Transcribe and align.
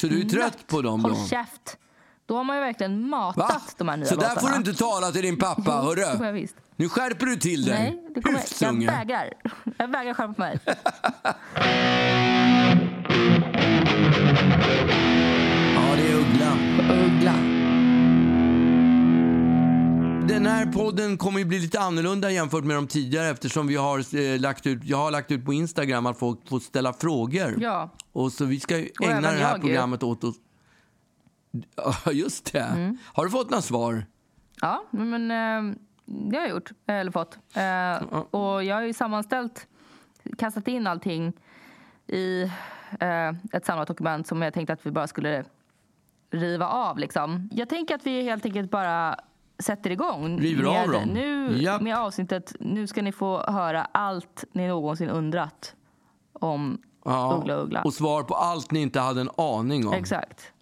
Så 0.00 0.06
du 0.06 0.20
är 0.20 0.24
trött 0.24 0.66
på 0.66 0.82
dem 0.82 1.04
Håll 1.04 1.12
då? 1.14 1.26
käft. 1.26 1.76
Då 2.26 2.36
har 2.36 2.44
man 2.44 2.56
ju 2.56 2.62
verkligen 2.62 3.08
matat 3.08 3.36
Va? 3.50 3.60
de 3.76 3.88
här 3.88 3.96
nya 3.96 4.06
Så 4.06 4.14
där 4.14 4.20
låtarna. 4.22 4.40
får 4.40 4.48
du 4.48 4.56
inte 4.56 4.74
tala 4.74 5.10
till 5.12 5.22
din 5.22 5.36
pappa, 5.38 5.70
hörru. 5.82 6.00
jag. 6.00 6.48
Nu 6.76 6.88
skärper 6.88 7.26
du 7.26 7.36
till 7.36 7.64
dig. 7.64 7.74
Nej, 7.78 8.12
det 8.14 8.20
kommer, 8.22 8.38
jag 8.38 8.42
Hyfsunge. 8.42 8.86
vägrar. 8.86 9.32
Jag 9.78 9.88
vägrar 9.88 10.14
skärpa 10.14 10.34
mig. 10.42 10.58
Ja, 15.74 15.96
det 15.96 16.08
är 16.08 16.14
Uggla. 16.14 16.52
Uggla. 17.04 17.34
Den 20.28 20.46
här 20.46 20.66
podden 20.66 21.18
kommer 21.18 21.38
ju 21.38 21.44
bli 21.44 21.58
lite 21.58 21.80
annorlunda 21.80 22.30
jämfört 22.30 22.64
med 22.64 22.76
de 22.76 22.86
tidigare 22.86 23.28
eftersom 23.28 23.66
vi 23.66 23.76
har 23.76 24.16
eh, 24.16 24.40
lagt 24.40 24.66
ut, 24.66 24.84
jag 24.84 24.96
har 24.96 25.10
lagt 25.10 25.30
ut 25.30 25.44
på 25.44 25.52
Instagram 25.52 26.06
att 26.06 26.18
folk 26.18 26.48
får 26.48 26.60
ställa 26.60 26.92
frågor. 26.92 27.56
Ja. 27.60 27.90
Och 28.12 28.32
så 28.32 28.44
vi 28.44 28.60
ska 28.60 28.78
ju 28.78 28.88
Och 29.00 29.06
ägna 29.06 29.20
det 29.20 29.36
här 29.36 29.52
jag 29.52 29.60
programmet 29.60 30.02
åt 30.02 30.24
oss. 30.24 30.36
Ja, 31.76 32.12
just 32.12 32.52
det. 32.52 32.60
Mm. 32.60 32.98
Har 33.04 33.24
du 33.24 33.30
fått 33.30 33.50
några 33.50 33.62
svar? 33.62 34.06
Ja, 34.60 34.84
men 34.90 35.30
eh, 35.30 35.76
det 36.04 36.36
har 36.36 36.44
jag 36.44 36.50
gjort. 36.50 36.70
Eller 36.86 37.10
fått. 37.10 37.38
Eh, 37.54 38.18
och 38.18 38.64
jag 38.64 38.74
har 38.74 38.82
ju 38.82 38.92
sammanställt, 38.92 39.66
kastat 40.38 40.68
in 40.68 40.86
allting 40.86 41.32
i 42.06 42.42
eh, 43.00 43.28
ett 43.52 43.66
samlat 43.66 43.88
dokument 43.88 44.26
som 44.26 44.42
jag 44.42 44.54
tänkte 44.54 44.72
att 44.72 44.86
vi 44.86 44.90
bara 44.90 45.06
skulle 45.06 45.44
riva 46.30 46.68
av. 46.68 46.98
Liksom. 46.98 47.48
Jag 47.52 47.68
tänker 47.68 47.94
att 47.94 48.06
vi 48.06 48.22
helt 48.22 48.44
enkelt 48.44 48.70
bara 48.70 49.16
sätter 49.58 49.90
igång 49.90 50.40
River 50.40 50.62
med, 50.62 50.82
av 50.82 50.88
dem? 50.88 51.08
Nu, 51.08 51.58
Japp. 51.62 51.82
med 51.82 51.96
avsnittet. 51.98 52.52
Nu 52.60 52.86
ska 52.86 53.02
ni 53.02 53.12
få 53.12 53.42
höra 53.46 53.84
allt 53.84 54.44
ni 54.52 54.66
någonsin 54.68 55.08
undrat 55.08 55.74
om 56.32 56.78
Ja. 57.04 57.38
Uggla 57.40 57.54
Uggla. 57.54 57.82
Och 57.82 57.94
svar 57.94 58.22
på 58.22 58.34
allt 58.34 58.70
ni 58.70 58.80
inte 58.82 59.00
hade 59.00 59.20
en 59.20 59.30
aning 59.36 59.86
om. 59.88 59.94
Exakt. 59.94 60.52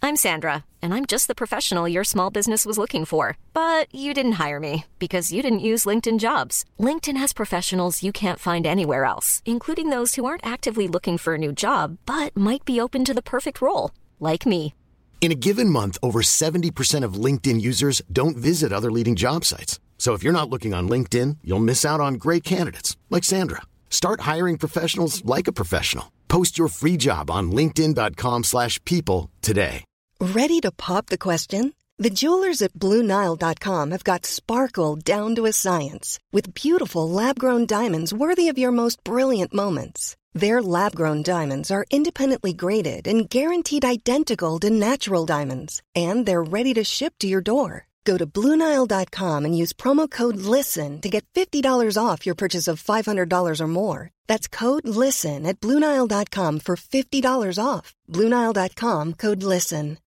I'm 0.00 0.16
Sandra, 0.16 0.64
and 0.80 0.94
I'm 0.94 1.06
just 1.06 1.26
the 1.26 1.34
professional 1.34 1.88
your 1.92 2.04
small 2.04 2.30
business 2.30 2.64
was 2.64 2.78
looking 2.78 3.04
for. 3.04 3.36
But 3.52 3.92
you 3.92 4.14
didn't 4.14 4.38
hire 4.46 4.60
me 4.60 4.84
because 4.98 5.32
you 5.34 5.42
didn't 5.42 5.68
use 5.72 5.84
LinkedIn 5.88 6.18
jobs. 6.18 6.64
LinkedIn 6.78 7.16
has 7.18 7.32
professionals 7.32 8.02
you 8.02 8.12
can't 8.12 8.38
find 8.38 8.66
anywhere 8.66 9.04
else, 9.04 9.42
including 9.44 9.90
those 9.90 10.14
who 10.14 10.24
aren't 10.24 10.46
actively 10.46 10.88
looking 10.88 11.18
for 11.18 11.34
a 11.34 11.38
new 11.38 11.52
job 11.52 11.98
but 12.06 12.36
might 12.36 12.64
be 12.64 12.80
open 12.80 13.04
to 13.04 13.12
the 13.12 13.22
perfect 13.22 13.60
role, 13.60 13.90
like 14.18 14.46
me. 14.46 14.72
In 15.20 15.30
a 15.30 15.42
given 15.46 15.68
month, 15.68 15.98
over 16.02 16.20
70% 16.22 17.04
of 17.04 17.22
LinkedIn 17.24 17.60
users 17.60 18.00
don't 18.10 18.36
visit 18.36 18.72
other 18.72 18.90
leading 18.90 19.14
job 19.14 19.44
sites. 19.44 19.78
So 19.98 20.14
if 20.14 20.22
you're 20.22 20.40
not 20.40 20.48
looking 20.48 20.72
on 20.72 20.88
LinkedIn, 20.88 21.38
you'll 21.44 21.68
miss 21.70 21.84
out 21.84 22.00
on 22.00 22.14
great 22.14 22.44
candidates 22.44 22.96
like 23.10 23.24
Sandra. 23.24 23.62
Start 23.90 24.20
hiring 24.20 24.56
professionals 24.56 25.22
like 25.26 25.48
a 25.48 25.52
professional. 25.52 26.12
Post 26.28 26.56
your 26.56 26.68
free 26.68 26.96
job 26.96 27.30
on 27.30 27.50
linkedin.com/people 27.50 28.42
slash 28.44 28.82
people 28.84 29.30
today. 29.42 29.84
Ready 30.20 30.60
to 30.60 30.72
pop 30.72 31.06
the 31.06 31.18
question? 31.18 31.72
The 32.00 32.10
jewelers 32.10 32.62
at 32.62 32.74
BlueNile.com 32.74 33.90
have 33.90 34.04
got 34.04 34.26
sparkle 34.26 34.96
down 34.96 35.34
to 35.34 35.46
a 35.46 35.52
science 35.52 36.18
with 36.32 36.54
beautiful 36.54 37.08
lab 37.08 37.38
grown 37.38 37.66
diamonds 37.66 38.12
worthy 38.12 38.48
of 38.48 38.58
your 38.58 38.72
most 38.72 39.02
brilliant 39.04 39.52
moments. 39.52 40.16
Their 40.34 40.62
lab 40.62 40.94
grown 40.94 41.22
diamonds 41.22 41.70
are 41.70 41.84
independently 41.90 42.52
graded 42.52 43.06
and 43.08 43.28
guaranteed 43.28 43.84
identical 43.84 44.58
to 44.60 44.70
natural 44.70 45.26
diamonds, 45.26 45.82
and 45.94 46.26
they're 46.26 46.42
ready 46.42 46.74
to 46.74 46.84
ship 46.84 47.14
to 47.18 47.26
your 47.26 47.40
door. 47.42 47.86
Go 48.04 48.16
to 48.16 48.26
BlueNile.com 48.26 49.44
and 49.44 49.56
use 49.56 49.72
promo 49.74 50.10
code 50.10 50.36
LISTEN 50.36 51.00
to 51.02 51.08
get 51.10 51.24
$50 51.34 51.98
off 52.02 52.24
your 52.26 52.34
purchase 52.34 52.66
of 52.68 52.82
$500 52.82 53.60
or 53.60 53.68
more. 53.68 54.10
That's 54.26 54.48
code 54.48 54.88
LISTEN 54.88 55.44
at 55.46 55.60
BlueNile.com 55.60 56.60
for 56.60 56.76
$50 56.76 57.58
off. 57.62 57.94
BlueNile.com 58.12 59.14
code 59.14 59.42
LISTEN. 59.42 59.98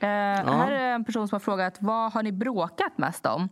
Eh, 0.00 0.06
Här 0.08 0.70
är 0.72 0.94
en 0.94 1.04
person 1.04 1.28
som 1.28 1.34
har 1.34 1.40
frågat 1.40 1.78
vad 1.80 2.12
har 2.12 2.22
ni 2.22 2.32
bråkat 2.32 2.98
mest 2.98 3.26
om? 3.26 3.48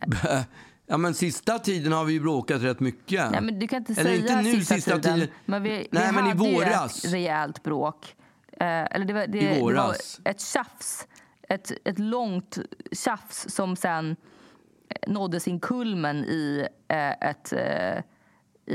Ja, 0.90 0.96
men 0.96 1.14
sista 1.14 1.58
tiden 1.58 1.92
har 1.92 2.04
vi 2.04 2.12
ju 2.12 2.20
bråkat 2.20 2.62
rätt 2.62 2.80
mycket. 2.80 3.30
Nej, 3.30 3.40
men 3.40 3.58
du 3.58 3.68
kan 3.68 3.76
inte 3.78 3.92
Eller 3.92 4.02
säga 4.02 4.16
inte 4.20 4.36
nu, 4.42 4.52
sista, 4.58 4.74
sista 4.74 4.90
tiden. 4.98 5.14
tiden. 5.14 5.28
Men 5.44 5.62
vi, 5.62 5.70
Nej, 5.70 5.86
vi 5.90 6.12
men 6.12 6.26
i 6.26 6.28
hade 6.28 6.48
ju 6.48 6.54
våras. 6.54 7.04
ett 7.04 7.12
rejält 7.12 7.62
bråk. 7.62 8.16
Eh, 8.52 8.66
eller 8.66 9.04
det 9.04 9.12
var, 9.12 9.26
det, 9.26 9.38
I 9.38 9.46
det 9.46 9.52
var 9.54 9.60
våras. 9.60 10.20
ett 10.24 10.40
tjafs. 10.40 11.06
Ett, 11.48 11.72
ett 11.84 11.98
långt 11.98 12.58
tjafs 12.92 13.46
som 13.54 13.76
sen 13.76 14.16
nådde 15.06 15.40
sin 15.40 15.60
kulmen 15.60 16.16
i 16.24 16.66
eh, 16.88 17.10
ett, 17.10 17.52
eh, 17.52 18.02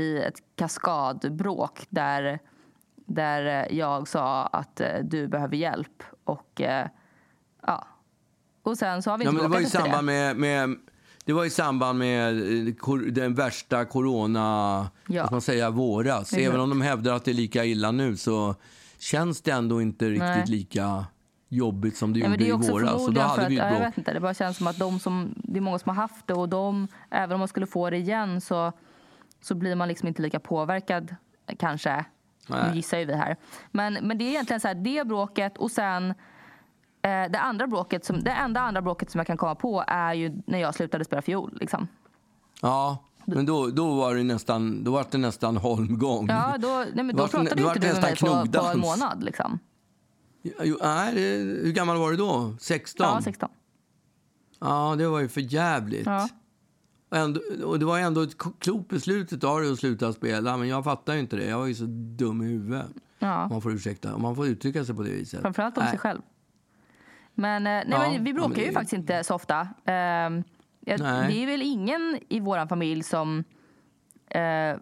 i 0.00 0.18
ett 0.18 0.42
kaskadbråk 0.56 1.86
där, 1.88 2.38
där 3.06 3.46
eh, 3.70 3.76
jag 3.78 4.08
sa 4.08 4.46
att 4.46 4.80
eh, 4.80 4.88
du 5.02 5.28
behöver 5.28 5.56
hjälp. 5.56 6.02
Och 6.24 6.60
eh, 6.60 6.88
ja. 7.66 7.86
Och 8.62 8.78
sen 8.78 9.02
så 9.02 9.10
har 9.10 9.18
vi 9.18 9.24
Ja, 9.24 9.30
inte 9.30 9.42
men 9.42 9.50
det 9.50 9.56
var 9.56 9.62
i 9.62 9.66
samband 9.70 10.06
med, 10.06 10.36
med 10.36 10.76
det 11.26 11.32
var 11.32 11.44
i 11.44 11.50
samband 11.50 11.98
med 11.98 12.38
eh, 12.68 12.96
den 13.10 13.34
värsta 13.34 13.84
corona, 13.84 14.90
Ja. 15.08 15.28
man 15.30 15.40
säga, 15.40 15.70
våras. 15.70 16.22
Exakt. 16.22 16.42
Även 16.42 16.60
om 16.60 16.68
de 16.68 16.80
hävdar 16.80 17.14
att 17.14 17.24
det 17.24 17.30
är 17.30 17.34
lika 17.34 17.64
illa 17.64 17.90
nu 17.90 18.16
så 18.16 18.54
känns 18.98 19.42
det 19.42 19.50
ändå 19.50 19.82
inte 19.82 20.04
riktigt 20.08 20.20
Nej. 20.20 20.44
lika 20.46 21.06
jobbigt 21.48 21.96
som 21.96 22.12
det 22.12 22.18
gjorde 22.18 22.30
men 22.30 22.38
det 22.38 22.44
är 22.44 22.64
i 22.64 22.70
våras. 22.70 23.06
Och 23.06 23.12
då 23.12 23.20
hade 23.20 23.42
för 23.42 23.50
vi 23.50 23.60
att, 23.60 23.66
ett 23.66 23.72
ja, 23.72 23.78
jag 23.78 23.86
vet 23.86 23.98
inte, 23.98 24.12
det 24.12 24.20
bara 24.20 24.34
känns 24.34 24.56
som 24.56 24.66
att 24.66 24.78
de 24.78 24.98
som, 24.98 25.34
det 25.36 25.58
är 25.58 25.60
många 25.60 25.78
som 25.78 25.88
har 25.88 25.96
haft 26.02 26.26
det 26.26 26.34
och 26.34 26.48
de, 26.48 26.88
även 27.10 27.32
om 27.32 27.38
man 27.38 27.48
skulle 27.48 27.66
få 27.66 27.90
det 27.90 27.96
igen 27.96 28.40
så, 28.40 28.72
så 29.42 29.54
blir 29.54 29.74
man 29.74 29.88
liksom 29.88 30.08
inte 30.08 30.22
lika 30.22 30.40
påverkad 30.40 31.16
kanske. 31.58 32.04
Nej. 32.48 32.70
Nu 32.70 32.76
gissar 32.76 32.98
ju 32.98 33.04
vi 33.04 33.14
här. 33.14 33.36
Men, 33.70 33.94
men 33.94 34.18
det 34.18 34.24
är 34.24 34.28
egentligen 34.28 34.60
så 34.60 34.68
här, 34.68 34.74
det 34.74 35.06
bråket 35.06 35.58
och 35.58 35.70
sen 35.70 36.14
det 37.08 37.38
andra 37.40 37.66
bråket, 37.66 38.04
som, 38.04 38.22
det 38.22 38.30
enda 38.30 38.60
andra 38.60 38.82
bråket 38.82 39.10
som 39.10 39.18
jag 39.18 39.26
kan 39.26 39.36
komma 39.36 39.54
på 39.54 39.84
är 39.86 40.14
ju 40.14 40.42
när 40.46 40.58
jag 40.58 40.74
slutade 40.74 41.04
spela 41.04 41.22
fiol. 41.22 41.58
Liksom. 41.60 41.88
Ja, 42.62 42.98
men 43.24 43.46
då, 43.46 43.66
då 43.66 43.94
var 43.94 44.14
det 44.14 44.22
nästan, 44.22 44.84
då 44.84 44.90
var 44.90 45.06
det 45.10 45.18
nästan 45.18 45.56
holmgång. 45.56 46.26
Ja, 46.28 46.56
då, 46.58 46.84
nej, 46.94 47.04
men 47.04 47.16
då 47.16 47.22
Vart- 47.22 47.30
pratade 47.30 47.62
vart 47.62 47.76
inte 47.76 47.88
du 47.88 47.94
med 47.94 48.02
mig 48.02 48.16
på, 48.16 48.58
på 48.60 48.66
en 48.66 48.80
månad. 48.80 49.24
Liksom. 49.24 49.58
Jo, 50.62 50.78
nej, 50.82 51.14
hur 51.64 51.72
gammal 51.72 51.96
var 51.96 52.10
du 52.10 52.16
då? 52.16 52.56
16? 52.60 53.06
Ja, 53.06 53.20
16. 53.22 53.48
Ja, 54.60 54.94
det 54.98 55.08
var 55.08 55.20
ju 55.20 55.28
för 55.28 55.40
jävligt. 55.40 56.06
Ja. 56.06 56.28
Och, 57.10 57.16
ändå, 57.16 57.40
och 57.64 57.78
det 57.78 57.84
var 57.84 57.98
ändå 57.98 58.20
ett 58.20 58.36
klokt 58.58 58.88
beslut 58.88 59.44
av 59.44 59.60
dig 59.60 59.72
att 59.72 59.78
sluta 59.78 60.12
spela, 60.12 60.56
men 60.56 60.68
jag 60.68 60.84
fattar 60.84 61.14
ju 61.14 61.20
inte 61.20 61.36
det. 61.36 61.44
Jag 61.44 61.58
var 61.58 61.66
ju 61.66 61.74
så 61.74 61.84
dum 61.88 62.42
i 62.42 62.46
huvudet. 62.46 62.86
Ja. 63.18 63.42
Om 63.42 63.48
man 63.48 63.62
får 63.62 63.72
ursäkta, 63.72 64.14
om 64.14 64.22
man 64.22 64.36
får 64.36 64.46
uttrycka 64.46 64.84
sig 64.84 64.94
på 64.94 65.02
det 65.02 65.10
viset. 65.10 65.40
Framförallt 65.40 65.78
om 65.78 65.82
Nej. 65.82 65.90
sig 65.90 65.98
själv. 65.98 66.20
Men, 67.38 67.66
eh, 67.66 67.70
nej, 67.72 67.84
Ja, 67.90 68.10
men 68.10 68.24
vi 68.24 68.32
bråkar 68.32 68.62
ju 68.62 68.72
faktiskt 68.72 68.92
inte 68.92 69.24
så 69.24 69.34
ofta. 69.34 69.68
Ehm, 69.84 70.44
jag, 70.80 71.00
det 71.00 71.42
är 71.42 71.46
väl 71.46 71.62
ingen 71.62 72.18
i 72.28 72.40
vår 72.40 72.66
familj 72.68 73.02
som 73.02 73.44
eh, 74.30 74.76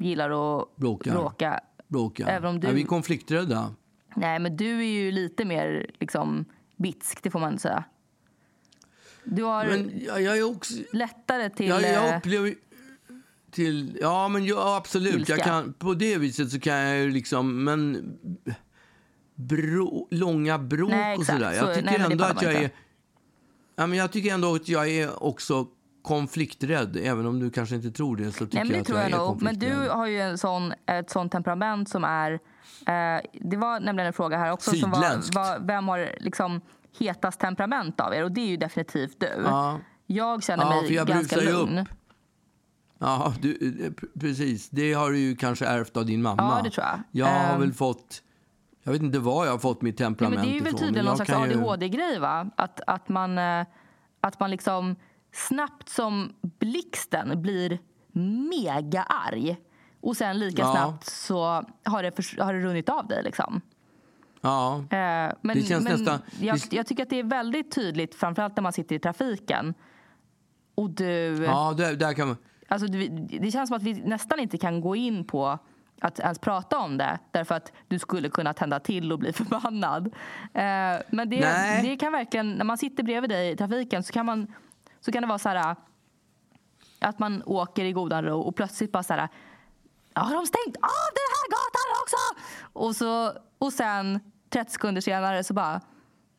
gillar 0.00 0.30
att 0.60 0.76
Bråkar. 0.76 1.12
bråka. 1.12 1.60
Bråka. 1.88 2.26
Även 2.26 2.48
om 2.50 2.60
du- 2.60 2.66
ja, 2.66 2.72
vi 2.72 2.82
är 2.82 2.86
konflikträdda. 2.86 3.74
Nej, 4.16 4.38
men 4.38 4.56
du 4.56 4.78
är 4.78 4.84
ju 5.04 5.10
lite 5.12 5.44
mer 5.44 5.90
liksom, 5.98 6.44
bitsk, 6.76 7.22
det 7.22 7.30
får 7.30 7.38
man 7.40 7.58
säga. 7.58 7.84
Du 9.24 9.42
har 9.42 9.64
Men 9.66 9.92
jag, 10.06 10.22
jag 10.22 10.38
är 10.38 10.50
också... 10.56 10.74
lättare 10.92 11.50
till... 11.50 11.68
Jag, 11.68 11.84
eh, 11.84 11.90
jag 11.92 12.16
upplever 12.18 12.54
till... 13.50 13.98
Ja, 14.00 14.28
men 14.28 14.44
ja, 14.44 14.76
absolut. 14.76 15.14
Ilska. 15.14 15.32
Jag 15.36 15.44
kan, 15.44 15.72
på 15.72 15.94
det 15.94 16.18
viset 16.18 16.50
så 16.50 16.60
kan 16.60 16.74
jag 16.76 16.98
ju 16.98 17.10
liksom... 17.10 17.64
Men 17.64 18.12
bro, 19.36 20.08
långa 20.10 20.58
bråk 20.58 20.90
Nej, 20.90 21.16
och 21.16 21.26
sådär. 21.26 21.52
Så- 21.52 21.66
Jag 21.66 21.74
tycker 21.74 21.86
nej, 21.90 21.98
men 21.98 22.08
det 22.08 22.12
ändå 22.14 22.24
att 22.24 22.42
jag 22.42 22.54
är... 22.54 22.70
Ja, 23.76 23.86
men 23.86 23.98
jag 23.98 24.12
tycker 24.12 24.34
ändå 24.34 24.54
att 24.54 24.68
jag 24.68 24.88
är 24.88 25.22
också 25.24 25.66
konflikträdd. 26.02 26.96
Även 27.02 27.26
om 27.26 27.38
du 27.40 27.50
kanske 27.50 27.74
inte 27.74 27.90
tror 27.90 28.16
det 28.16 28.32
så 28.32 28.44
tycker 28.46 28.56
Nej, 28.58 28.64
men 28.64 28.68
jag 28.68 28.76
det 28.76 28.80
att 28.80 28.86
tror 28.86 28.98
jag, 28.98 29.10
jag 29.10 29.18
nog. 29.18 29.42
Men 29.42 29.58
du 29.58 29.88
har 29.88 30.06
ju 30.06 30.20
en 30.20 30.38
sån, 30.38 30.72
ett 30.86 31.10
sånt 31.10 31.32
temperament 31.32 31.88
som 31.88 32.04
är... 32.04 32.32
Eh, 32.32 33.20
det 33.32 33.56
var 33.56 33.80
nämligen 33.80 34.06
en 34.06 34.12
fråga 34.12 34.38
här 34.38 34.52
också. 34.52 34.70
Som 34.76 34.90
var, 34.90 35.34
var, 35.34 35.66
vem 35.66 35.88
har 35.88 36.08
liksom 36.20 36.60
hetast 36.98 37.40
temperament 37.40 38.00
av 38.00 38.14
er? 38.14 38.24
Och 38.24 38.32
det 38.32 38.40
är 38.40 38.46
ju 38.46 38.56
definitivt 38.56 39.20
du. 39.20 39.42
Ja. 39.44 39.78
Jag 40.06 40.42
känner 40.42 40.64
Ja, 40.64 40.82
mig 40.82 40.92
jag 40.94 41.06
ganska 41.06 41.36
lugn. 41.40 41.78
upp. 41.78 41.88
Ja, 42.98 43.34
du, 43.42 43.50
eh, 43.86 43.92
precis. 44.20 44.68
Det 44.70 44.92
har 44.92 45.10
du 45.10 45.18
ju 45.18 45.36
kanske 45.36 45.66
ärvt 45.66 45.96
av 45.96 46.06
din 46.06 46.22
mamma. 46.22 46.42
Ja, 46.56 46.62
det 46.64 46.70
tror 46.70 46.86
jag. 46.86 47.00
Jag 47.10 47.26
har 47.26 47.54
Ehm. 47.54 47.60
väl 47.60 47.72
fått... 47.72 48.22
Jag 48.86 48.92
vet 48.92 49.02
inte 49.02 49.18
var 49.18 49.44
jag 49.44 49.52
har 49.52 49.58
fått 49.58 49.82
mitt 49.82 50.00
Ja, 50.00 50.06
temperament 50.06 50.36
men 50.40 50.44
det 50.46 50.50
är 50.52 50.54
ju 50.54 50.58
väl 50.60 50.66
ifrån, 50.68 50.80
tydligen 50.80 51.04
någon 51.06 51.16
slags 51.16 51.30
ju- 51.30 51.34
ADHD-grej 51.60 52.18
va? 52.18 52.50
Att, 52.56 52.80
att, 52.86 53.08
man, 53.08 53.38
eh, 53.38 53.66
att 54.20 54.40
man 54.40 54.50
liksom 54.50 54.96
snabbt 55.32 55.88
som 55.88 56.32
blixten 56.42 57.42
blir 57.42 57.78
mega 58.50 59.02
arg. 59.02 59.56
Och 60.00 60.16
sen 60.16 60.38
lika 60.38 60.62
Ja. 60.62 60.72
snabbt 60.72 61.04
så 61.06 61.38
har 61.84 62.02
det, 62.02 62.42
har 62.42 62.52
det 62.54 62.60
runnit 62.60 62.88
av 62.88 63.06
dig 63.06 63.22
liksom. 63.22 63.60
Ja. 64.40 64.76
Eh, 64.76 64.86
Men, 64.88 65.32
Det 65.42 65.62
känns 65.62 65.84
men 65.84 65.92
nästan- 66.00 66.20
jag, 66.40 66.56
det- 66.70 66.76
jag 66.76 66.86
tycker 66.86 67.02
att 67.02 67.10
det 67.10 67.18
är 67.18 67.24
väldigt 67.24 67.72
tydligt, 67.74 68.14
framförallt 68.14 68.56
när 68.56 68.62
man 68.62 68.72
sitter 68.72 68.96
i 68.96 68.98
trafiken. 68.98 69.74
och 70.74 70.90
du... 70.90 71.44
Ja, 71.44 71.74
där, 71.76 71.94
där 71.96 72.12
kan 72.12 72.26
man... 72.28 72.36
Alltså, 72.68 72.86
det, 72.88 73.08
det 73.40 73.50
känns 73.50 73.68
som 73.68 73.76
att 73.76 73.82
vi 73.82 73.94
nästan 73.94 74.38
inte 74.40 74.58
kan 74.58 74.80
gå 74.80 74.96
in 74.96 75.24
på 75.24 75.58
att 76.00 76.18
ens 76.18 76.38
prata 76.38 76.78
om 76.78 76.98
det 76.98 77.18
därför 77.30 77.54
att 77.54 77.72
du 77.88 77.98
skulle 77.98 78.28
kunna 78.28 78.54
tända 78.54 78.80
till 78.80 79.12
och 79.12 79.18
bli 79.18 79.32
förbannad. 79.32 80.06
Eh, 80.54 81.02
men 81.10 81.30
det, 81.30 81.40
det 81.82 81.96
kan 81.96 82.12
verkligen, 82.12 82.52
när 82.52 82.64
man 82.64 82.78
sitter 82.78 83.02
bredvid 83.02 83.30
dig 83.30 83.50
i 83.50 83.56
trafiken 83.56 84.02
så 84.02 84.12
kan, 84.12 84.26
man, 84.26 84.54
så 85.00 85.12
kan 85.12 85.22
det 85.22 85.28
vara 85.28 85.38
så 85.38 85.48
här 85.48 85.76
att 87.00 87.18
man 87.18 87.42
åker 87.46 87.84
i 87.84 87.92
godan 87.92 88.24
ro 88.24 88.40
och 88.40 88.56
plötsligt 88.56 88.92
bara 88.92 89.02
så 89.02 89.14
här 89.14 89.28
Ja, 90.16 90.22
har 90.22 90.34
de 90.34 90.46
stängt 90.46 90.76
av 90.76 91.08
den 91.14 91.30
här 91.36 91.48
gatan 91.50 91.88
också? 92.02 92.16
Och, 92.72 92.96
så, 92.96 93.40
och 93.58 93.72
sen 93.72 94.20
30 94.48 94.72
sekunder 94.72 95.00
senare 95.00 95.44
så 95.44 95.54
bara 95.54 95.80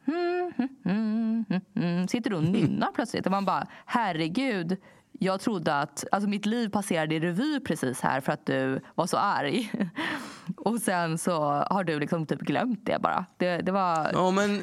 mm, 0.06 0.54
mm, 0.86 1.46
mm, 1.76 2.08
sitter 2.08 2.30
du 2.30 2.36
och 2.36 2.44
nynnar 2.44 2.92
plötsligt. 2.96 3.26
Och 3.26 3.32
man 3.32 3.46
bara, 3.46 3.68
herregud, 3.86 4.78
jag 5.20 5.40
trodde 5.40 5.80
att 5.80 6.04
alltså 6.12 6.30
mitt 6.30 6.46
liv 6.46 6.70
passerade 6.70 7.16
i 7.16 7.20
revy 7.20 7.60
precis 7.60 8.02
här 8.02 8.22
för 8.22 8.32
att 8.32 8.46
du 8.46 8.82
var 8.96 9.08
så 9.08 9.18
arg. 9.18 9.72
Och 10.58 10.80
sen 10.80 11.18
så 11.18 11.32
har 11.70 11.84
du 11.84 12.00
liksom 12.00 12.26
typ 12.26 12.40
glömt 12.40 12.80
det 12.86 13.00
bara. 13.02 13.26
Det, 13.38 13.58
det 13.58 13.72
var... 13.72 14.10
Ja, 14.14 14.32
men 14.32 14.62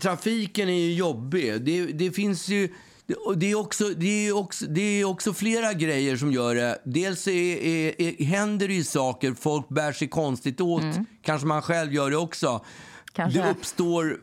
trafiken 0.00 0.68
är 0.68 0.80
ju 0.80 0.94
jobbig. 0.94 1.62
Det, 1.62 1.86
det 1.86 2.10
finns 2.10 2.48
ju... 2.48 2.68
Det 3.36 3.50
är, 3.50 3.54
också, 3.54 3.88
det, 3.88 4.28
är 4.28 4.36
också, 4.36 4.64
det 4.66 5.00
är 5.00 5.04
också 5.04 5.32
flera 5.32 5.72
grejer 5.72 6.16
som 6.16 6.32
gör 6.32 6.54
det. 6.54 6.78
Dels 6.84 7.28
är, 7.28 7.32
är, 7.56 8.02
är, 8.02 8.24
händer 8.24 8.68
det 8.68 8.74
ju 8.74 8.84
saker, 8.84 9.34
folk 9.34 9.68
bär 9.68 9.92
sig 9.92 10.08
konstigt 10.08 10.60
åt. 10.60 10.82
Mm. 10.82 11.06
Kanske 11.22 11.46
man 11.46 11.62
själv 11.62 11.94
gör 11.94 12.10
det 12.10 12.16
också. 12.16 12.64
Kanske. 13.12 13.42
Det 13.42 13.50
uppstår 13.50 14.20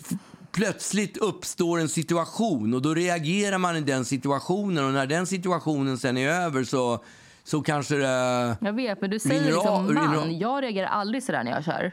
plötsligt 0.53 1.17
uppstår 1.17 1.79
en 1.79 1.89
situation 1.89 2.73
och 2.73 2.81
då 2.81 2.93
reagerar 2.93 3.57
man 3.57 3.75
i 3.75 3.81
den 3.81 4.05
situationen 4.05 4.85
och 4.85 4.93
när 4.93 5.07
den 5.07 5.27
situationen 5.27 5.97
sen 5.97 6.17
är 6.17 6.29
över 6.29 6.63
så, 6.63 7.03
så 7.43 7.61
kanske 7.61 7.95
det... 7.95 8.57
Jag 8.61 8.73
vet, 8.73 9.01
men 9.01 9.09
du 9.09 9.19
säger 9.19 9.45
liksom 9.45 9.93
man. 9.93 10.39
Jag 10.39 10.63
reagerar 10.63 10.87
aldrig 10.87 11.23
sådär 11.23 11.43
när 11.43 11.51
jag 11.51 11.63
kör. 11.63 11.91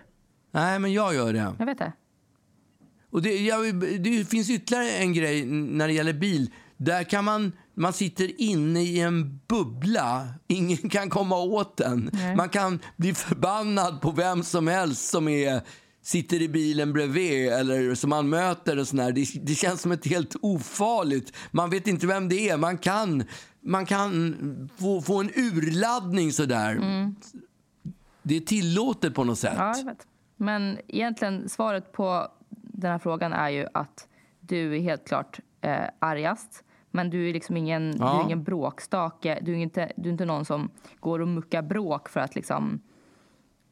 Nej, 0.53 0.79
men 0.79 0.93
jag 0.93 1.15
gör 1.15 1.33
det. 1.33 1.55
Jag 1.59 1.67
vet 1.67 1.79
det. 1.79 1.93
Och 3.11 3.23
det, 3.23 3.37
jag, 3.37 3.75
det 4.01 4.31
finns 4.31 4.51
ytterligare 4.51 4.91
en 4.91 5.13
grej 5.13 5.45
när 5.47 5.87
det 5.89 5.93
gäller 5.93 6.13
bil. 6.13 6.51
Där 6.77 7.05
kan 7.05 7.25
man, 7.25 7.53
man 7.75 7.93
sitter 7.93 8.41
inne 8.41 8.83
i 8.83 9.01
en 9.01 9.41
bubbla. 9.49 10.29
Ingen 10.47 10.91
kan 10.91 11.11
komma 11.11 11.37
åt 11.37 11.77
den. 11.77 12.11
Nej. 12.13 12.37
Man 12.37 12.49
kan 12.49 12.81
bli 12.97 13.15
förbannad 13.15 14.01
på 14.01 14.11
vem 14.11 14.43
som 14.43 14.69
helst 14.69 15.11
som 15.11 15.29
är 15.29 15.63
sitter 16.03 16.43
i 16.43 16.49
bilen 16.49 16.93
bredvid 16.93 17.53
eller 17.53 17.95
som 17.95 18.11
man 18.11 18.29
möter. 18.29 18.79
Och 18.79 18.89
sån 18.89 18.97
det, 18.97 19.27
det, 19.43 19.55
känns 19.55 19.81
som 19.81 19.93
ett 19.93 20.07
helt 20.07 20.37
ofarligt. 20.43 21.37
Man 21.51 21.71
vet 21.71 21.87
inte 21.87 22.07
vem 22.07 22.29
det 22.29 22.49
är. 22.49 22.57
Man 22.57 22.79
kan, 22.79 23.25
man 23.61 23.87
kan 23.87 24.37
få, 24.79 25.03
få 25.03 25.21
en 25.21 25.31
urladdning 25.35 26.33
sådär. 26.33 26.73
Mm. 26.73 27.15
Det 28.23 28.37
är 28.37 28.41
tillåtet 28.41 29.15
på 29.15 29.25
något 29.25 29.39
sätt. 29.39 29.55
Ja, 29.57 29.75
jag 29.77 29.85
vet. 29.85 30.07
Men 30.37 30.79
egentligen 30.89 31.49
svaret 31.49 31.93
på 31.93 32.29
den 32.51 32.91
här 32.91 32.99
frågan 32.99 33.33
är 33.33 33.49
ju 33.49 33.67
att 33.75 34.09
du 34.41 34.77
är 34.77 34.81
helt 34.81 35.07
klart 35.09 35.41
eh, 35.61 35.85
argast. 35.99 36.65
Men 36.91 37.11
du 37.11 37.29
är 37.29 37.33
liksom 37.33 37.57
ingen, 37.57 37.97
ja. 37.99 38.13
du 38.13 38.21
är 38.21 38.25
ingen 38.25 38.45
bråkstake. 38.45 39.39
Du 39.43 39.53
är 39.53 39.57
inte, 39.57 39.93
du 39.97 40.09
är 40.09 40.13
inte 40.13 40.25
någon 40.25 40.45
som 40.45 40.71
går 41.01 41.19
och 41.19 41.29
muckar 41.29 41.63
bråk 41.63 42.09
för 42.09 42.21
att 42.21 42.35
liksom 42.35 42.81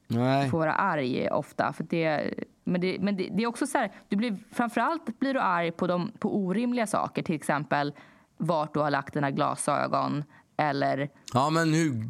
Nej. 0.09 0.51
får 0.51 0.59
vara 0.59 0.75
arg 0.75 1.29
ofta. 1.31 1.73
För 1.73 1.85
det, 1.85 2.35
men 2.65 2.81
det, 2.81 2.99
men 3.01 3.17
det, 3.17 3.29
det, 3.33 3.43
är 3.43 3.47
också 3.47 3.67
så 3.67 3.79
här, 3.79 3.93
du 4.09 4.17
blir, 4.17 4.37
framförallt 4.53 5.19
blir 5.19 5.35
du 5.35 5.41
arg 5.41 5.73
på, 5.73 5.87
de, 5.87 6.13
på 6.19 6.37
orimliga 6.37 6.87
saker. 6.87 7.23
Till 7.23 7.35
exempel 7.35 7.93
vart 8.37 8.75
du 8.75 8.81
har 8.81 8.91
lagt 8.91 9.15
dina 9.15 9.31
glasögon 9.31 10.25
eller... 10.57 11.11
Ja, 11.35 11.51
men 11.51 11.75
hur... 11.75 12.07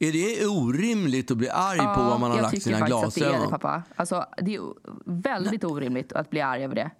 Är 0.00 0.12
det 0.12 0.46
orimligt 0.46 1.30
att 1.30 1.36
bli 1.36 1.48
arg 1.48 1.78
ja, 1.78 1.94
på 1.94 2.02
var 2.02 2.18
man 2.18 2.30
har 2.30 2.42
lagt 2.42 2.62
sina 2.62 2.86
glasögon? 2.86 3.02
Jag 3.02 3.12
tycker 3.14 3.26
faktiskt 3.26 3.26
att 3.26 3.32
det 3.32 3.38
är 3.38 3.44
det, 3.44 3.50
pappa. 3.50 3.82
Alltså, 3.96 4.26
det 4.42 4.54
är 4.54 4.62
väldigt 5.04 5.64
orimligt 5.64 6.12
att 6.12 6.30
bli 6.30 6.40
arg 6.40 6.64
över 6.64 6.74
det. 6.74 6.90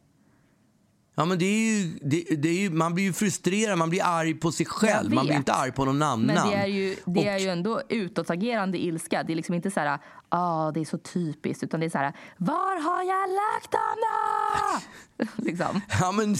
Ja, 1.18 1.24
men 1.24 1.38
det 1.38 1.44
är 1.44 1.78
ju, 1.78 1.98
det, 2.02 2.36
det 2.36 2.48
är 2.48 2.60
ju, 2.60 2.70
man 2.70 2.94
blir 2.94 3.04
ju 3.04 3.12
frustrerad, 3.12 3.78
man 3.78 3.90
blir 3.90 4.02
arg 4.04 4.34
på 4.34 4.52
sig 4.52 4.66
själv. 4.66 5.12
Man 5.12 5.26
blir 5.26 5.36
inte 5.36 5.52
arg 5.52 5.72
på 5.72 5.84
någon 5.84 6.02
annan. 6.02 6.20
Men 6.26 6.48
det 6.48 6.54
är 6.54 6.66
ju, 6.66 6.96
det 7.04 7.20
och, 7.20 7.26
är 7.26 7.38
ju 7.38 7.48
ändå 7.48 7.82
utåtagerande 7.88 8.78
ilska. 8.78 9.22
Det 9.22 9.32
är 9.32 9.34
liksom 9.36 9.54
inte 9.54 9.70
så 9.70 9.80
här, 9.80 9.98
ah, 10.28 10.70
det 10.70 10.80
är 10.80 10.84
så 10.84 10.98
typiskt. 10.98 11.62
Utan 11.62 11.80
det 11.80 11.86
är 11.86 11.90
så 11.90 11.98
här, 11.98 12.12
var 12.36 12.82
har 12.82 13.02
jag 13.02 13.30
lagt 13.30 13.72
då? 13.72 15.26
liksom. 15.44 15.80
ja, 16.00 16.12
men, 16.12 16.36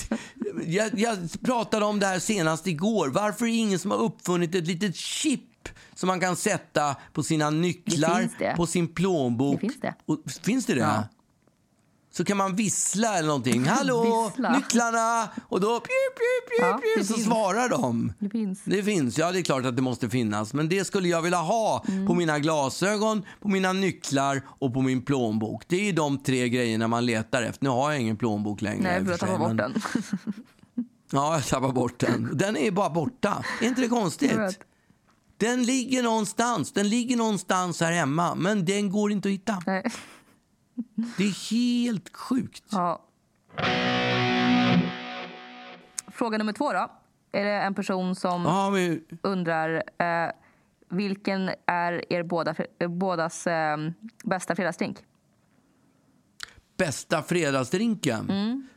jag, 0.67 0.99
jag 0.99 1.19
pratade 1.45 1.85
om 1.85 2.01
det 2.01 2.07
här 2.07 2.19
senast 2.19 2.67
igår. 2.67 3.09
Varför 3.09 3.45
är 3.45 3.51
det 3.51 3.57
ingen 3.57 3.79
som 3.79 3.91
har 3.91 3.99
uppfunnit 3.99 4.55
ett 4.55 4.67
litet 4.67 4.97
chip 4.97 5.69
som 5.95 6.07
man 6.07 6.21
kan 6.21 6.37
sätta 6.37 6.97
på 7.13 7.23
sina 7.23 7.51
nycklar, 7.51 8.57
på 8.57 8.67
sin 8.67 8.89
plånbok? 8.89 9.55
Det 9.55 9.61
finns 9.61 9.81
det. 9.81 9.95
Och, 10.07 10.19
finns 10.43 10.67
det 10.67 10.75
det? 10.75 10.81
Ja 10.81 11.09
så 12.11 12.25
kan 12.25 12.37
man 12.37 12.57
vissla 12.57 13.19
eller 13.19 13.29
någonting. 13.29 13.65
Hallå, 13.69 14.25
vissla. 14.29 14.53
nycklarna! 14.53 15.29
Och 15.49 15.61
då 15.61 15.81
pju, 15.81 15.89
pju, 16.17 16.49
pju, 16.49 16.67
ja, 16.67 17.05
så 17.05 17.15
finns. 17.15 17.27
svarar 17.27 17.69
de. 17.69 18.13
Det 18.19 18.31
finns. 18.31 18.63
Det 18.65 18.83
finns. 18.83 19.19
Ja, 19.19 19.33
det 19.33 19.39
är 19.39 19.43
klart 19.43 19.65
att 19.65 19.77
det 19.77 19.83
måste 19.83 20.11
finnas. 20.11 20.55
Men 20.55 20.69
det 20.69 20.85
skulle 20.85 21.09
jag 21.09 21.23
vilja 21.23 21.39
ha 21.39 21.85
mm. 21.89 22.07
på 22.07 22.15
mina 22.15 22.39
glasögon, 22.39 23.23
på 23.41 23.49
mina 23.49 23.73
nycklar 23.73 24.43
och 24.49 24.75
på 24.75 24.83
min 24.83 25.03
plånbok. 25.03 25.63
Det 25.67 25.89
är 25.89 25.93
de 25.93 26.19
tre 26.19 26.49
grejerna 26.49 26.89
man 26.89 27.07
letar 27.07 27.43
efter. 27.43 27.65
Nu 27.65 27.71
har 27.71 27.93
jag 27.93 28.01
ingen 28.01 28.17
plånbok 28.17 28.63
längre. 28.63 28.83
Nej, 28.83 29.05
för 29.05 29.11
jag 29.11 29.21
tappade 29.21 29.39
bort 29.39 29.57
den. 29.57 29.75
ja, 31.13 31.35
jag 31.35 31.47
tappade 31.47 31.73
bort 31.73 31.99
den. 31.99 32.31
Den 32.33 32.57
är 32.57 32.71
bara 32.71 32.91
borta. 32.91 33.45
Är 33.61 33.67
inte 33.67 33.81
det 33.81 33.89
konstigt? 33.89 34.59
Den 35.37 35.63
ligger 35.63 36.03
någonstans. 36.03 36.73
Den 36.73 36.89
ligger 36.89 37.17
någonstans 37.17 37.81
här 37.81 37.93
hemma, 37.93 38.35
men 38.35 38.65
den 38.65 38.91
går 38.91 39.13
inte 39.13 39.29
att 39.29 39.33
hitta. 39.33 39.63
Nej. 39.67 39.83
Det 41.17 41.25
är 41.25 41.51
helt 41.51 42.17
sjukt. 42.17 42.65
Ja. 42.71 43.05
Fråga 46.09 46.39
nummer 46.39 46.53
två 46.53 46.73
då. 46.73 46.91
Är 47.33 47.45
det 47.45 47.53
en 47.53 47.75
person 47.75 48.15
som 48.15 48.43
ja, 48.43 48.71
men... 48.71 49.01
undrar 49.23 49.83
eh, 49.99 50.31
vilken 50.91 51.51
är 51.67 52.13
er 52.13 52.23
båda, 52.23 52.55
bådas 52.89 53.47
eh, 53.47 53.77
bästa 54.25 54.55
fredagsdrink? 54.55 54.99
Bästa 56.77 57.23
fredagsdrinken? 57.23 58.31
Mm. 58.31 58.69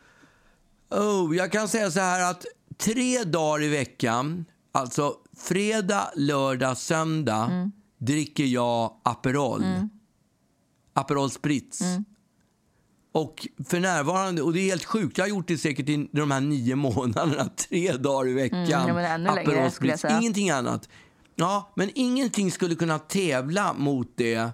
Oh, 0.89 1.35
jag 1.35 1.51
kan 1.51 1.67
säga 1.67 1.91
så 1.91 1.99
här 1.99 2.31
att 2.31 2.45
tre 2.77 3.23
dagar 3.23 3.63
i 3.63 3.69
veckan, 3.69 4.45
alltså 4.71 5.15
fredag, 5.37 6.11
lördag, 6.15 6.77
söndag, 6.77 7.45
mm. 7.51 7.71
dricker 7.97 8.43
jag 8.43 8.93
Aperol. 9.03 9.63
Mm. 9.63 9.89
Aperol 10.93 11.29
Spritz. 11.29 11.81
Mm. 11.81 12.05
Och 13.13 13.47
för 13.67 13.79
närvarande, 13.79 14.41
och 14.41 14.53
det 14.53 14.59
är 14.59 14.65
helt 14.65 14.85
sjukt, 14.85 15.17
jag 15.17 15.25
har 15.25 15.29
gjort 15.29 15.47
det 15.47 15.57
säkert 15.57 15.89
i 15.89 16.09
de 16.11 16.31
här 16.31 16.41
nio 16.41 16.75
månaderna, 16.75 17.45
tre 17.69 17.91
dagar 17.91 18.29
i 18.29 18.33
veckan. 18.33 18.89
Mm, 18.89 19.25
ja, 19.25 19.31
Aperol 19.31 19.71
Spritz, 19.71 20.05
ingenting 20.05 20.49
annat. 20.49 20.89
Ja, 21.35 21.71
men 21.75 21.89
ingenting 21.95 22.51
skulle 22.51 22.75
kunna 22.75 22.99
tävla 22.99 23.73
mot 23.73 24.13
det. 24.15 24.49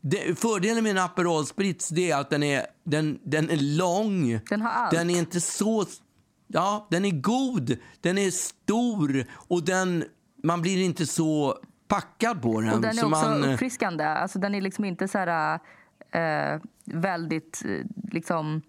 det 0.00 0.38
fördelen 0.38 0.84
med 0.84 0.90
en 0.90 0.98
Aperol 0.98 1.46
Spritz 1.46 1.92
är 1.92 2.16
att 2.16 2.30
den 2.30 2.42
är, 2.42 2.66
den, 2.84 3.18
den 3.24 3.50
är 3.50 3.76
lång. 3.76 4.40
Den 4.50 4.60
har 4.60 4.70
allt. 4.70 4.90
Den 4.90 5.10
är 5.10 5.18
inte 5.18 5.40
så... 5.40 5.84
Ja, 6.46 6.86
den 6.90 7.04
är 7.04 7.10
god, 7.10 7.76
den 8.00 8.18
är 8.18 8.30
stor 8.30 9.24
och 9.32 9.64
den, 9.64 10.04
man 10.42 10.62
blir 10.62 10.84
inte 10.84 11.06
så 11.06 11.58
packad 11.88 12.42
på 12.42 12.60
den. 12.60 12.74
Och 12.74 12.80
den 12.80 12.98
är 12.98 13.04
också 13.04 13.28
man, 13.28 13.44
uppfriskande. 13.44 14.04
Alltså, 14.04 14.38
den 14.38 14.54
är 14.54 14.60
liksom 14.60 14.84
inte 14.84 15.08
så 15.08 15.18
här 15.18 15.60
eh, 16.10 16.60
väldigt 16.84 17.62
eh, 17.64 18.10
liksom, 18.12 18.62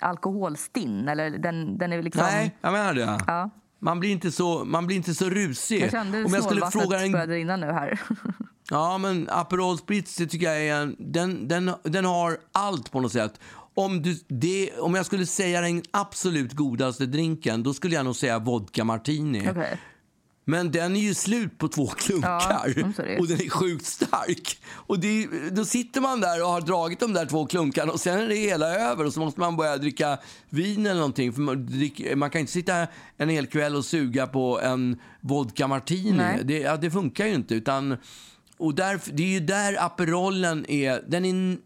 alkoholstinn. 0.00 1.08
Eller 1.08 1.30
den, 1.30 1.78
den 1.78 1.92
är 1.92 2.02
liksom... 2.02 2.22
Nej, 2.22 2.56
jag 2.60 2.72
menar 2.72 2.94
det. 2.94 3.18
Ja. 3.26 3.50
Man, 3.78 4.00
blir 4.00 4.10
inte 4.10 4.32
så, 4.32 4.64
man 4.64 4.86
blir 4.86 4.96
inte 4.96 5.14
så 5.14 5.30
rusig. 5.30 5.82
Jag 5.82 5.90
kände 5.90 6.24
Om 6.24 6.34
jag 6.34 6.44
skulle 6.44 6.70
fråga 6.70 7.00
en... 7.00 7.12
började 7.12 7.34
rinna 7.34 7.56
nu 7.56 7.66
här. 7.66 8.00
ja, 8.70 8.98
men 8.98 9.28
Aperol 9.30 9.78
Spritz 9.78 10.16
det 10.16 10.26
tycker 10.26 10.46
jag 10.46 10.62
är 10.62 10.74
en, 10.74 10.96
den, 10.98 11.48
den, 11.48 11.70
den 11.82 12.04
har 12.04 12.36
allt 12.52 12.92
på 12.92 13.00
något 13.00 13.12
sätt. 13.12 13.40
Om, 13.76 14.02
du, 14.02 14.18
det, 14.28 14.70
om 14.78 14.94
jag 14.94 15.06
skulle 15.06 15.26
säga 15.26 15.60
den 15.60 15.82
absolut 15.90 16.52
godaste 16.52 17.06
drinken, 17.06 17.62
då 17.62 17.74
skulle 17.74 17.94
jag 17.94 18.04
nog 18.04 18.16
säga 18.16 18.38
vodka 18.38 18.84
martini. 18.84 19.50
Okay. 19.50 19.76
Men 20.44 20.72
den 20.72 20.96
är 20.96 21.00
ju 21.00 21.14
slut 21.14 21.58
på 21.58 21.68
två 21.68 21.86
klunkar 21.86 22.74
ja, 22.76 23.18
och 23.18 23.28
den 23.28 23.40
är 23.40 23.50
sjukt 23.50 23.86
stark. 23.86 24.58
Och 24.72 25.00
det, 25.00 25.28
då 25.50 25.64
sitter 25.64 26.00
man 26.00 26.20
där 26.20 26.42
och 26.42 26.48
har 26.48 26.60
dragit 26.60 27.00
de 27.00 27.12
där 27.12 27.26
två 27.26 27.46
klunkarna 27.46 27.92
och 27.92 28.00
sen 28.00 28.20
är 28.20 28.28
det 28.28 28.34
hela 28.34 28.66
över 28.66 29.06
och 29.06 29.12
så 29.12 29.20
måste 29.20 29.40
man 29.40 29.56
börja 29.56 29.76
dricka 29.76 30.18
vin 30.50 30.86
eller 30.86 31.00
någonting. 31.00 31.32
För 31.32 31.40
man, 31.40 31.66
drick, 31.66 32.16
man 32.16 32.30
kan 32.30 32.40
inte 32.40 32.52
sitta 32.52 32.86
en 33.16 33.28
hel 33.28 33.46
kväll 33.46 33.76
och 33.76 33.84
suga 33.84 34.26
på 34.26 34.60
en 34.60 35.00
vodka 35.20 35.66
martini. 35.66 36.42
Det, 36.44 36.58
ja, 36.58 36.76
det 36.76 36.90
funkar 36.90 37.26
ju 37.26 37.34
inte. 37.34 37.54
Utan, 37.54 37.96
och 38.56 38.74
där, 38.74 39.00
det 39.12 39.22
är 39.22 39.28
ju 39.28 39.40
där 39.40 39.84
Aperolen 39.84 40.70
är. 40.70 41.04
Den 41.08 41.24
är 41.24 41.58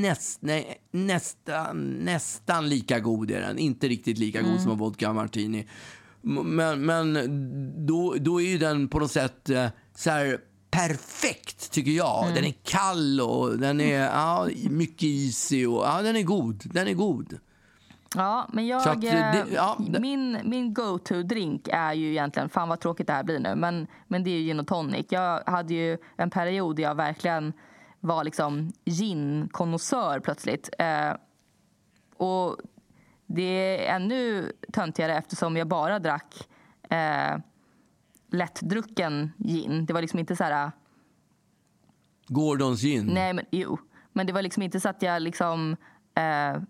näst, 0.00 0.38
nej, 0.42 0.80
nästan, 0.90 1.86
nästan 1.86 2.68
lika 2.68 3.00
god. 3.00 3.30
Är 3.30 3.40
den. 3.40 3.58
Inte 3.58 3.88
riktigt 3.88 4.18
lika 4.18 4.40
god 4.40 4.50
mm. 4.50 4.62
som 4.62 4.72
en 4.72 4.78
vodka 4.78 5.12
martini. 5.12 5.66
Men, 6.22 6.86
men 6.86 7.14
då, 7.86 8.14
då 8.20 8.40
är 8.40 8.46
ju 8.46 8.58
den 8.58 8.88
på 8.88 8.98
något 8.98 9.10
sätt 9.10 9.50
eh, 9.50 9.66
så 9.94 10.10
här 10.10 10.38
perfekt, 10.70 11.70
tycker 11.72 11.90
jag. 11.90 12.22
Mm. 12.22 12.34
Den 12.34 12.44
är 12.44 12.54
kall 12.62 13.20
och 13.20 13.58
den 13.58 13.80
är 13.80 14.00
ja, 14.04 14.48
mycket 14.70 15.02
isig. 15.02 15.68
Och, 15.70 15.84
ja, 15.84 16.02
den 16.02 16.16
är 16.16 16.22
god. 16.22 16.62
Den 16.64 16.88
är 16.88 16.94
god. 16.94 17.38
Ja, 18.14 18.48
men 18.52 18.66
jag, 18.66 18.88
att 18.88 19.00
det- 19.00 19.08
eh, 19.08 19.44
ja, 19.54 19.76
det- 19.88 20.00
min, 20.00 20.38
min 20.44 20.74
go-to-drink 20.74 21.68
är 21.72 21.92
ju 21.92 22.10
egentligen, 22.10 22.48
fan 22.48 22.68
vad 22.68 22.80
tråkigt 22.80 23.06
det 23.06 23.12
här 23.12 23.22
blir 23.24 23.38
nu, 23.38 23.54
men, 23.54 23.86
men 24.06 24.24
det 24.24 24.30
är 24.30 24.38
ju 24.38 24.46
gin 24.46 24.60
och 24.60 24.66
tonic. 24.66 25.06
Jag 25.08 25.42
hade 25.46 25.74
ju 25.74 25.98
en 26.16 26.30
period 26.30 26.76
där 26.76 26.82
jag 26.82 26.94
verkligen 26.94 27.52
var 28.00 28.24
liksom 28.24 28.72
gin-konnässör 28.84 30.20
plötsligt. 30.20 30.68
Eh, 30.78 31.12
och 32.16 32.56
det 33.28 33.86
är 33.86 33.96
ännu 33.96 34.52
töntigare 34.72 35.16
eftersom 35.16 35.56
jag 35.56 35.68
bara 35.68 35.98
drack 35.98 36.48
eh, 36.90 37.38
lättdrucken 38.30 39.32
gin. 39.38 39.86
Det 39.86 39.92
var 39.92 40.00
liksom 40.00 40.18
inte 40.18 40.36
så 40.36 40.44
här... 40.44 40.70
Gordons 42.28 42.80
gin. 42.80 43.06
Nej, 43.06 43.32
men 43.32 43.44
jo. 43.50 43.78
Men 44.12 44.26
det 44.26 44.32
var 44.32 44.42
liksom 44.42 44.62
inte 44.62 44.80
så 44.80 44.88
att 44.88 45.02
jag 45.02 45.22
liksom... 45.22 45.76
Eh, 46.14 46.62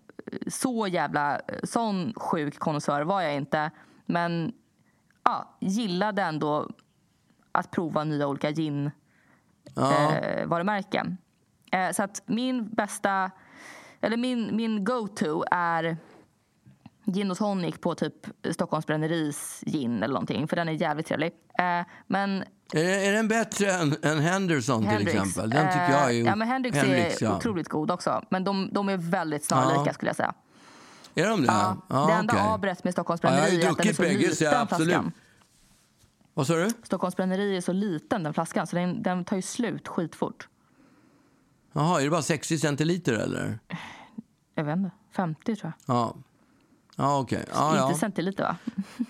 så 0.47 0.87
jävla... 0.87 1.41
Sån 1.63 2.13
sjuk 2.15 2.59
konnässör 2.59 3.01
var 3.01 3.21
jag 3.21 3.35
inte. 3.35 3.71
Men 4.05 4.53
ja, 5.23 5.57
gillade 5.59 6.21
ändå 6.21 6.69
att 7.51 7.71
prova 7.71 8.03
nya 8.03 8.27
olika 8.27 8.51
gin 8.51 8.91
Ja. 9.75 10.15
eh, 10.15 10.47
varumärken. 10.47 11.17
Eh, 11.71 11.91
så 11.91 12.03
att 12.03 12.23
min 12.25 12.69
bästa... 12.69 13.31
Eller 14.01 14.17
min, 14.17 14.55
min 14.55 14.83
go-to 14.83 15.43
är 15.51 15.97
gin 17.13 17.31
och 17.31 17.37
tonic 17.37 17.77
på 17.77 17.95
typ 17.95 18.13
Stockholms 18.51 18.85
bränneris 18.87 19.63
gin 19.65 20.03
eller 20.03 20.13
någonting. 20.13 20.47
För 20.47 20.55
den 20.55 20.69
är 20.69 20.73
jävligt 20.73 21.07
trevlig. 21.07 21.31
Eh, 21.59 21.85
men 22.07 22.43
Är, 22.73 22.83
är 22.83 23.13
den 23.13 23.27
bättre 23.27 23.71
än, 23.71 23.95
än 24.01 24.19
Henderson 24.19 24.81
till 24.81 24.89
Hendrix. 24.89 25.13
exempel? 25.15 25.49
Den 25.49 25.67
tycker 25.67 25.89
jag 25.91 26.03
är... 26.03 26.09
eh, 26.09 26.19
ja, 26.19 26.35
men 26.35 26.47
Hendrix, 26.47 26.77
är 26.77 27.23
ja. 27.23 27.37
otroligt 27.37 27.69
god 27.69 27.91
också. 27.91 28.23
Men 28.29 28.43
de, 28.43 28.69
de 28.73 28.89
är 28.89 28.97
väldigt 28.97 29.43
snarlika 29.45 29.83
Ja. 29.85 29.93
skulle 29.93 30.09
jag 30.09 30.15
säga. 30.15 30.33
Är 31.15 31.29
de 31.29 31.41
det? 31.41 31.47
Ja, 31.47 32.05
det 32.07 32.13
enda 32.13 32.43
avbrätt 32.43 32.83
med 32.83 32.93
Stockholms 32.93 33.23
Ja, 33.23 33.29
bränneri 33.29 33.55
ju 33.55 33.61
är 33.63 33.69
att 33.71 33.77
den 33.77 33.87
är 33.87 33.93
så 33.93 34.01
bägge, 34.01 34.35
så 34.35 34.43
jag 34.43 34.51
liten 34.51 34.61
absolut. 34.63 34.89
flaskan. 34.93 35.11
Vad 36.33 36.47
sa 36.47 36.53
du? 36.55 36.69
Stockholms 36.83 37.15
bränneri 37.15 37.57
är 37.57 37.61
så 37.61 37.71
liten 37.73 38.23
den 38.23 38.33
flaskan 38.33 38.67
så 38.67 38.75
den, 38.75 39.03
den 39.03 39.25
tar 39.25 39.35
ju 39.35 39.41
slut 39.41 39.87
skitfort. 39.87 40.47
Jaha, 41.73 41.99
är 41.99 42.03
det 42.03 42.09
bara 42.09 42.21
60 42.21 42.57
centiliter 42.57 43.13
eller? 43.13 43.59
Jag 44.55 44.63
vet 44.63 44.77
inte, 44.77 44.91
50 45.15 45.55
tror 45.55 45.73
jag. 45.85 45.95
Ja. 45.95 46.15
Ja, 46.99 47.19
okej. 47.19 47.45
Ja, 47.53 47.75
ja. 47.75 47.87
Inte 47.87 47.99
centiliter 47.99 48.43
va? 48.43 48.57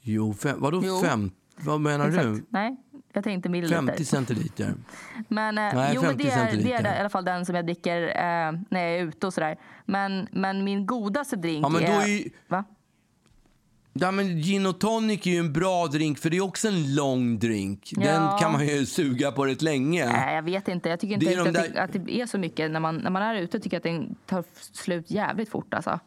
Jo, 0.00 0.34
fem, 0.34 0.60
vadå 0.60 0.80
Jo. 0.84 1.00
fem? 1.00 1.30
Vad 1.56 1.80
menar 1.80 2.08
du? 2.10 2.16
Exakt. 2.32 2.46
Nej, 2.50 2.76
jag 3.12 3.24
tänkte 3.24 3.48
milliliter. 3.48 3.82
50 3.86 4.04
centiliter. 4.04 4.74
Men, 5.28 5.58
eh, 5.58 5.74
Nej, 5.74 5.92
jo, 5.94 6.00
men 6.02 6.10
50 6.10 6.24
det, 6.24 6.30
är, 6.30 6.44
det 6.44 6.50
centiliter. 6.50 6.84
är 6.84 6.96
i 6.96 7.00
alla 7.00 7.08
fall 7.08 7.24
den 7.24 7.46
som 7.46 7.54
jag 7.54 7.66
dricker 7.66 8.02
eh, 8.02 8.60
när 8.70 8.80
jag 8.80 8.90
är 8.98 9.04
ute 9.04 9.26
och 9.26 9.34
sådär. 9.34 9.56
Men, 9.84 10.28
men 10.32 10.64
min 10.64 10.86
godaste 10.86 11.36
drink 11.36 11.64
Ja, 11.64 11.68
men 11.68 11.80
då 11.82 11.88
är... 11.88 12.02
är 12.02 12.06
ju- 12.06 12.30
Va? 12.48 12.64
Ja, 13.92 14.10
men 14.10 14.26
gin 14.42 14.66
och 14.66 14.80
tonic 14.80 15.26
är 15.26 15.30
ju 15.30 15.38
en 15.38 15.52
bra 15.52 15.86
drink, 15.86 16.18
för 16.18 16.30
det 16.30 16.36
är 16.36 16.40
också 16.44 16.68
en 16.68 16.94
lång 16.94 17.38
drink. 17.38 17.90
Den 17.96 18.04
Ja. 18.22 18.38
kan 18.40 18.52
man 18.52 18.66
ju 18.66 18.86
suga 18.86 19.32
på 19.32 19.46
rätt 19.46 19.62
länge. 19.62 20.06
Nej, 20.06 20.34
jag 20.34 20.42
vet 20.42 20.68
inte. 20.68 20.88
Jag 20.88 21.00
tycker 21.00 21.14
inte 21.14 21.26
Det 21.26 21.32
är 21.32 21.36
de 21.36 21.48
att, 21.48 21.54
där- 21.54 21.68
det, 21.74 21.82
att 21.82 21.92
det 21.92 22.20
är 22.20 22.26
så 22.26 22.38
mycket. 22.38 22.70
När 22.70 22.80
man, 22.80 22.96
när 22.96 23.10
man 23.10 23.22
är 23.22 23.34
ute 23.34 23.60
tycker 23.60 23.74
jag 23.76 23.78
att 23.78 24.00
den 24.00 24.14
tar 24.26 24.44
slut 24.72 25.10
jävligt 25.10 25.48
fort. 25.48 25.74
Alltså. 25.74 26.00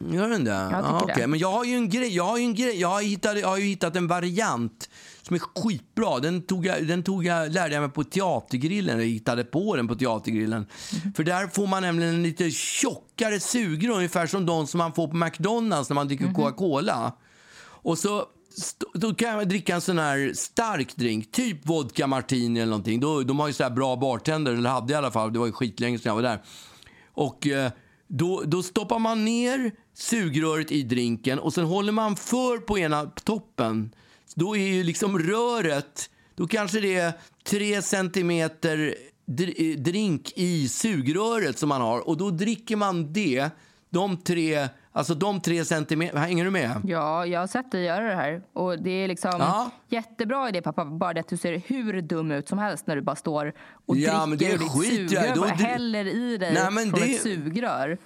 Gör 0.00 0.28
den 0.28 0.44
det? 0.44 0.50
Jag 0.50 0.68
tycker 0.84 1.08
Ja, 1.08 1.14
det. 1.16 1.26
Men 1.26 1.38
jag 1.38 1.52
har 1.52 1.64
ju 1.64 1.74
en 1.74 1.88
grej. 1.88 2.16
Jag 2.16 2.24
har 2.24 2.38
ju 2.38 2.44
en 2.44 2.54
grej. 2.54 2.80
Jag 2.80 2.88
har, 2.88 3.02
hittat, 3.02 3.38
jag 3.40 3.48
har 3.48 3.58
hittat 3.58 3.96
en 3.96 4.06
variant 4.06 4.90
som 5.22 5.34
är 5.36 5.40
skitbra. 5.62 6.18
Den 6.18 6.42
tog 6.42 6.66
jag, 6.66 6.86
den 6.86 7.02
tog 7.02 7.24
jag, 7.24 7.52
lärde 7.52 7.74
jag 7.74 7.80
mig 7.82 7.90
på 7.90 8.04
Teatergrillen. 8.04 8.98
Jag 8.98 9.06
hittade 9.06 9.44
på 9.44 9.76
den 9.76 9.88
på 9.88 9.94
Teatergrillen. 9.94 10.66
Mhm. 11.04 11.12
För 11.14 11.24
där 11.24 11.46
får 11.46 11.66
man 11.66 11.82
nämligen 11.82 12.14
en 12.14 12.22
lite 12.22 12.50
tjockare 12.50 13.40
sugrör, 13.40 13.94
ungefär 13.96 14.26
som 14.26 14.46
de 14.46 14.66
som 14.66 14.78
man 14.78 14.92
får 14.92 15.08
på 15.08 15.16
McDonalds 15.16 15.90
när 15.90 15.94
man 15.94 16.06
dricker 16.08 16.24
Mhm. 16.24 16.34
Coca-Cola. 16.34 17.12
Och 17.66 17.98
så 17.98 18.24
då 18.94 19.14
kan 19.14 19.28
jag 19.28 19.48
dricka 19.48 19.74
en 19.74 19.80
sån 19.80 19.98
här 19.98 20.32
stark 20.34 20.96
drink, 20.96 21.32
typ 21.32 21.66
vodka 21.66 22.06
martini 22.06 22.60
eller 22.60 22.70
någonting. 22.70 23.00
Då, 23.00 23.22
de 23.22 23.38
har 23.38 23.46
ju 23.46 23.52
så 23.52 23.62
här 23.62 23.70
bra 23.70 23.96
bartender, 23.96 24.52
eller 24.52 24.70
hade 24.70 24.92
i 24.92 24.96
alla 24.96 25.10
fall, 25.10 25.32
det 25.32 25.38
var 25.38 25.46
ju 25.46 25.52
skitlänge 25.52 25.98
sedan 25.98 26.10
jag 26.10 26.14
var 26.14 26.22
där. 26.22 26.42
Och 27.12 27.46
eh, 27.46 27.70
då, 28.08 28.42
då 28.46 28.62
stoppar 28.62 28.98
man 28.98 29.24
ner 29.24 29.72
sugröret 29.94 30.72
i 30.72 30.82
drinken 30.82 31.38
och 31.38 31.54
sen 31.54 31.64
håller 31.64 31.92
man 31.92 32.16
för 32.16 32.58
på 32.58 32.78
ena 32.78 33.04
toppen. 33.04 33.94
Då 34.34 34.56
är 34.56 34.68
ju 34.68 34.82
liksom 34.82 35.18
röret, 35.18 36.10
då 36.34 36.46
kanske 36.46 36.80
det 36.80 36.94
är 36.94 37.12
tre 37.44 37.82
centimeter 37.82 38.94
eh, 39.56 39.78
drink 39.78 40.32
i 40.36 40.68
sugröret 40.68 41.58
som 41.58 41.68
man 41.68 41.80
har 41.80 42.08
och 42.08 42.16
då 42.16 42.30
dricker 42.30 42.76
man 42.76 43.12
det, 43.12 43.50
de 43.90 44.16
tre, 44.16 44.68
alltså 44.92 45.14
de 45.14 45.40
tre 45.40 45.64
centimeter, 45.64 46.18
hänger 46.18 46.44
du 46.44 46.50
med? 46.50 46.80
Ja, 46.84 47.26
jag 47.26 47.40
har 47.40 47.46
sett 47.46 47.70
dig 47.72 47.84
göra 47.84 48.04
det 48.08 48.14
här. 48.14 48.42
Och 48.52 48.82
det 48.82 48.90
är 48.90 49.08
liksom 49.08 49.32
Ja. 49.38 49.70
jättebra 49.88 50.48
idé 50.48 50.62
pappa. 50.62 50.84
Bara 50.84 51.12
det 51.14 51.20
att 51.20 51.28
du 51.28 51.36
ser 51.36 51.62
hur 51.66 52.00
dum 52.02 52.30
ut 52.32 52.48
som 52.48 52.58
helst 52.58 52.86
när 52.86 52.96
du 52.96 53.02
bara 53.02 53.16
står 53.16 53.52
och 53.86 53.96
Ja, 53.96 54.26
dricker 54.26 54.54
ur 54.54 54.58
ditt 54.58 54.92
i. 54.92 55.08
sugrör. 55.08 55.34
Då 55.34 55.40
Bara 55.40 55.50
häller 55.50 56.04
i 56.04 56.36
dig 56.36 56.54
Nej, 56.54 56.70
men 56.70 56.90
från 56.90 57.00
det- 57.00 57.14
ett 57.14 57.22
sugrör. 57.22 57.98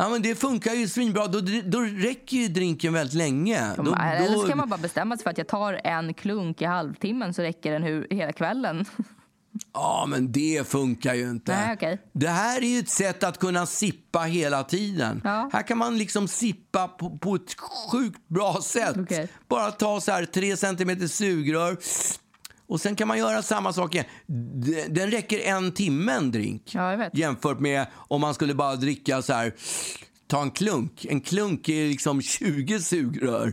Ja 0.00 0.08
men 0.08 0.22
det 0.22 0.34
funkar 0.34 0.72
ju 0.72 0.88
svinbra, 0.88 1.26
då, 1.26 1.40
då 1.64 1.80
räcker 1.80 2.36
ju 2.36 2.48
drinken 2.48 2.92
väldigt 2.92 3.14
länge. 3.14 3.74
Då, 3.76 3.94
Eller 3.94 4.34
så 4.34 4.46
kan 4.48 4.58
man 4.58 4.68
bara 4.68 4.78
bestämma 4.80 5.16
sig 5.16 5.22
för 5.24 5.30
att 5.30 5.38
jag 5.38 5.48
tar 5.48 5.80
en 5.84 6.14
klunk 6.14 6.62
i 6.62 6.64
halvtimmen 6.64 7.34
så 7.34 7.42
räcker 7.42 7.72
den 7.72 7.82
hur, 7.82 8.06
hela 8.10 8.32
kvällen. 8.32 8.84
Ja, 9.72 10.06
men 10.08 10.32
det 10.32 10.68
funkar 10.68 11.14
ju 11.14 11.30
inte. 11.30 11.52
Nej, 11.52 11.74
okej. 11.74 11.98
Det 12.12 12.28
här 12.28 12.62
är 12.62 12.66
ju 12.66 12.78
ett 12.78 12.88
sätt 12.88 13.22
att 13.22 13.38
kunna 13.38 13.66
sippa 13.66 14.20
hela 14.20 14.64
tiden. 14.64 15.20
Ja. 15.24 15.50
Här 15.52 15.62
kan 15.62 15.78
man 15.78 15.98
liksom 15.98 16.28
sippa 16.28 16.88
på, 16.88 17.18
på 17.18 17.34
ett 17.34 17.54
sjukt 17.90 18.28
bra 18.28 18.60
sätt. 18.62 18.96
Okej. 18.98 19.28
Bara 19.48 19.70
ta 19.70 20.00
så 20.00 20.12
här 20.12 20.24
tre 20.24 20.56
centimeter 20.56 21.06
sugrör 21.06 21.76
och 22.66 22.80
sen 22.80 22.96
kan 22.96 23.08
man 23.08 23.18
göra 23.18 23.42
samma 23.42 23.72
sak 23.72 23.94
igen. 23.94 24.06
Den 24.88 25.10
räcker 25.10 25.38
en 25.38 25.72
timme 25.72 26.12
en 26.12 26.30
drink. 26.30 26.74
Ja. 26.74 27.10
Jämfört 27.12 27.60
med 27.60 27.86
om 27.94 28.20
man 28.20 28.34
skulle 28.34 28.54
bara 28.54 28.76
dricka 28.76 29.22
så 29.22 29.32
här, 29.32 29.54
ta 30.26 30.42
en 30.42 30.50
klunk. 30.50 31.04
En 31.04 31.20
klunk 31.20 31.68
är 31.68 31.88
liksom 31.88 32.22
20 32.22 32.80
sugrör. 32.80 33.52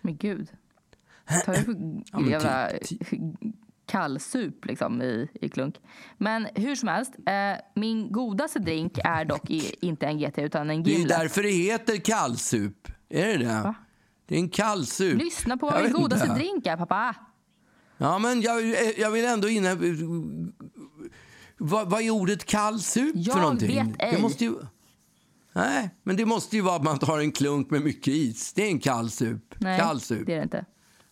Men 0.00 0.16
gud. 0.16 0.48
Tar 1.44 1.52
du 1.54 1.62
för 1.62 1.72
men 2.20 2.30
jävla 2.30 2.70
typ- 2.84 3.08
kallsup 3.92 4.64
liksom 4.64 5.02
i, 5.02 5.28
i 5.40 5.48
klunk? 5.48 5.74
Men 6.18 6.48
hur 6.54 6.74
som 6.76 6.88
helst, 6.88 7.12
eh, 7.26 7.32
min 7.74 8.12
godaste 8.12 8.58
drink 8.58 8.98
är 9.04 9.24
dock 9.24 9.50
i, 9.50 9.74
inte 9.80 10.06
en 10.06 10.18
GT 10.18 10.38
utan 10.38 10.70
en 10.70 10.82
Det 10.82 10.90
är 10.90 10.92
Gimlet. 10.92 11.18
därför 11.18 11.42
det 11.42 11.48
heter 11.50 11.96
kallsup. 11.96 12.88
Är 13.08 13.26
det 13.26 13.36
det? 13.44 13.74
Det 14.26 14.34
är 14.34 14.38
en 14.38 14.48
kallsup. 14.48 15.18
Lyssna 15.22 15.56
på 15.56 15.66
Jag 15.66 15.72
vad 15.72 15.82
min 15.82 15.92
godaste 15.92 16.26
inte. 16.26 16.38
drink 16.38 16.66
är 16.66 16.76
pappa. 16.76 17.14
Ja, 17.98 18.18
men 18.18 18.40
jag, 18.40 18.62
jag 18.98 19.10
vill 19.10 19.24
ändå 19.24 19.48
inne... 19.48 19.76
Vad, 21.58 21.90
vad 21.90 22.02
är 22.02 22.10
ordet 22.10 22.44
kallsup 22.44 23.12
Jag 23.16 23.34
för 23.34 23.40
någonting? 23.42 23.68
vet 23.86 24.02
ej. 24.02 24.12
Det 24.16 24.22
måste 24.22 24.44
ju... 24.44 24.54
Nej, 25.52 25.90
men 26.02 26.16
det 26.16 26.26
måste 26.26 26.56
ju 26.56 26.62
vara 26.62 26.76
att 26.76 26.82
man 26.82 26.98
tar 26.98 27.18
en 27.18 27.32
klunk 27.32 27.70
med 27.70 27.82
mycket 27.82 28.08
is. 28.14 28.52
Det 28.52 28.62
är 28.62 28.68
en 28.68 28.78
kallsup. 28.80 29.54
Nej, 29.58 29.80
Kallsup. 29.80 30.26
det 30.26 30.32
är 30.32 30.36
det 30.36 30.42
inte. 30.42 30.64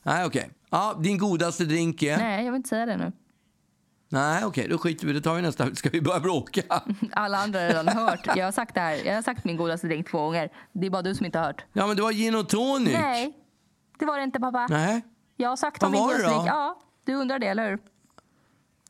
Nej, 0.02 0.26
okej. 0.26 0.50
Ja, 0.70 0.94
din 1.02 1.18
godaste 1.18 1.64
drink 1.64 2.02
är... 2.02 2.16
Nej, 2.16 2.44
jag 2.44 2.52
vill 2.52 2.56
inte 2.56 2.68
säga 2.68 2.86
det 2.86 2.96
nu. 2.96 3.12
Nej, 4.08 4.44
okej, 4.44 4.68
då 4.68 4.78
skiter 4.78 5.06
vi 5.06 5.12
det. 5.12 5.20
tar 5.20 5.34
vi 5.34 5.42
nästa. 5.42 5.74
Ska 5.74 5.90
vi 5.90 6.00
börja 6.00 6.20
bråka? 6.20 6.62
Alla 7.12 7.38
andra 7.38 7.60
har 7.60 7.66
redan 7.66 7.88
hört. 7.88 8.26
Jag 8.36 8.44
har 8.44 8.52
sagt 8.52 8.74
det 8.74 8.80
här. 8.80 9.06
Jag 9.06 9.14
har 9.14 9.22
sagt 9.22 9.44
min 9.44 9.56
godaste 9.56 9.86
drink 9.86 10.10
två 10.10 10.18
gånger. 10.18 10.50
Det 10.72 10.86
är 10.86 10.90
bara 10.90 11.02
du 11.02 11.14
som 11.14 11.26
inte 11.26 11.38
har 11.38 11.46
hört. 11.46 11.64
Ja, 11.72 11.86
men 11.86 11.96
det 11.96 12.02
var 12.02 12.12
gin 12.12 12.34
och 12.34 12.48
tonic. 12.48 12.92
Nej, 12.92 13.32
det 13.98 14.06
var 14.06 14.18
det 14.18 14.24
inte 14.24 14.40
pappa. 14.40 14.66
Nej. 14.70 15.02
Jag 15.36 15.48
har 15.48 15.56
sagt 15.56 15.82
Vad 15.82 15.88
om 15.88 15.92
min 15.92 16.02
godaste 16.02 16.28
drink. 16.28 16.46
Ja, 16.46 16.82
du 17.04 17.14
undrar 17.14 17.38
det, 17.38 17.46
eller 17.46 17.70
hur? 17.70 17.78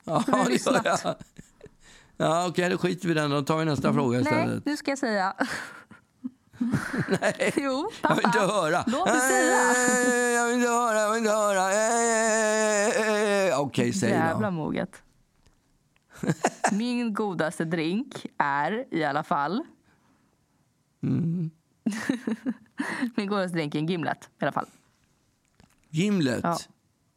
Ja, 0.05 0.25
du 0.27 0.33
det 0.33 0.67
gör 0.67 0.81
jag. 0.85 1.15
Ja, 2.17 2.47
okej, 2.49 2.71
då 2.71 2.79
skiter 2.79 3.09
vi 3.09 3.13
i 3.13 3.15
den. 3.15 3.31
Då 3.31 3.43
tar 3.43 3.59
vi 3.59 3.65
nästa 3.65 3.93
fråga 3.93 4.19
Nej, 4.19 4.21
istället. 4.23 4.65
nu 4.67 4.77
ska 4.77 4.91
jag 4.91 4.99
säga. 4.99 5.35
Nej. 7.21 7.53
Jo, 7.57 7.91
Jag 7.93 8.03
pappa. 8.03 8.15
vill 8.15 8.25
inte 8.25 8.39
höra. 8.39 8.85
Låt 8.87 9.07
mig 9.09 9.21
säga. 9.21 9.57
Eh, 10.17 10.31
Jag 10.31 10.47
vill 10.47 10.55
inte 10.57 10.69
höra, 10.69 10.99
jag 11.01 11.11
vill 11.11 11.19
inte 11.19 11.31
höra. 11.31 11.73
Eh, 11.73 13.49
eh, 13.49 13.61
Okej, 13.61 13.93
säg 13.93 14.11
Jävla 14.11 14.47
då. 14.47 14.57
moget. 14.57 15.03
Min 16.73 17.15
godaste 17.15 17.65
drink 17.65 18.27
är 18.39 18.85
i 18.95 19.05
alla 19.05 19.23
fall... 19.23 19.65
Mm. 21.03 21.51
Min 23.17 23.27
godaste 23.29 23.57
drink 23.57 23.75
är 23.75 23.79
en 23.79 23.87
Gimlet 23.87 24.31
i 24.41 24.45
alla 24.45 24.53
fall. 24.53 24.67
Gimlet. 25.91 26.41
Ja. 26.43 26.59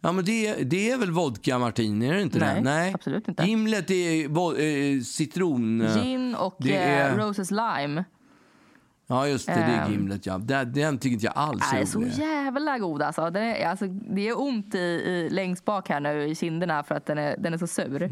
Ja. 0.01 0.11
men 0.11 0.25
det, 0.25 0.53
det 0.63 0.91
är 0.91 0.97
väl 0.97 1.11
vodka 1.11 1.59
martini, 1.59 2.07
är 2.07 2.13
det 2.13 2.21
inte 2.21 2.39
Nej, 2.39 2.55
det? 2.55 2.61
Nej, 2.61 2.93
absolut 2.93 3.27
inte. 3.27 3.43
Gimlet 3.43 3.89
är 3.91 4.25
eh, 4.59 5.01
citron... 5.01 5.87
Gin 5.93 6.35
och 6.35 6.67
eh, 6.67 7.11
är- 7.11 7.17
Roses 7.17 7.51
Lime. 7.51 8.03
Ja, 9.07 9.27
just 9.27 9.45
det. 9.47 9.53
Det 9.53 9.59
är 9.59 9.85
Ehm. 9.85 9.91
Gimlet, 9.91 10.25
ja. 10.25 10.37
Den, 10.37 10.73
den 10.73 10.97
tycker 10.97 11.13
inte 11.13 11.25
jag 11.25 11.33
alls 11.37 11.73
är 11.73 11.85
så 11.85 11.99
rolig. 11.99 12.11
jävla 12.13 12.79
god 12.79 13.01
alltså. 13.01 13.29
Den 13.29 13.43
är, 13.43 13.67
alltså. 13.67 13.87
Det 13.87 14.27
är 14.27 14.41
ont 14.41 14.75
i, 14.75 14.77
i, 14.79 15.29
längst 15.31 15.65
bak 15.65 15.89
här 15.89 15.99
nu 15.99 16.23
i 16.27 16.35
kinderna 16.35 16.83
för 16.83 16.95
att 16.95 17.05
den 17.05 17.17
är, 17.17 17.37
den 17.37 17.53
är 17.53 17.57
så 17.57 17.67
sur. 17.67 18.11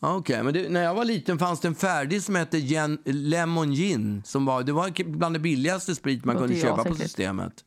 Ja, 0.00 0.16
Okej, 0.16 0.42
men 0.42 0.54
det, 0.54 0.68
när 0.68 0.82
jag 0.82 0.94
var 0.94 1.04
liten 1.04 1.38
fanns 1.38 1.60
det 1.60 1.68
en 1.68 1.74
färdig 1.74 2.22
som 2.22 2.34
hette 2.34 2.58
Gen, 2.58 2.98
Lemon 3.04 3.72
Gin. 3.74 4.22
Som 4.24 4.44
var, 4.44 4.62
det 4.62 4.72
var 4.72 5.04
bland 5.16 5.34
det 5.34 5.38
billigaste 5.38 5.94
sprit 5.94 6.24
man 6.24 6.36
kunde 6.36 6.54
köpa 6.60 6.84
på 6.84 6.94
systemet. 6.94 7.64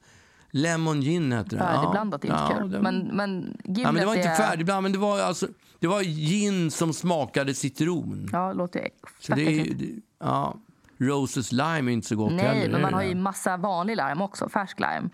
Lemon 0.52 1.02
Gin 1.02 1.32
hette 1.32 1.56
det. 1.56 1.60
Färdigblandat 1.62 2.24
är 2.24 2.28
inte 2.28 2.40
ja, 2.54 2.58
kul. 2.60 2.72
det- 2.72 2.82
Men, 2.82 3.00
men 3.14 3.58
ja, 3.64 3.92
men 3.92 3.96
det 3.96 4.06
var 4.06 4.16
inte 4.16 4.28
är... 4.30 4.36
färdigblandat, 4.36 4.84
men 4.84 4.92
det 4.92 4.98
var, 4.98 5.20
alltså, 5.20 5.48
det 5.80 5.88
var 5.88 6.02
gin 6.04 6.72
som 6.72 6.94
smakade 6.94 7.54
citron. 7.54 8.30
Ja, 8.32 8.54
låter 8.54 8.88
Så 9.20 9.36
fett 9.36 9.36
det, 9.46 9.74
det, 9.74 10.02
ja, 10.20 10.56
Roses 11.00 11.52
lime 11.52 11.92
är 11.92 11.94
inte 11.94 12.08
så 12.08 12.16
gott 12.16 12.32
Nej, 12.32 12.46
heller. 12.46 12.68
men 12.68 12.76
är 12.76 12.82
man 12.82 12.92
det 12.92 12.98
har 12.98 13.04
ju 13.04 13.14
det? 13.14 13.20
massa 13.20 13.58
vanlig 13.58 13.98
lime 13.98 14.24
också, 14.24 14.50
färsk 14.50 14.80
lime. 14.80 15.10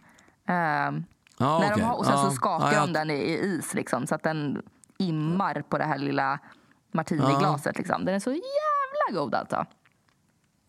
Ehm, 0.48 1.04
Ja, 1.38 1.60
när 1.60 1.68
de 1.68 1.74
okej. 1.74 1.84
har, 1.84 1.98
och 1.98 2.06
sen 2.06 2.14
ja. 2.16 2.24
så 2.24 2.32
skakar 2.32 2.74
ja, 2.74 2.82
de 2.82 2.94
den 2.94 3.10
i, 3.12 3.14
i 3.14 3.40
is 3.40 3.74
liksom, 3.74 4.08
så 4.08 4.16
att 4.16 4.24
den 4.24 4.62
immar 5.00 5.62
på 5.70 5.78
det 5.78 5.84
här 5.84 5.98
lilla 5.98 6.40
martiniglaset. 6.92 7.78
Liksom. 7.78 8.06
Den 8.06 8.16
är 8.16 8.20
så 8.20 8.32
jävla 8.32 9.22
god 9.22 9.36
alltså. 9.36 9.66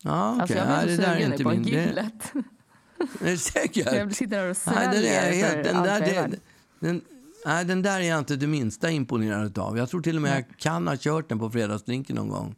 Ja, 0.03 0.31
okej. 0.31 0.41
Alltså 0.41 0.55
jag 0.57 0.67
Nej, 0.67 0.85
blir 0.85 0.97
det 0.97 1.03
så 1.03 1.09
sugen 1.13 1.29
nu 1.29 1.37
på 1.43 1.49
min... 1.49 1.63
Det, 1.63 1.69
gimlet. 1.69 2.33
är 3.21 3.31
du 3.31 3.37
säker? 3.37 3.95
Jag 3.95 4.15
sitter 4.15 4.37
här 4.37 4.49
och 4.49 4.57
Nej, 4.65 4.75
den, 4.75 4.93
sväljer 4.93 5.21
är 5.21 5.31
helt, 5.31 5.63
den, 5.63 5.83
där, 5.83 5.99
värd. 5.99 6.39
den, 6.79 7.01
nej, 7.45 7.65
den 7.65 7.81
där 7.81 7.99
är 7.99 8.09
jag 8.09 8.19
inte 8.19 8.35
det 8.35 8.47
minsta 8.47 8.89
imponerad 8.89 9.57
av. 9.57 9.77
Jag 9.77 9.89
tror 9.89 10.01
till 10.01 10.15
och 10.15 10.21
med 10.21 10.37
jag 10.37 10.57
kan 10.57 10.87
ha 10.87 10.95
kört 10.97 11.29
den 11.29 11.39
på 11.39 11.49
fredagsdrinken 11.49 12.15
någon 12.15 12.29
gång. 12.29 12.55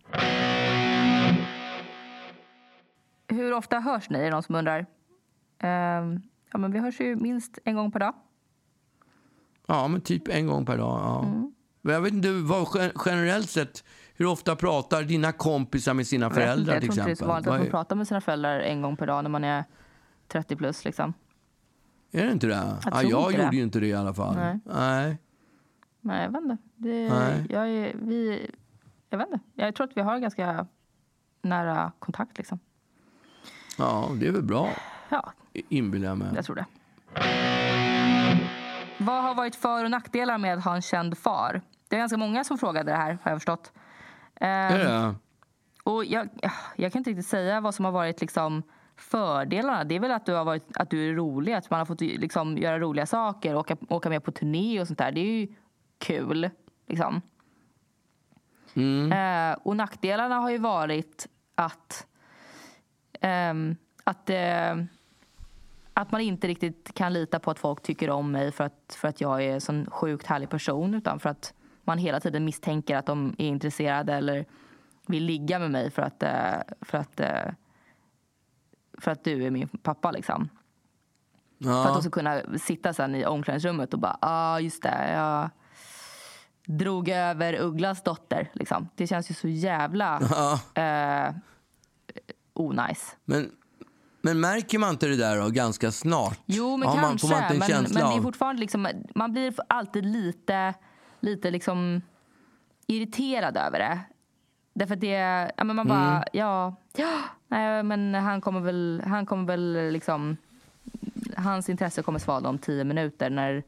Ofta 3.60 3.80
hörs 3.80 4.10
ni? 4.10 4.20
Är 4.20 4.24
det 4.24 4.30
någon 4.30 4.44
som 4.44 4.56
undrar? 4.56 4.86
Ehm, 5.60 6.22
ja, 6.51 6.58
men 6.58 6.72
vi 6.72 6.80
hörs 6.80 7.00
ju 7.01 7.16
minst 7.16 7.60
en 7.66 7.75
gång 7.75 7.92
per 7.92 8.00
dag. 8.00 8.13
Ja, 9.68 9.88
men 9.88 10.01
typ 10.01 10.28
en 10.28 10.48
gång 10.48 10.66
per 10.66 10.78
dag. 10.78 11.00
Ja. 11.04 11.25
Mm. 11.25 11.54
Men 11.82 11.94
jag 11.94 12.01
vet 12.01 12.13
inte, 12.13 12.32
vad, 12.32 12.68
gen- 12.75 12.92
generellt 13.06 13.50
sett, 13.50 13.84
hur 14.16 14.25
ofta 14.25 14.56
pratar 14.56 15.04
dina 15.04 15.32
kompisar 15.32 15.94
med 15.94 16.08
sina 16.08 16.25
Jag 16.25 16.30
vet 16.30 16.38
inte, 16.38 16.46
föräldrar 16.46 16.74
jag 16.74 16.82
tror 16.84 16.92
inte 16.94 17.04
det 17.06 17.12
är 17.12 17.16
så 17.16 17.25
vanligt 17.25 17.48
att 17.48 17.60
man 17.60 17.70
pratar 17.70 17.96
med 17.96 18.08
sina 18.08 18.22
föräldrar 18.22 18.60
en 18.60 18.82
gång 18.82 18.98
per 18.98 19.08
dag 19.08 19.24
när 19.24 19.30
man 19.30 19.44
är 19.44 19.63
30 20.28 20.56
plus. 20.56 20.86
Liksom. 20.86 21.13
är 22.12 22.25
det 22.25 22.32
inte 22.32 22.48
det? 22.48 22.54
ja, 22.86 22.92
tror 22.92 23.04
jag 23.04 23.32
gjorde 23.32 23.50
det. 23.50 23.56
ju 23.56 23.63
inte 23.63 23.80
det 23.80 23.88
i 23.88 23.94
alla 23.94 24.13
fall. 24.13 24.36
Nej. 24.36 24.60
Nej. 24.66 25.18
Nej, 26.01 26.24
jag 26.24 26.32
vet 26.32 26.42
inte. 26.42 26.58
Det, 26.75 27.10
Nej. 27.10 27.46
jag, 27.50 27.70
är, 27.70 27.94
vi, 28.01 28.50
jag 29.10 29.18
vet 29.18 29.28
inte. 29.28 29.39
Jag 29.54 29.75
tror 29.75 29.88
att 29.88 29.98
vi 29.98 30.01
har 30.01 30.20
ganska 30.20 30.68
nära 31.42 31.92
kontakt. 32.00 32.38
Liksom. 32.38 32.60
Ja, 33.80 34.10
det 34.20 34.28
är 34.28 34.32
väl 34.32 34.44
bra, 34.44 34.70
Ja, 35.10 35.32
inbillar 35.54 36.08
jag 36.08 36.18
mig. 36.18 36.28
jag 36.36 36.46
tror 36.46 36.56
det. 36.56 36.66
Vad 38.98 39.24
har 39.24 39.36
varit 39.36 39.56
för 39.56 39.84
och 39.84 39.92
nackdelar 39.92 40.38
med 40.38 40.58
att 40.58 40.64
ha 40.64 40.76
en 40.76 40.82
känd 40.82 41.18
far? 41.18 41.62
Det 41.88 41.96
är 41.96 42.00
ganska 42.00 42.18
många 42.18 42.44
som 42.44 42.58
frågade 42.58 42.92
det 42.92 42.98
här, 42.98 43.18
har 43.24 43.32
jag 43.32 43.38
förstått. 43.40 43.72
Är 44.36 44.80
Ehm, 44.80 44.80
det? 44.80 45.16
Och 45.84 46.06
jag, 46.06 46.30
jag 46.76 46.92
kan 46.92 47.00
inte 47.00 47.10
riktigt 47.10 47.28
säga 47.28 47.62
vad 47.62 47.76
som 47.76 47.86
har 47.86 47.92
varit 47.92 48.22
liksom 48.22 48.64
fördelarna. 48.98 49.84
Det 49.84 49.96
är 49.96 50.00
väl 50.00 50.12
att 50.12 50.26
du, 50.26 50.34
har 50.34 50.46
varit, 50.46 50.78
att 50.78 50.90
du 50.90 51.10
är 51.10 51.14
rolig, 51.14 51.54
att 51.54 51.70
man 51.70 51.78
har 51.80 51.86
fått 51.86 52.02
liksom 52.02 52.58
göra 52.58 52.80
roliga 52.80 53.06
saker, 53.06 53.56
åka, 53.56 53.78
åka 53.90 54.10
med 54.10 54.24
på 54.24 54.32
turné 54.32 54.82
och 54.82 54.88
sånt 54.88 55.00
där. 55.00 55.12
Det 55.12 55.20
är 55.22 55.40
ju 55.40 55.48
kul. 55.98 56.50
Liksom. 56.88 57.22
Eh, 59.12 59.58
och 59.64 59.76
nackdelarna 59.76 60.36
har 60.36 60.50
ju 60.50 60.58
varit 60.58 61.28
att, 61.56 62.08
ehm, 63.22 63.76
att, 64.04 64.30
eh, 64.30 64.76
att 65.94 66.12
man 66.12 66.22
inte 66.22 66.48
riktigt 66.48 66.92
kan 66.94 67.14
lita 67.14 67.40
på 67.40 67.52
att 67.52 67.60
folk 67.60 67.82
tycker 67.84 68.10
om 68.10 68.32
mig 68.32 68.52
för 68.52 68.64
att, 68.64 68.96
för 68.98 69.08
att 69.08 69.22
jag 69.22 69.44
är 69.44 69.54
en 69.54 69.62
sån 69.62 69.90
sjukt 69.92 70.28
härlig 70.28 70.50
person 70.50 70.94
utan 70.94 71.20
för 71.20 71.30
att 71.30 71.54
man 71.84 71.98
hela 71.98 72.20
tiden 72.20 72.46
misstänker 72.46 72.98
att 72.98 73.06
de 73.06 73.36
är 73.38 73.48
intresserade 73.48 74.13
eller 74.13 74.46
vill 75.08 75.24
ligga 75.26 75.60
med 75.60 75.72
mig 75.72 75.91
för 75.91 76.02
att, 76.02 76.24
eh, 76.24 76.60
för 76.82 76.98
att, 76.98 77.20
eh, 77.20 77.52
för 78.98 79.12
att 79.12 79.24
du 79.24 79.46
är 79.46 79.52
min 79.52 79.67
pappa. 79.67 80.12
Liksom. 80.12 80.50
För 81.63 81.70
att 81.70 81.86
Ja. 81.86 81.93
de 81.93 82.02
ska 82.02 82.12
kunna 82.12 82.41
sitta 82.58 82.93
sen 82.93 83.15
i 83.15 83.26
omklädningsrummet 83.26 83.93
och 83.93 84.00
bara, 84.00 84.17
ja 84.22 84.28
ah, 84.30 84.60
just 84.60 84.84
det, 84.84 85.12
jag 85.13 85.50
drog 86.65 87.10
över 87.10 87.62
Ugglas 87.62 88.04
dotter. 88.04 88.50
Liksom. 88.54 88.89
Det 88.96 89.08
känns 89.08 89.32
ju 89.32 89.36
så 89.36 89.48
jävla 89.48 90.22
Ja. 90.76 91.34
Onajs. 92.60 93.15
Men, 93.26 93.52
men 94.22 94.39
märker 94.39 94.80
man 94.80 94.89
inte 94.89 95.08
det 95.08 95.15
där 95.17 95.41
då, 95.41 95.50
ganska 95.50 95.91
snart? 95.91 96.39
Jo, 96.45 96.78
men 96.78 96.88
man- 96.88 96.98
kanske. 97.00 97.28
man 97.28 97.43
en 97.43 97.60
men, 97.60 97.84
men 97.84 97.93
det 97.93 98.17
är 98.17 98.22
fortfarande 98.22 98.60
liksom, 98.60 98.88
man 99.15 99.32
blir 99.32 99.54
alltid 99.69 100.06
lite, 100.06 100.74
lite 101.19 101.52
liksom 101.52 102.02
irriterad 102.88 103.58
över 103.58 103.80
det. 103.80 104.00
Därför 104.74 104.93
att 104.93 105.02
det 105.02 105.13
är, 105.13 105.52
ja 105.58 105.63
men 105.63 105.76
man 105.76 105.88
bara, 105.88 106.10
Mm. 106.12 106.24
ja, 106.34 106.76
ja, 106.95 107.19
nej 107.48 107.84
men 107.84 108.13
han 108.15 108.41
kommer 108.41 108.60
väl, 108.60 109.04
han 109.08 109.26
kommer 109.26 109.45
väl 109.48 109.91
liksom, 109.91 110.38
hans 111.38 111.69
intresse 111.69 112.02
kommer 112.02 112.19
svalna 112.19 112.50
om 112.50 112.58
tio 112.58 112.84
minuter 112.84 113.30
när, 113.30 113.63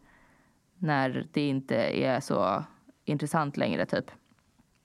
när 0.77 1.27
det 1.33 1.41
inte 1.47 1.75
är 1.75 2.19
så 2.19 2.63
intressant 3.05 3.57
längre 3.57 3.85
typ. 3.85 4.11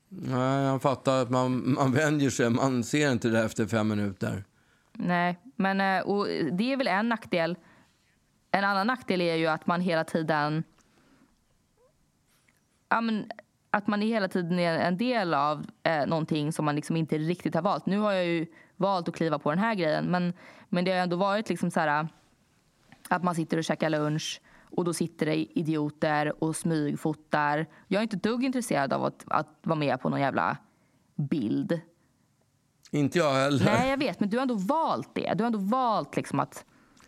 Nej, 0.08 0.64
jag 0.64 0.82
fattar 0.82 1.22
att 1.22 1.30
man, 1.30 1.74
man 1.74 1.92
vänjer 1.92 2.30
sig. 2.30 2.50
Man 2.50 2.84
ser 2.84 3.12
inte 3.12 3.28
det 3.28 3.44
efter 3.44 3.66
fem 3.66 3.88
minuter. 3.88 4.44
Nej, 4.92 5.38
men 5.56 5.80
eh, 5.80 6.02
och 6.02 6.26
det 6.52 6.72
är 6.72 6.76
väl 6.76 6.86
en 6.86 7.08
nackdel. 7.08 7.56
En 8.50 8.64
annan 8.64 8.86
nackdel 8.86 9.20
är 9.20 9.34
ju 9.34 9.46
att 9.46 9.66
man 9.66 9.80
hela 9.80 10.04
tiden... 10.04 10.64
Ja, 12.88 13.00
men, 13.00 13.30
att 13.70 13.86
man 13.86 14.00
hela 14.00 14.28
tiden 14.28 14.58
är 14.58 14.78
en 14.78 14.96
del 14.96 15.34
av 15.34 15.66
eh, 15.82 16.06
någonting 16.06 16.52
som 16.52 16.64
man 16.64 16.76
liksom 16.76 16.96
inte 16.96 17.18
riktigt 17.18 17.54
har 17.54 17.62
valt. 17.62 17.86
Nu 17.86 17.98
har 17.98 18.12
jag 18.12 18.26
ju 18.26 18.46
valt 18.76 19.08
att 19.08 19.14
kliva 19.14 19.38
på 19.38 19.50
den 19.50 19.58
här 19.58 19.74
grejen 19.74 20.04
men, 20.04 20.32
men 20.68 20.84
det 20.84 20.90
har 20.90 20.98
ändå 20.98 21.16
varit 21.16 21.48
liksom 21.48 21.70
så 21.70 21.80
här 21.80 22.00
eh, 22.00 22.06
att 23.08 23.22
man 23.22 23.34
sitter 23.34 23.56
och 23.56 23.64
käkar 23.64 23.90
lunch 23.90 24.40
och 24.70 24.84
då 24.84 24.94
sitter 24.94 25.26
det 25.26 25.58
idioter 25.58 26.44
och 26.44 26.56
smygfotar. 26.56 27.66
Jag 27.88 27.98
är 27.98 28.02
inte 28.02 28.16
dugg 28.16 28.44
intresserad 28.44 28.92
av 28.92 29.04
att, 29.04 29.24
att 29.26 29.58
vara 29.62 29.78
med 29.78 30.00
på 30.00 30.08
någon 30.08 30.20
jävla 30.20 30.56
bild. 31.16 31.80
Inte 32.90 33.18
jag 33.18 33.32
heller. 33.34 33.64
Nej, 33.64 33.90
jag 33.90 33.96
vet, 33.96 34.20
men 34.20 34.28
du 34.28 34.36
har 34.36 34.42
ändå 34.42 34.54
valt 34.54 35.14
det. 35.14 35.34
Du 35.34 35.44
har 35.44 35.46
ändå 35.46 35.58
valt 35.58 36.16
liksom 36.16 36.40
att... 36.40 36.64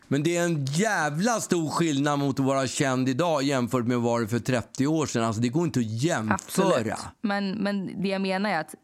Men 0.09 0.23
det 0.23 0.37
är 0.37 0.45
en 0.45 0.65
jävla 0.65 1.41
stor 1.41 1.69
skillnad 1.69 2.19
mot 2.19 2.41
att 2.41 2.47
vara 2.47 2.67
känd 2.67 3.09
idag 3.09 3.43
jämfört 3.43 3.87
med 3.87 3.99
vara 3.99 4.23
det 4.23 4.29
för 4.29 4.39
30 4.39 4.87
år 4.87 5.07
sedan. 5.07 5.25
Alltså, 5.25 5.43
det 5.43 5.49
går 5.49 5.65
inte 5.65 5.81
att 5.81 6.03
jämföra. 6.03 6.35
Absolut. 6.35 6.95
Men, 7.21 7.51
men 7.51 8.03
det 8.03 8.09
jag 8.09 8.21
menar 8.21 8.51
är 8.51 8.61
att 8.61 8.75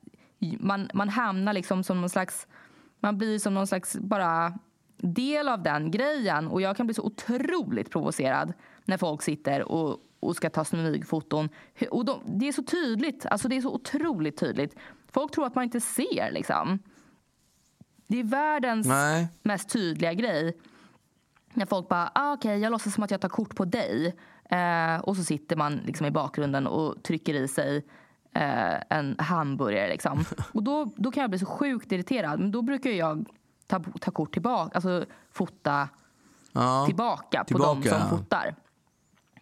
man, 0.61 0.89
man 0.95 1.09
hamnar 1.09 1.53
liksom 1.53 1.85
som 1.85 2.01
någon 2.01 2.11
slags... 2.11 2.47
Man 3.01 3.19
blir 3.19 3.39
som 3.39 3.55
någon 3.55 3.67
slags 3.67 3.97
bara 3.97 4.59
del 4.97 5.49
av 5.49 5.63
den 5.63 5.91
grejen. 5.91 6.49
Och 6.49 6.61
jag 6.61 6.77
kan 6.77 6.87
bli 6.87 6.95
så 6.95 7.03
otroligt 7.03 7.91
provocerad 7.91 8.53
när 8.85 8.97
folk 8.97 9.23
sitter 9.23 9.73
och, 9.73 9.99
och 10.21 10.37
ska 10.37 10.51
ta 10.51 10.65
smygfoton. 10.65 11.49
Och 11.91 12.05
de, 12.05 12.21
det 12.27 12.49
är 12.49 12.53
så 12.53 12.63
tydligt. 12.63 13.27
Alltså 13.27 13.49
det 13.49 13.57
är 13.57 13.61
så 13.61 13.75
otroligt 13.75 14.37
tydligt. 14.37 14.77
Folk 15.13 15.33
tror 15.33 15.47
att 15.47 15.55
man 15.55 15.65
inte 15.65 15.81
ser 15.81 16.33
liksom. 16.33 16.79
Det 18.07 18.21
är 18.21 18.25
världens 18.25 18.87
Nej. 18.87 19.29
mest 19.43 19.69
tydliga 19.69 20.13
grej. 20.13 20.59
När 21.55 21.67
folk 21.67 21.89
bara, 21.89 22.13
ah, 22.15 22.33
okej 22.33 22.59
jag 22.59 22.71
låtsas 22.71 22.95
som 22.95 23.05
att 23.05 23.11
jag 23.11 23.21
tar 23.21 23.29
kort 23.29 23.57
på 23.57 23.65
dig. 23.65 24.15
Eh, 24.51 25.01
och 25.01 25.17
så 25.17 25.25
sitter 25.25 25.57
man 25.57 25.77
liksom 25.77 26.07
i 26.07 26.11
bakgrunden 26.11 26.67
och 26.67 27.03
trycker 27.03 27.35
i 27.35 27.49
sig 27.49 27.85
eh, 28.35 28.75
en 28.91 29.17
hamburgare. 29.19 29.89
Liksom. 29.89 30.25
Och 30.53 30.63
då, 30.63 30.91
då 30.97 31.11
kan 31.11 31.21
jag 31.21 31.31
bli 31.31 31.39
så 31.39 31.47
sjukt 31.47 31.93
irriterad. 31.93 32.41
Men 32.41 32.51
då 32.51 32.63
brukar 32.63 32.91
jag 32.91 33.29
ta, 33.67 33.81
ta 34.01 34.11
kort 34.11 34.33
tillbaka, 34.33 34.75
alltså 34.75 35.05
fota 35.33 35.89
Ja. 36.53 36.85
tillbaka 36.87 37.39
på 37.39 37.45
Tillbaka, 37.45 37.81
de 37.81 37.89
som 37.89 38.09
fotar. 38.19 38.55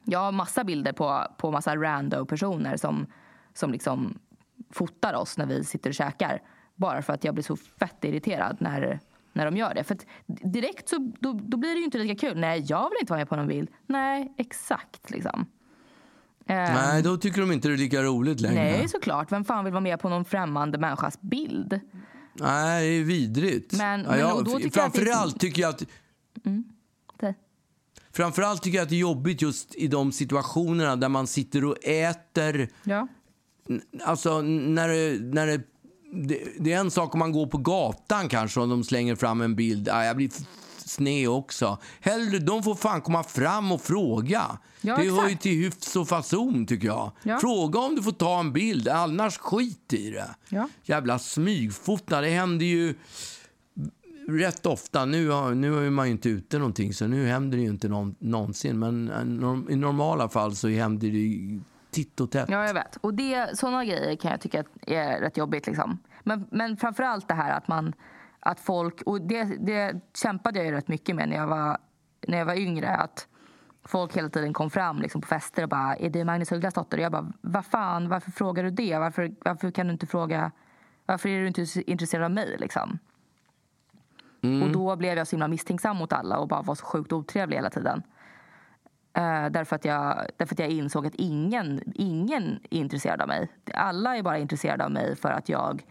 Jag 0.05 0.19
har 0.19 0.33
massa 0.33 0.65
bilder 0.65 0.93
på, 0.93 1.27
på 1.39 1.51
massa 1.51 1.77
random 1.77 2.27
personer 2.27 2.77
som, 2.77 3.07
som 3.55 3.73
liksom 3.73 4.19
fotar 4.71 5.15
oss 5.15 5.39
när 5.39 5.47
vi 5.47 5.65
sitter 5.65 5.91
och 5.91 5.95
käkar. 5.95 6.43
Bara 6.75 7.03
för 7.03 7.13
att 7.13 7.25
jag 7.25 7.35
blir 7.35 7.45
så 7.45 7.57
fett 7.57 8.05
irriterad 8.05 8.57
när, 8.61 9.01
när 9.33 9.45
de 9.45 9.57
gör 9.57 9.75
det. 9.75 9.85
För 9.85 9.97
direkt 10.27 10.89
så 10.89 11.13
då, 11.21 11.33
då 11.33 11.57
blir 11.57 11.71
det 11.71 11.79
ju 11.79 11.85
inte 11.85 11.99
lika 11.99 12.29
kul. 12.29 12.39
Nej, 12.39 12.65
jag 12.69 12.91
vill 12.91 12.99
inte 13.01 13.13
vara 13.13 13.21
med 13.21 13.29
på 13.29 13.37
någon 13.37 13.49
bild. 13.49 13.69
Nej, 13.87 14.35
exakt 14.39 15.11
liksom. 15.11 15.47
Eh, 16.47 16.57
Nej, 16.57 17.03
då 17.03 17.17
tycker 17.17 17.41
de 17.41 17.53
inte 17.53 17.69
det 17.69 17.75
är 17.75 17.79
lika 17.79 18.03
roligt 18.03 18.41
längre. 18.41 18.55
nej, 18.63 18.89
såklart. 18.89 19.33
Vem 19.33 19.45
fan 19.45 19.65
vill 19.65 19.73
vara 19.73 19.81
med 19.81 20.01
på 20.01 20.09
någon 20.09 20.25
främmande 20.25 20.79
människas 20.79 21.21
bild? 21.21 21.81
Nej, 22.35 22.89
det 22.91 22.95
är 22.97 23.05
vidrigt. 23.05 23.73
Men- 23.73 24.03
men- 24.03 24.19
jag, 24.19 24.45
då 24.45 24.51
tycker 24.51 24.65
jag 24.65 24.73
framförallt 24.75 25.41
tycker 25.41 25.63
jag 25.63 25.69
att 25.69 25.79
Det- 27.21 27.35
Framförallt 28.13 28.63
tycker 28.63 28.79
jag 28.79 28.83
att 28.83 28.89
det 28.89 28.95
är 28.95 28.99
jobbigt 28.99 29.43
just 29.43 29.75
i 29.75 29.89
de 29.89 30.13
situationerna 30.13 30.97
där 30.97 31.09
man 31.09 31.27
sitter 31.27 31.65
och 31.65 31.85
äter 31.85 32.69
Ja. 32.85 33.09
Alltså 34.05 34.41
när 34.43 34.89
det, 34.89 35.19
när 35.35 35.47
det 35.47 35.61
det, 36.15 36.39
det, 36.59 36.73
är 36.73 36.79
en 36.81 36.91
sak 36.91 37.15
om 37.15 37.19
man 37.19 37.33
går 37.33 37.47
på 37.47 37.59
gatan 37.59 38.29
kanske 38.29 38.61
och 38.61 38.69
de 38.69 38.85
slänger 38.85 39.17
fram 39.17 39.41
en 39.41 39.55
bild. 39.57 39.89
Ah, 39.89 40.05
jag 40.05 40.17
blir 40.17 40.31
sned 40.93 41.29
också. 41.29 41.79
Hellre, 42.01 42.39
de 42.39 42.63
får 42.63 42.75
fan 42.75 43.01
komma 43.01 43.23
fram 43.23 43.73
och 43.73 43.81
fråga. 43.81 44.59
Ja, 44.81 44.97
det 44.97 45.03
exakt. 45.03 45.23
hör 45.23 45.29
ju 45.29 45.37
till 45.37 45.65
hyfs 45.65 45.97
och 45.97 46.09
fason 46.09 46.67
tycker 46.67 46.87
jag. 46.87 47.13
Ja. 47.23 47.39
Fråga 47.39 47.81
om 47.81 47.97
du 47.97 48.03
får 48.03 48.13
ta 48.13 48.41
en 48.41 48.53
bild, 48.53 48.89
annars 48.89 49.39
skit 49.39 49.93
i 49.93 50.11
det. 50.11 50.35
Ja. 50.49 50.69
Jävla 50.83 51.19
smygfota, 51.19 52.21
det 52.21 52.29
händer 52.29 52.67
ju 52.67 52.95
rätt 54.29 54.67
ofta. 54.67 55.05
Nu, 55.05 55.29
har, 55.29 55.55
nu 55.55 55.87
är 55.87 55.91
man 55.91 56.07
ju 56.07 56.13
inte 56.13 56.29
ute 56.29 56.59
någonting 56.59 56.95
så 56.95 57.07
nu 57.07 57.27
händer 57.27 57.57
det 57.59 57.63
ju 57.63 57.71
inte 57.71 57.89
någon, 57.89 58.15
någonsin. 58.19 58.79
Men 58.79 59.67
i 59.71 59.77
normala 59.77 60.29
fall 60.29 60.55
så 60.55 60.69
händer 60.69 61.09
det 61.09 61.61
titt 61.91 62.21
och 62.21 62.31
tätt. 62.31 62.49
Ja, 62.49 62.67
jag 62.67 62.75
vet. 62.75 62.97
Och 63.01 63.15
det, 63.15 63.59
sådana 63.59 63.85
grejer 63.85 64.17
kan 64.17 64.31
jag 64.31 64.41
tycka 64.41 64.65
är 64.87 65.21
rätt 65.21 65.37
jobbigt. 65.37 65.67
Liksom. 65.67 65.99
Men, 66.23 66.47
men 66.51 66.77
framförallt 66.77 67.29
det 67.29 67.35
här 67.35 67.57
att 67.57 67.69
man 67.69 67.93
att 68.45 68.61
folk, 68.61 69.03
och 69.03 69.21
det, 69.21 69.45
det 69.45 70.01
kämpade 70.15 70.59
jag 70.59 70.67
ju 70.67 70.73
rätt 70.73 70.89
mycket 70.89 71.17
med 71.17 71.29
när 71.29 71.37
jag 71.37 71.47
var, 71.47 71.79
när 72.29 72.39
jag 72.39 72.45
var 72.45 72.55
yngre. 72.55 72.89
Att 72.89 73.29
folk 73.85 74.17
hela 74.17 74.29
tiden 74.29 74.53
kom 74.53 74.71
fram 74.71 74.99
liksom 75.03 75.21
på 75.21 75.27
fester 75.27 75.63
och 75.63 75.69
bara 75.69 75.97
“Är 75.97 76.11
det 76.11 76.25
Magnus 76.25 76.53
Ugglas 76.53 76.75
dotter?” 76.75 76.99
och 76.99 77.05
jag 77.05 77.13
bara 77.13 77.33
“Vad 77.41 77.67
fan, 77.67 78.09
varför 78.09 78.31
frågar 78.31 78.65
du 78.65 78.71
det? 78.71 78.99
Varför, 78.99 79.35
varför 79.45 79.71
kan 79.71 79.87
du 79.87 79.93
inte 79.93 80.07
fråga 80.07 80.51
Varför 81.07 81.29
är 81.29 81.41
du 81.41 81.47
inte 81.47 81.67
intresserad 81.87 82.25
av 82.25 82.31
mig?” 82.31 82.57
liksom. 82.59 82.99
Mm. 84.43 84.63
Och 84.63 84.71
då 84.73 84.97
blev 84.97 85.19
jag 85.19 85.27
så 85.27 85.37
himla 85.37 85.49
misstänksam 85.49 85.97
mot 85.97 86.13
alla 86.13 86.39
och 86.39 86.49
bara 86.49 86.63
var 86.63 86.75
så 86.75 86.85
sjukt 86.85 87.13
otrevlig 87.13 87.57
hela 87.57 87.71
tiden. 87.71 88.03
Uh, 89.19 89.51
därför, 89.51 89.77
att 89.77 89.85
jag, 89.85 90.27
därför 90.37 90.55
att 90.55 90.59
jag 90.59 90.69
insåg 90.69 91.07
att 91.07 91.15
ingen, 91.15 91.93
ingen 91.95 92.61
är 92.71 92.79
intresserad 92.79 93.21
av 93.21 93.29
mig. 93.29 93.49
Alla 93.75 94.17
är 94.17 94.23
bara 94.23 94.39
intresserade 94.39 94.85
av 94.85 94.91
mig 94.91 95.17
för 95.17 95.31
att 95.31 95.49
jag 95.49 95.85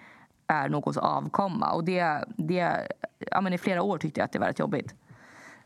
är 0.52 0.70
någons 0.70 0.98
avkomma. 0.98 1.72
Och 1.72 1.84
det, 1.84 2.26
det, 2.38 2.88
ja, 3.32 3.42
men 3.42 3.54
I 3.54 3.58
flera 3.58 3.82
år 3.82 3.98
tyckte 3.98 4.20
jag 4.20 4.26
att 4.26 4.32
det 4.32 4.40
var 4.40 4.48
rätt 4.48 4.60
jobbigt. 4.60 4.96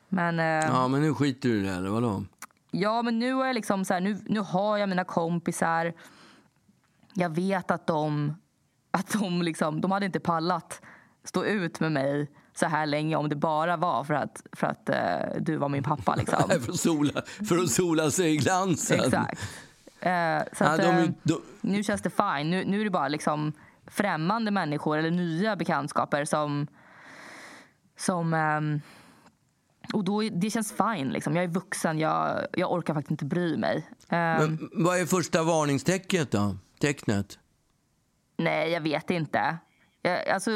Men, 0.09 0.39
uh, 0.39 0.45
ja, 0.45 0.87
men 0.87 1.01
nu 1.01 1.13
skiter 1.13 1.49
du 1.49 1.59
i 1.59 1.63
det, 1.63 1.73
eller 1.73 1.89
vadå? 1.89 2.23
Ja, 2.71 3.01
men 3.01 3.19
nu, 3.19 3.41
är 3.41 3.45
jag 3.45 3.53
liksom 3.53 3.85
så 3.85 3.93
här, 3.93 4.01
nu, 4.01 4.17
nu 4.25 4.39
har 4.39 4.77
jag 4.77 4.89
mina 4.89 5.03
kompisar. 5.03 5.93
Jag 7.13 7.35
vet 7.35 7.71
att 7.71 7.87
de, 7.87 8.35
att 8.91 9.13
de, 9.13 9.41
liksom, 9.41 9.81
de 9.81 9.91
hade 9.91 10.05
inte 10.05 10.19
pallat 10.19 10.81
stå 11.23 11.45
ut 11.45 11.79
med 11.79 11.91
mig 11.91 12.31
så 12.53 12.65
här 12.65 12.85
länge 12.85 13.15
om 13.15 13.29
det 13.29 13.35
bara 13.35 13.77
var 13.77 14.03
för 14.03 14.13
att, 14.13 14.43
för 14.51 14.67
att 14.67 14.89
uh, 14.89 15.41
du 15.41 15.57
var 15.57 15.69
min 15.69 15.83
pappa. 15.83 16.15
Liksom. 16.15 16.49
för, 16.61 16.71
att 16.71 16.79
sola, 16.79 17.21
för 17.47 17.57
att 17.57 17.69
sola 17.69 18.11
sig 18.11 18.33
i 18.33 18.37
glansen. 18.37 18.99
Exakt. 18.99 19.41
Uh, 19.41 20.53
så 20.57 20.63
ja, 20.63 20.69
att, 20.69 20.77
de, 20.77 20.97
uh, 20.97 21.09
de... 21.23 21.41
Nu 21.61 21.83
känns 21.83 22.01
det 22.01 22.09
fine. 22.09 22.49
Nu, 22.49 22.65
nu 22.65 22.79
är 22.79 22.83
det 22.83 22.89
bara 22.89 23.07
liksom 23.07 23.53
främmande 23.87 24.51
människor 24.51 24.97
eller 24.97 25.11
nya 25.11 25.55
bekantskaper 25.55 26.25
som... 26.25 26.67
som 27.97 28.33
um, 28.33 28.81
och 29.93 30.03
då, 30.03 30.21
det 30.21 30.49
känns 30.49 30.73
fine. 30.73 31.09
Liksom. 31.09 31.35
Jag 31.35 31.43
är 31.43 31.47
vuxen. 31.49 31.99
Jag, 31.99 32.47
jag 32.53 32.71
orkar 32.71 32.93
faktiskt 32.93 33.11
inte 33.11 33.25
bry 33.25 33.57
mig. 33.57 33.77
Um, 33.77 34.07
Men 34.09 34.69
vad 34.73 34.99
är 34.99 35.05
första 35.05 35.43
varningstecknet 35.43 36.31
då? 36.31 36.57
Tecknet? 36.79 37.39
Nej, 38.37 38.71
jag 38.71 38.81
vet 38.81 39.09
inte. 39.09 39.57
Jag, 40.01 40.29
alltså, 40.29 40.51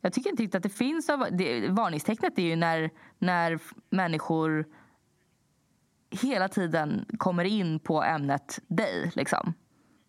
jag 0.00 0.12
tycker 0.12 0.30
inte 0.30 0.42
riktigt 0.42 0.54
att 0.54 0.62
det 0.62 0.68
finns... 0.68 1.10
Det, 1.30 1.68
varningstecknet 1.68 2.38
är 2.38 2.42
ju 2.42 2.56
när, 2.56 2.90
när 3.18 3.58
människor 3.90 4.66
hela 6.10 6.48
tiden 6.48 7.06
kommer 7.18 7.44
in 7.44 7.80
på 7.80 8.02
ämnet 8.02 8.58
dig. 8.68 9.12
Liksom. 9.14 9.54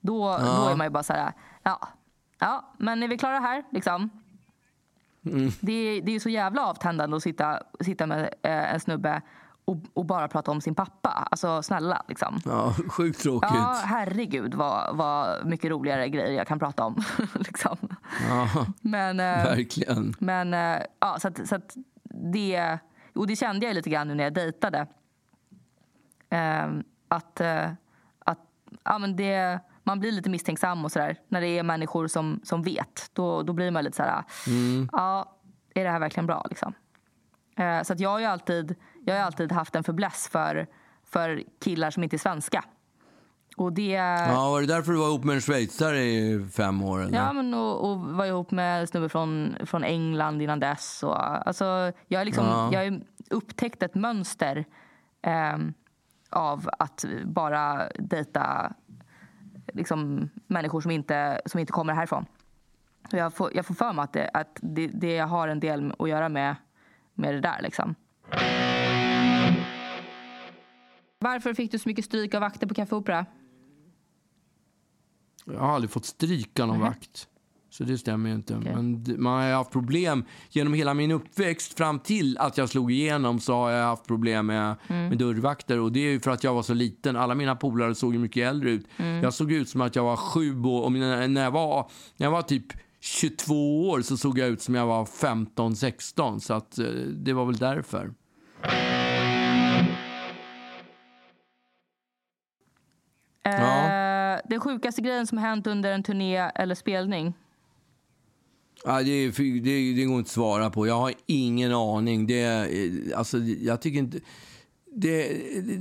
Då, 0.01 0.23
ja. 0.23 0.39
då 0.39 0.69
är 0.69 0.75
man 0.75 0.87
ju 0.87 0.91
bara 0.91 1.03
så 1.03 1.13
här, 1.13 1.33
ja, 1.63 1.89
ja, 2.39 2.73
men 2.77 3.03
är 3.03 3.07
vi 3.07 3.17
klara 3.17 3.39
här? 3.39 3.63
Liksom. 3.71 4.09
Mm. 5.25 5.51
Det, 5.59 6.01
det 6.01 6.15
är 6.15 6.19
så 6.19 6.29
jävla 6.29 6.65
avtändande 6.65 7.17
att 7.17 7.23
sitta, 7.23 7.63
sitta 7.79 8.05
med 8.05 8.33
eh, 8.41 8.73
en 8.73 8.79
snubbe 8.79 9.21
och, 9.65 9.77
och, 9.93 10.05
bara 10.05 10.27
prata 10.27 10.51
om 10.51 10.61
sin 10.61 10.75
pappa. 10.75 11.09
Alltså 11.09 11.61
snälla 11.63 12.03
liksom. 12.07 12.39
Ja, 12.45 12.75
sjukt 12.89 13.19
tråkigt. 13.19 13.49
Ja, 13.53 13.81
herregud 13.85 14.53
vad, 14.53 14.95
vad 14.97 15.45
mycket 15.45 15.71
roligare 15.71 16.09
grejer 16.09 16.37
jag 16.37 16.47
kan 16.47 16.59
prata 16.59 16.85
om. 16.85 17.03
liksom. 17.33 17.77
Ja, 18.29 18.65
men, 18.81 19.19
eh, 19.19 19.43
verkligen. 19.43 20.13
Men 20.19 20.53
eh, 20.53 20.79
ja, 20.99 21.17
så 21.19 21.27
att, 21.27 21.47
så 21.47 21.55
att 21.55 21.75
det, 22.33 22.77
och 23.15 23.27
det 23.27 23.35
kände 23.35 23.65
jag 23.65 23.75
lite 23.75 23.89
grann 23.89 24.07
nu 24.07 24.15
när 24.15 24.23
jag 24.23 24.33
dejtade. 24.33 24.87
Eh, 26.29 26.67
att, 27.07 27.41
att 28.19 28.39
ja, 28.83 28.97
men 28.97 29.15
det, 29.15 29.59
man 29.87 29.99
blir 29.99 30.11
lite 30.11 30.29
misstänksam 30.29 30.85
och 30.85 30.91
sådär. 30.91 31.17
När 31.27 31.41
det 31.41 31.47
är 31.47 31.63
människor 31.63 32.07
som, 32.07 32.39
som 32.43 32.63
vet. 32.63 33.09
Då, 33.13 33.43
då 33.43 33.53
blir 33.53 33.71
man 33.71 33.83
lite 33.83 33.97
så 33.97 34.03
här, 34.03 34.23
mm. 34.47 34.89
ja, 34.91 35.39
är 35.75 35.83
det 35.83 35.89
här 35.89 35.99
verkligen 35.99 36.27
bra 36.27 36.45
liksom? 36.49 36.73
Eh, 37.57 37.83
så 37.83 37.93
att 37.93 37.99
jag 37.99 38.09
har 38.09 38.19
ju 38.19 38.25
alltid, 38.25 38.75
jag 39.05 39.15
har 39.15 39.21
alltid 39.21 39.51
haft 39.51 39.75
en 39.75 39.83
förbläss 39.83 40.29
för, 40.31 40.67
för 41.11 41.43
killar 41.63 41.91
som 41.91 42.03
inte 42.03 42.15
är 42.15 42.17
svenska. 42.17 42.63
Och 43.57 43.73
det... 43.73 43.91
Ja, 43.91 44.49
var 44.49 44.61
det 44.61 44.67
därför 44.67 44.91
du 44.91 44.97
var 44.97 45.07
ihop 45.07 45.23
med 45.23 45.35
en 45.35 45.41
schweizare 45.41 45.99
i 45.99 46.47
fem 46.53 46.83
år? 46.83 47.03
Eller? 47.03 47.17
Ja, 47.17 47.33
men 47.33 47.53
och, 47.53 47.91
och 47.91 47.99
var 47.99 48.25
ihop 48.25 48.51
med 48.51 48.81
en 48.81 48.87
snubbe 48.87 49.09
från, 49.09 49.55
från 49.65 49.83
England 49.83 50.41
innan 50.41 50.59
dess. 50.59 51.03
Och, 51.03 51.47
alltså, 51.47 51.91
jag 52.07 52.19
har 52.19 52.25
liksom, 52.25 52.45
ja. 52.45 52.69
jag 52.73 52.91
har 52.91 53.01
upptäckt 53.29 53.83
ett 53.83 53.95
mönster 53.95 54.65
eh, 55.21 55.57
av 56.29 56.69
att 56.79 57.05
bara 57.25 57.89
dejta 57.99 58.73
liksom, 59.73 60.29
människor 60.47 60.81
som 60.81 60.91
inte, 60.91 61.41
som 61.45 61.59
inte 61.59 61.71
kommer 61.71 61.93
härifrån. 61.93 62.25
jag, 63.11 63.33
får, 63.33 63.55
jag 63.55 63.65
får 63.65 63.73
för 63.73 63.93
mig 63.93 64.03
att, 64.03 64.13
det, 64.13 64.29
att 64.33 64.59
det, 64.61 64.87
det 64.87 65.17
har 65.17 65.47
en 65.47 65.59
del 65.59 65.93
att 65.99 66.09
göra 66.09 66.29
med 66.29 66.55
med 67.17 67.33
det 67.33 67.41
där. 67.41 67.61
Liksom. 67.61 67.95
Varför 71.19 71.53
fick 71.53 71.71
du 71.71 71.79
så 71.79 71.89
mycket 71.89 72.05
stryk 72.05 72.33
av 72.33 72.41
vakter 72.41 72.67
på 72.67 72.73
Café 72.73 72.95
Opera? 72.95 73.25
Jag 75.45 75.59
har 75.59 75.67
aldrig 75.67 75.91
fått 75.91 76.05
stryk 76.05 76.59
av 76.59 76.67
någon 76.67 76.75
mm. 76.75 76.87
vakt. 76.87 77.27
Så 77.77 77.83
det 77.83 77.97
stämmer 77.97 78.29
ju 78.29 78.35
inte. 78.35 78.55
Okay. 78.55 78.73
Men 78.73 79.05
man 79.17 79.43
har 79.43 79.51
haft 79.51 79.71
problem 79.71 80.25
genom 80.49 80.73
hela 80.73 80.93
min 80.93 81.11
uppväxt 81.11 81.77
fram 81.77 81.99
till 81.99 82.37
att 82.37 82.57
jag 82.57 82.69
slog 82.69 82.91
igenom 82.91 83.39
så 83.39 83.53
har 83.53 83.71
jag 83.71 83.85
haft 83.85 84.07
problem 84.07 84.45
med, 84.45 84.75
mm. 84.87 85.09
med 85.09 85.17
dörrvakter. 85.17 85.79
Och 85.79 85.91
det 85.91 85.99
är 85.99 86.19
för 86.19 86.31
att 86.31 86.43
jag 86.43 86.53
var 86.53 86.61
så 86.61 86.73
liten. 86.73 87.15
Alla 87.15 87.35
mina 87.35 87.55
polare 87.55 87.95
såg 87.95 88.15
mycket 88.15 88.49
äldre 88.49 88.69
ut. 88.69 88.87
Mm. 88.97 89.23
Jag 89.23 89.33
såg 89.33 89.51
ut 89.51 89.69
som 89.69 89.81
att 89.81 89.95
jag 89.95 90.03
var 90.03 90.15
sju 90.15 90.63
år. 90.63 90.83
Och 90.83 90.91
när 90.91 91.43
jag 91.43 91.51
var, 91.51 91.91
när 92.17 92.25
jag 92.25 92.31
var 92.31 92.41
typ 92.41 92.65
22 92.99 93.89
år 93.89 94.01
så 94.01 94.17
såg 94.17 94.39
jag 94.39 94.49
ut 94.49 94.61
som 94.61 94.75
jag 94.75 94.85
var 94.85 95.05
15-16. 95.05 96.39
Så 96.39 96.53
att, 96.53 96.79
eh, 96.79 96.85
det 97.13 97.33
var 97.33 97.45
väl 97.45 97.57
därför. 97.57 98.13
Eh, 103.43 104.39
Den 104.49 104.59
sjukaste 104.59 105.01
grejen 105.01 105.27
som 105.27 105.37
hänt 105.37 105.67
under 105.67 105.91
en 105.91 106.03
turné 106.03 106.37
eller 106.37 106.75
spelning? 106.75 107.33
Ja, 108.85 109.03
det, 109.03 109.29
det, 109.29 109.93
det 109.93 110.05
går 110.05 110.17
inte 110.17 110.27
att 110.27 110.33
svara 110.33 110.69
på. 110.69 110.87
Jag 110.87 110.99
har 110.99 111.13
ingen 111.25 111.73
aning. 111.73 112.27
Det, 112.27 112.43
eh, 112.43 113.17
alltså, 113.17 113.37
jag 113.37 113.81
tycker 113.81 113.99
inte... 113.99 114.19
Det, 114.95 115.27
det, 115.61 115.79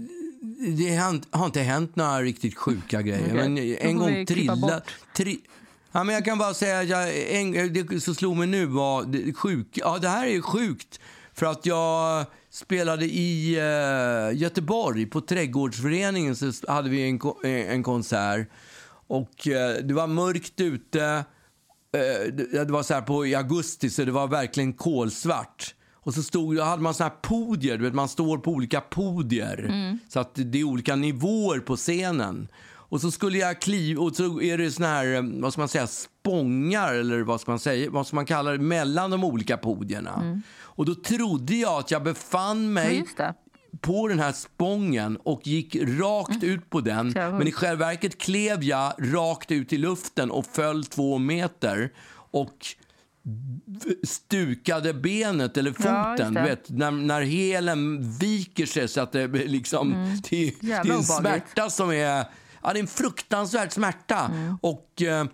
det 0.71 0.97
har 1.31 1.47
inte 1.47 1.61
hänt 1.61 1.97
några 1.97 2.23
riktigt 2.23 2.57
sjuka 2.57 3.03
grejer. 3.03 3.35
Okay. 3.35 3.49
Men 3.49 3.77
en 3.79 3.97
gång 3.97 4.27
trillade... 4.27 4.83
Tri, 5.17 5.41
Ja, 5.97 6.05
men 6.05 6.15
jag 6.15 6.25
kan 6.25 6.39
bara 6.39 6.55
säga 6.55 6.81
att 6.81 6.89
jag, 6.89 7.31
en, 7.31 7.73
det 7.73 8.01
som 8.01 8.15
slog 8.15 8.37
mig 8.37 8.47
nu 8.47 8.67
var 8.67 9.05
det, 9.05 9.33
sjuk, 9.33 9.67
ja, 9.73 9.99
det 9.99 10.09
här 10.09 10.27
är 10.27 10.41
sjukt. 10.41 11.01
För 11.35 11.47
att 11.47 11.67
jag 11.67 12.27
spelade 12.51 13.05
i 13.05 13.57
uh, 13.57 14.39
Göteborg 14.39 15.07
på 15.07 15.21
Trädgårdsföreningen 15.21 16.37
så 16.37 16.53
hade 16.69 16.91
vi 16.91 17.09
en, 17.09 17.21
en 17.45 17.83
konsert. 17.83 18.49
Och 19.07 19.47
uh, 19.47 19.87
det 19.87 19.95
var 19.95 20.07
mörkt 20.07 20.61
ute. 20.61 21.25
Uh, 21.97 22.33
det, 22.65 22.71
var 22.71 22.83
så 22.83 22.95
här 22.95 23.03
på 23.03 23.27
i 23.27 23.35
augusti 23.35 23.91
så 23.91 24.05
det 24.05 24.13
var 24.13 24.29
verkligen 24.29 24.73
kolsvart. 24.73 25.75
Och 25.95 26.15
så 26.15 26.23
stod, 26.23 26.59
hade 26.59 26.83
man 26.83 26.95
såna 26.95 27.09
här 27.09 27.17
podier, 27.17 27.77
du 27.77 27.85
vet, 27.85 27.95
man 27.95 28.09
står 28.09 28.39
på 28.39 28.51
olika 28.51 28.81
podier. 28.81 29.65
Mm. 29.69 29.99
Så 30.09 30.21
att 30.21 30.31
det 30.35 30.61
är 30.61 30.65
olika 30.65 30.97
nivåer 30.97 31.59
på 31.59 31.77
scenen. 31.77 32.49
Och 32.89 33.01
så 33.01 33.11
skulle 33.11 33.39
jag 33.39 33.61
kliva 33.61 34.03
och 34.03 34.17
så 34.17 34.41
är 34.41 34.59
det 34.59 34.71
såna 34.71 34.89
här, 34.89 35.15
eh, 35.15 35.23
vad 35.23 35.53
ska 35.53 35.63
man 35.63 35.69
säga, 35.69 35.87
spångar 35.87 36.95
eller 36.95 37.21
vad 37.21 37.41
ska 37.41 37.51
man 37.51 37.59
säga, 37.59 37.91
vad 37.91 38.07
ska 38.07 38.17
man 38.17 38.27
kalla 38.27 38.51
det, 38.51 38.59
mellan 38.59 39.11
de 39.11 39.25
olika 39.25 39.57
podierna. 39.57 40.15
Mm. 40.15 40.43
Och 40.59 40.85
då 40.85 40.95
trodde 40.95 41.55
jag 41.55 41.79
att 41.79 41.91
jag 41.91 42.03
befann 42.03 42.73
mig 42.73 43.05
på 43.81 44.09
den 44.09 44.19
här 44.19 44.33
spången 44.33 45.17
och 45.17 45.47
gick 45.47 45.77
rakt 45.77 46.43
ut 46.43 46.71
på 46.71 46.81
den. 46.81 47.13
Men 47.15 47.47
i 47.47 47.53
själva 47.53 47.87
verket 47.87 48.19
klev 48.19 48.65
jag 48.65 48.93
rakt 48.99 49.51
ut 49.51 49.73
i 49.73 49.79
luften 49.79 50.31
och 50.31 50.47
föll 50.47 50.85
två 50.85 51.19
meter. 51.19 51.93
Och 52.31 52.67
stukade 54.05 54.95
benet 54.95 55.57
eller 55.57 55.73
foten. 55.73 56.35
Ja, 56.35 56.43
vet, 56.43 56.71
när, 56.71 56.91
när 56.91 57.23
helen 57.23 58.11
viker 58.19 58.67
sig 58.67 58.89
så 58.89 59.01
att 59.01 59.13
det 59.13 59.27
liksom... 59.27 59.95
Mm. 59.95 60.17
Det, 60.31 60.55
det 60.61 60.73
är 60.73 60.93
en 60.93 61.05
smärta 61.05 61.71
som 61.71 61.91
är 61.91 62.25
Ja, 62.67 62.73
det 62.73 62.79
är 62.79 62.81
en 62.81 62.87
fruktansvärd 62.87 63.73
smärta. 63.73 64.31
Mm. 64.33 64.59
Och, 64.63 65.03
eh, 65.03 65.27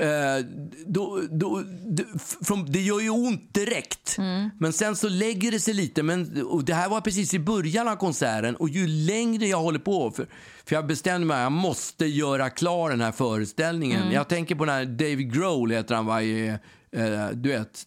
Eh, 0.00 0.44
då, 0.86 1.20
då, 1.30 1.62
det, 1.86 2.04
från, 2.44 2.72
det 2.72 2.80
gör 2.80 3.00
ju 3.00 3.10
ont 3.10 3.54
direkt, 3.54 4.18
Mm. 4.18 4.50
men 4.58 4.72
sen 4.72 4.96
så 4.96 5.08
lägger 5.08 5.50
det 5.50 5.60
sig 5.60 5.74
lite. 5.74 6.02
Men, 6.02 6.46
och 6.46 6.64
det 6.64 6.74
här 6.74 6.88
var 6.88 7.00
precis 7.00 7.34
i 7.34 7.38
början 7.38 7.88
av 7.88 7.96
konserten 7.96 8.56
och 8.56 8.68
ju 8.68 8.86
längre 8.86 9.46
jag 9.46 9.60
håller 9.60 9.78
på, 9.78 10.10
för, 10.10 10.26
för 10.64 10.74
jag 10.74 10.86
bestämde 10.86 11.26
mig 11.26 11.42
jag 11.42 11.52
måste 11.52 12.06
göra 12.06 12.50
klar 12.50 12.90
den 12.90 13.00
här 13.00 13.12
föreställningen. 13.12 14.00
Mm. 14.02 14.12
Jag 14.14 14.28
tänker 14.28 14.54
på 14.54 14.64
den 14.64 14.74
här 14.74 14.84
David 14.84 15.32
Grohl 15.34 15.70
heter 15.70 15.94
han, 15.94 16.06
varje, 16.06 16.52
eh, 16.92 17.28
du 17.32 17.48
vet, 17.48 17.82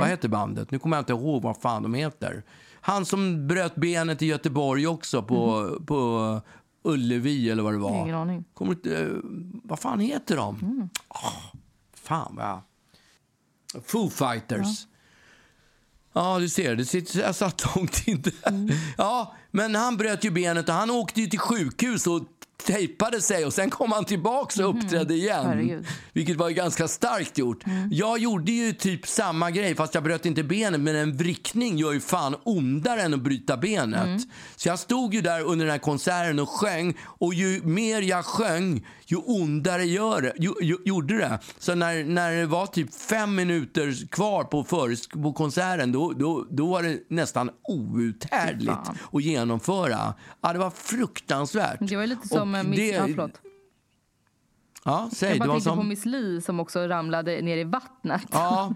vad 0.00 0.08
heter 0.08 0.28
bandet? 0.28 0.70
Nu 0.70 0.78
kommer 0.78 0.96
jag 0.96 1.02
inte 1.02 1.12
ihåg 1.12 1.42
vad 1.42 1.60
fan 1.60 1.82
de 1.82 1.94
heter. 1.94 2.42
Han 2.80 3.06
som 3.06 3.46
bröt 3.48 3.74
benet 3.74 4.22
i 4.22 4.26
Göteborg 4.26 4.86
också 4.86 5.22
på, 5.22 5.70
på 5.86 6.40
Ullevi 6.88 7.50
eller 7.50 7.62
vad 7.62 7.72
det 7.72 7.78
var. 7.78 7.90
Mm. 7.90 8.02
Ingen 8.02 8.14
aning. 8.14 8.36
Mm. 8.36 8.44
Kommer 8.54 8.72
inte, 8.72 9.02
eh, 9.02 9.08
vad 9.64 9.78
fan 9.78 10.00
heter 10.00 10.36
de? 10.36 10.88
Åh, 11.08 11.32
fan 11.94 12.36
vad 12.36 12.46
jag... 12.46 12.62
Foo 13.84 14.10
Fighters. 14.10 14.86
Ja, 16.12 16.38
du 16.38 16.48
ser. 16.48 16.76
Det 16.76 16.84
sitter, 16.84 17.20
jag 17.20 17.34
satt 17.34 17.76
långt 17.76 18.08
in 18.08 18.22
där. 18.22 18.48
Mm. 18.48 18.68
Ja, 18.96 19.34
men 19.50 19.74
han 19.74 19.96
bröt 19.96 20.24
ju 20.24 20.30
benet 20.30 20.68
och 20.68 20.74
han 20.74 20.90
åkte 20.90 21.20
ju 21.20 21.26
till 21.26 21.38
sjukhus 21.38 22.06
och 22.06 22.22
tejpade 22.64 23.20
sig 23.20 23.46
och 23.46 23.52
sen 23.52 23.70
kom 23.70 23.92
han 23.92 24.04
tillbaks 24.04 24.58
och 24.58 24.70
uppträdde 24.70 25.14
igen. 25.14 25.40
Mm. 25.40 25.48
Herregud. 25.48 25.86
Vilket 26.12 26.36
var 26.36 26.50
ganska 26.50 26.88
starkt 26.88 27.38
gjort. 27.38 27.64
Jag 27.90 28.18
gjorde 28.18 28.52
ju 28.52 28.72
typ 28.72 29.06
samma 29.06 29.50
grej 29.50 29.74
fast 29.74 29.94
jag 29.94 30.04
bröt 30.04 30.26
inte 30.26 30.42
benet 30.42 30.80
men 30.80 30.96
en 30.96 31.16
vrickning 31.16 31.78
gör 31.78 31.92
ju 31.92 32.00
fan 32.00 32.36
ondare 32.44 33.02
än 33.02 33.14
att 33.14 33.20
bryta 33.20 33.56
benet. 33.56 34.20
Så 34.56 34.68
jag 34.68 34.78
stod 34.78 35.14
ju 35.14 35.20
där 35.20 35.40
under 35.40 35.66
den 35.66 35.72
här 35.72 35.78
konserten 35.78 36.38
och 36.38 36.48
sjöng 36.48 36.94
och 37.02 37.34
ju 37.34 37.62
mer 37.62 38.02
jag 38.02 38.24
sjöng 38.24 38.86
ju 39.10 39.16
ondare 39.16 39.84
gör 39.84 40.22
det, 40.22 40.32
ju, 40.38 40.52
ju, 40.60 40.76
gjorde 40.84 41.18
det. 41.18 41.38
Så 41.58 41.74
när, 41.74 42.04
när 42.04 42.32
det 42.32 42.46
var 42.46 42.66
typ 42.66 42.94
fem 42.94 43.34
minuter 43.34 44.08
kvar 44.08 44.44
på, 44.44 44.64
föres- 44.64 45.22
på 45.22 45.32
konserten 45.32 45.92
då, 45.92 46.12
då, 46.12 46.46
då 46.50 46.66
var 46.66 46.82
det 46.82 47.00
nästan 47.08 47.50
outhärdligt 47.68 48.88
att 49.12 49.22
genomföra. 49.22 50.14
Ja, 50.40 50.52
det 50.52 50.58
var 50.58 50.70
fruktansvärt. 50.70 51.78
Det 51.80 51.96
var 51.96 52.06
lite 52.06 52.28
som 52.28 52.54
Och 52.54 52.58
eh, 52.60 52.64
Miss... 52.64 52.78
det- 52.78 53.14
Ja. 53.16 53.28
Ja, 54.84 55.10
säg. 55.12 55.28
Jag 55.30 55.38
bara 55.38 55.46
var 55.48 55.54
tänkte 55.54 55.70
som... 55.70 55.76
på 55.78 55.82
Miss 55.84 56.04
Li 56.04 56.40
som 56.40 56.60
också 56.60 56.86
ramlade 56.86 57.40
ner 57.42 57.56
i 57.56 57.64
vattnet. 57.64 58.22
Ja, 58.32 58.74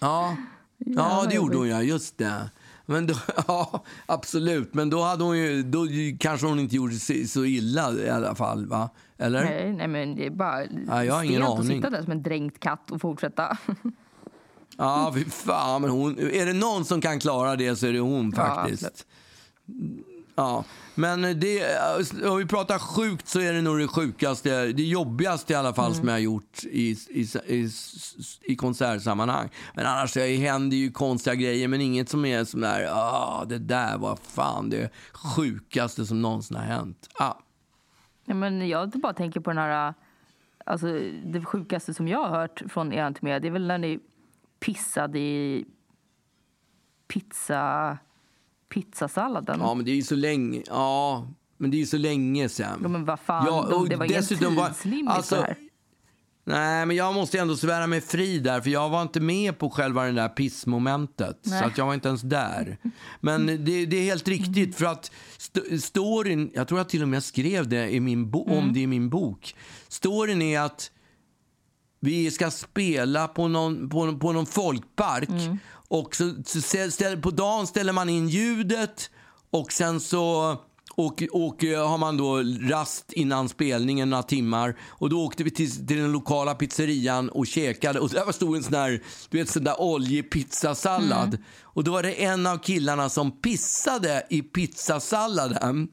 ja. 0.00 0.36
ja 0.78 1.26
det 1.28 1.34
gjorde 1.34 1.56
hon 1.56 1.68
ja, 1.68 1.82
just 1.82 2.18
det. 2.18 2.50
Men 2.86 3.06
då, 3.06 3.14
ja, 3.48 3.84
absolut. 4.06 4.74
Men 4.74 4.90
då 4.90 5.02
hade 5.02 5.24
hon 5.24 5.38
ju, 5.38 5.62
då 5.62 5.86
kanske 6.20 6.46
hon 6.46 6.58
inte 6.58 6.76
gjorde 6.76 6.94
sig 6.94 7.28
så 7.28 7.44
illa 7.44 7.92
i 7.92 8.10
alla 8.10 8.34
fall, 8.34 8.66
va? 8.66 8.90
Eller? 9.18 9.44
Nej, 9.44 9.72
nej, 9.72 9.88
men 9.88 10.14
det 10.14 10.26
är 10.26 10.30
bara 10.30 10.64
Ja, 10.86 11.04
jag 11.04 11.14
har 11.14 11.22
ingen 11.22 11.42
stelt 11.42 11.52
att 11.52 11.58
aning. 11.58 11.76
sitta 11.76 11.90
där 11.90 12.02
som 12.02 12.12
en 12.12 12.22
dränkt 12.22 12.60
katt 12.60 12.90
och 12.90 13.00
fortsätta. 13.00 13.58
Ja, 14.80 15.12
fy 15.14 15.24
fan. 15.24 15.82
Men 15.82 15.90
hon, 15.90 16.18
är 16.18 16.46
det 16.46 16.52
någon 16.52 16.84
som 16.84 17.00
kan 17.00 17.20
klara 17.20 17.56
det 17.56 17.76
så 17.76 17.86
är 17.86 17.92
det 17.92 17.98
hon 17.98 18.32
Ja, 18.36 18.44
faktiskt. 18.44 18.82
absolut. 18.86 19.06
Ja, 20.34 20.64
men 20.94 21.40
det, 21.40 21.62
om 22.28 22.36
vi 22.38 22.46
pratar 22.46 22.78
sjukt 22.78 23.28
så 23.28 23.40
är 23.40 23.52
det 23.52 23.62
nog 23.62 23.78
det 23.78 23.88
sjukaste, 23.88 24.66
det 24.66 24.82
jobbigaste 24.82 25.52
i 25.52 25.56
alla 25.56 25.74
fall 25.74 25.94
som 25.94 26.08
jag 26.08 26.14
har 26.14 26.18
gjort 26.20 26.64
i, 26.64 26.96
i, 27.10 27.28
i, 27.46 27.70
i 28.42 28.56
konsertsammanhang. 28.56 29.48
Men 29.74 29.86
annars 29.86 30.12
det 30.12 30.36
händer 30.36 30.76
ju 30.76 30.90
konstiga 30.90 31.34
grejer, 31.34 31.68
men 31.68 31.80
inget 31.80 32.08
som 32.08 32.24
är 32.24 32.44
som 32.44 32.60
där, 32.60 32.88
ah, 32.92 33.44
det 33.48 33.58
där 33.58 33.98
var 33.98 34.18
fan 34.22 34.70
det 34.70 34.90
sjukaste 35.12 36.06
som 36.06 36.22
någonsin 36.22 36.56
har 36.56 36.64
hänt. 36.64 37.08
Ah. 37.14 37.32
Ja, 38.28 38.34
men 38.34 38.68
jag 38.68 38.90
bara 38.90 39.12
tänker 39.12 39.40
på 39.40 39.50
den 39.50 39.58
här... 39.58 39.94
Alltså, 40.66 40.86
det 41.24 41.44
sjukaste 41.44 41.94
som 41.94 42.08
jag 42.08 42.18
har 42.28 42.28
hört 42.40 42.62
från 42.68 42.92
er 42.92 43.12
turné 43.12 43.38
det 43.38 43.48
är 43.48 43.52
väl 43.52 43.66
när 43.66 43.78
ni 43.78 44.00
pissade 44.60 45.18
i 45.18 45.64
pizza, 47.08 47.98
pizzasalladen. 48.68 49.60
Ja, 49.60 49.74
men 49.74 49.84
det 49.84 49.90
är 49.90 49.94
ju 49.96 50.02
så 50.02 50.16
länge, 50.16 50.62
ja, 50.66 51.26
men 51.56 51.70
det 51.70 51.76
är 51.76 51.78
ju 51.78 51.86
så 51.86 51.98
länge 51.98 52.48
sedan. 52.48 52.78
Ja, 52.82 52.88
men 52.88 53.04
vad 53.04 53.20
fan, 53.20 53.46
Ja, 53.46 53.66
de- 53.70 53.76
och 53.76 53.88
det 53.88 53.96
var 53.96 54.04
ingen 54.04 54.16
dessutom 54.20 54.54
var- 54.56 54.68
tidslimit 54.68 55.10
alltså, 55.10 55.36
här. 55.36 55.56
Nej, 56.48 56.86
men 56.86 56.96
jag 56.96 57.14
måste 57.14 57.38
ändå 57.38 57.56
svära 57.56 57.86
mig 57.86 58.00
fri 58.00 58.38
där, 58.38 58.60
för 58.60 58.70
jag 58.70 58.88
var 58.88 59.02
inte 59.02 59.20
med 59.20 59.58
på 59.58 59.70
själva 59.70 60.04
det 60.04 60.12
där 60.12 60.28
pissmomentet. 60.28 61.38
Nej. 61.42 61.60
Så 61.62 61.66
att 61.66 61.78
jag 61.78 61.86
var 61.86 61.94
inte 61.94 62.08
ens 62.08 62.22
där. 62.22 62.78
Men 63.20 63.46
det, 63.64 63.86
det 63.86 63.96
är 63.96 64.02
helt 64.04 64.28
riktigt, 64.28 64.76
för 64.76 64.84
att 64.84 65.10
st- 65.38 65.80
storyn, 65.80 66.50
jag 66.54 66.68
tror 66.68 66.80
jag 66.80 66.88
till 66.88 67.02
och 67.02 67.08
med 67.08 67.24
skrev 67.24 67.68
det 67.68 67.90
i 67.90 68.00
min 68.00 68.18
Mm. 68.48 68.58
om 68.58 68.72
det 68.72 68.80
i 68.80 68.86
min 68.86 69.10
bok. 69.10 69.54
Storyn 69.88 70.42
är 70.42 70.60
att 70.60 70.90
vi 72.00 72.30
ska 72.30 72.50
spela 72.50 73.28
på 73.28 73.48
någon, 73.48 73.88
på, 73.88 74.18
på 74.18 74.32
någon 74.32 74.46
folkpark. 74.46 75.28
Mm. 75.28 75.58
Och 75.70 76.16
så, 76.16 76.34
så 76.44 76.60
på 77.22 77.30
dagen 77.30 77.66
ställer 77.66 77.92
man 77.92 78.08
in 78.08 78.28
ljudet 78.28 79.10
och 79.50 79.72
sen 79.72 80.00
så 80.00 80.56
och, 80.98 81.22
och 81.32 81.64
eh, 81.64 81.88
har 81.88 81.98
man 81.98 82.16
då 82.16 82.42
rast 82.60 83.12
innan 83.12 83.48
spelningen 83.48 84.10
några 84.10 84.22
timmar. 84.22 84.76
Och 84.88 85.10
då 85.10 85.24
åkte 85.24 85.44
vi 85.44 85.50
till, 85.50 85.86
till 85.86 85.96
den 85.96 86.12
lokala 86.12 86.54
pizzerian 86.54 87.28
och 87.28 87.46
käkade. 87.46 88.00
Och 88.00 88.08
där 88.08 88.32
stod 88.32 88.56
en 88.56 88.62
sån 88.62 88.72
där, 88.72 89.02
du 89.30 89.38
vet, 89.38 89.48
sån 89.48 89.64
där 89.64 89.80
oljig 89.80 90.30
pizzasallad. 90.30 91.38
Och 91.62 91.84
då 91.84 91.92
var 91.92 92.02
det 92.02 92.24
en 92.24 92.46
av 92.46 92.58
killarna 92.58 93.08
som 93.08 93.30
pissade 93.30 94.26
i 94.30 94.42
pizzasalladen. 94.42 95.88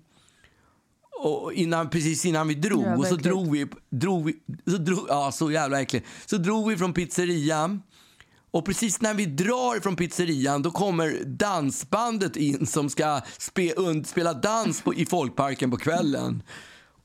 Och 1.19 1.53
innan, 1.53 1.89
precis 1.89 2.25
innan 2.25 2.47
vi 2.47 2.55
drog. 2.55 2.83
Ja, 2.83 2.97
och 2.97 3.05
så 3.05 3.15
drog 3.15 3.51
vi, 3.51 3.67
drog 3.89 4.25
vi 4.25 4.35
så 4.65 4.77
drog, 4.77 5.05
ja, 5.09 5.31
så 5.31 5.51
jävla 5.51 5.81
äckligt. 5.81 6.07
Så 6.25 6.37
drog 6.37 6.69
vi 6.69 6.77
från 6.77 6.93
pizzerian. 6.93 7.81
Och 8.55 8.65
precis 8.65 9.01
när 9.01 9.13
vi 9.13 9.25
drar 9.25 9.79
från 9.79 9.95
pizzerian 9.95 10.61
då 10.61 10.71
kommer 10.71 11.23
dansbandet 11.25 12.35
in 12.35 12.67
som 12.67 12.89
ska 12.89 13.21
spe, 13.37 13.73
spela 14.05 14.33
dans 14.33 14.81
på, 14.81 14.93
i 14.93 15.05
folkparken 15.05 15.71
på 15.71 15.77
kvällen. 15.77 16.43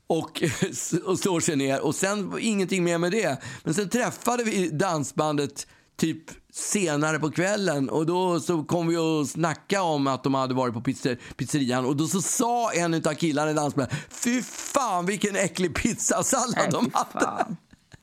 Och, 0.07 0.43
och 1.05 1.19
slår 1.19 1.39
sig 1.39 1.55
ner. 1.55 1.81
Och 1.81 1.95
sen 1.95 2.33
ingenting 2.39 2.83
mer 2.83 2.97
med 2.97 3.11
det. 3.11 3.41
Men 3.63 3.73
sen 3.73 3.89
träffade 3.89 4.43
vi 4.43 4.69
dansbandet 4.69 5.67
typ 5.97 6.23
senare 6.53 7.19
på 7.19 7.31
kvällen 7.31 7.89
och 7.89 8.05
då 8.05 8.39
så 8.39 8.63
kom 8.63 8.87
vi 8.87 8.97
och 8.97 9.27
snacka 9.27 9.81
om 9.81 10.07
att 10.07 10.23
de 10.23 10.33
hade 10.33 10.53
varit 10.53 10.73
på 10.73 10.81
pizzer, 10.81 11.19
pizzerian 11.35 11.85
och 11.85 11.95
då 11.95 12.07
så 12.07 12.21
sa 12.21 12.71
en 12.71 12.93
av 12.93 13.13
killarna 13.13 13.51
i 13.51 13.53
dansbandet 13.53 13.95
Fy 14.09 14.41
fan 14.41 15.05
vilken 15.05 15.35
äcklig 15.35 15.75
pizzasallad 15.75 16.55
Nej, 16.57 16.69
de 16.71 16.91
hade. 16.93 17.25
fan. 17.25 17.57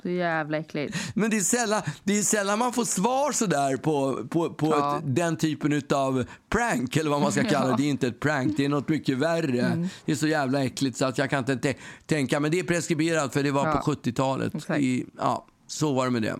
Så 0.08 0.12
jävla 0.12 0.58
äckligt. 0.58 0.96
Men 1.14 1.30
det 1.30 1.36
är, 1.36 1.40
sällan, 1.40 1.82
det 2.04 2.18
är 2.18 2.22
sällan 2.22 2.58
man 2.58 2.72
får 2.72 2.84
svar 2.84 3.32
sådär 3.32 3.76
på, 3.76 4.26
på, 4.30 4.50
på 4.50 4.66
Ja. 4.66 4.96
ett, 4.98 5.02
den 5.16 5.36
typen 5.36 5.82
av 5.94 6.24
prank, 6.50 6.96
eller 6.96 7.10
vad 7.10 7.20
man 7.20 7.32
ska 7.32 7.44
kalla 7.44 7.70
det. 7.70 7.76
Det 7.78 7.82
är 7.82 7.90
inte 7.90 8.06
ett 8.08 8.20
prank, 8.20 8.56
det 8.56 8.64
är 8.64 8.68
något 8.68 8.88
mycket 8.88 9.18
värre. 9.18 9.60
Mm. 9.60 9.88
Det 10.04 10.12
är 10.12 10.16
så 10.16 10.26
jävla 10.26 10.64
äckligt 10.64 10.96
så 10.98 11.04
att 11.04 11.18
jag 11.18 11.30
kan 11.30 11.38
inte 11.38 11.54
tä- 11.54 11.74
tänka. 12.06 12.40
Men 12.40 12.50
det 12.50 12.58
är 12.58 12.64
preskriberat 12.64 13.32
för 13.32 13.42
det 13.42 13.50
var 13.50 13.66
Ja. 13.66 13.72
på 13.84 13.92
70-talet. 13.92 14.54
Exakt. 14.54 14.80
I, 14.80 15.06
ja, 15.18 15.46
så 15.66 15.92
var 15.94 16.04
det 16.04 16.10
med 16.10 16.22
det. 16.22 16.36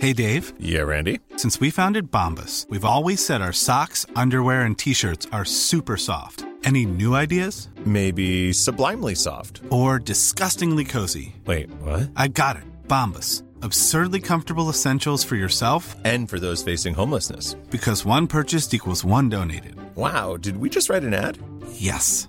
Hey, 0.00 0.12
Dave. 0.12 0.42
Yeah, 0.60 0.88
Randy. 0.88 1.18
Since 1.36 1.60
we 1.60 1.70
founded 1.70 2.10
Bombus, 2.10 2.66
we've 2.70 2.84
always 2.84 3.24
said 3.24 3.40
our 3.40 3.52
socks, 3.52 4.06
underwear, 4.16 4.64
and 4.64 4.76
t 4.78 4.92
shirts 4.94 5.26
are 5.32 5.44
super 5.44 5.96
soft. 5.96 6.44
Any 6.64 6.86
new 6.86 7.14
ideas? 7.14 7.68
Maybe 7.84 8.52
sublimely 8.52 9.14
soft. 9.14 9.60
Or 9.70 9.98
disgustingly 9.98 10.84
cozy? 10.84 11.34
Wait, 11.46 11.68
what? 11.82 12.10
I 12.16 12.28
got 12.28 12.56
it. 12.56 12.62
Bombus. 12.88 13.42
Absurdly 13.62 14.20
comfortable 14.20 14.68
essentials 14.70 15.24
for 15.24 15.36
yourself 15.36 15.94
And 16.04 16.28
for 16.28 16.38
those 16.40 16.62
facing 16.62 16.94
homelessness. 16.94 17.54
because 17.70 18.04
one 18.04 18.26
purchased 18.26 18.72
equals 18.74 19.04
one 19.04 19.28
donated. 19.28 19.76
Wow, 19.94 20.36
did 20.38 20.56
we 20.56 20.68
just 20.70 20.88
write 20.88 21.04
an 21.04 21.14
ad? 21.14 21.38
Yes. 21.72 22.28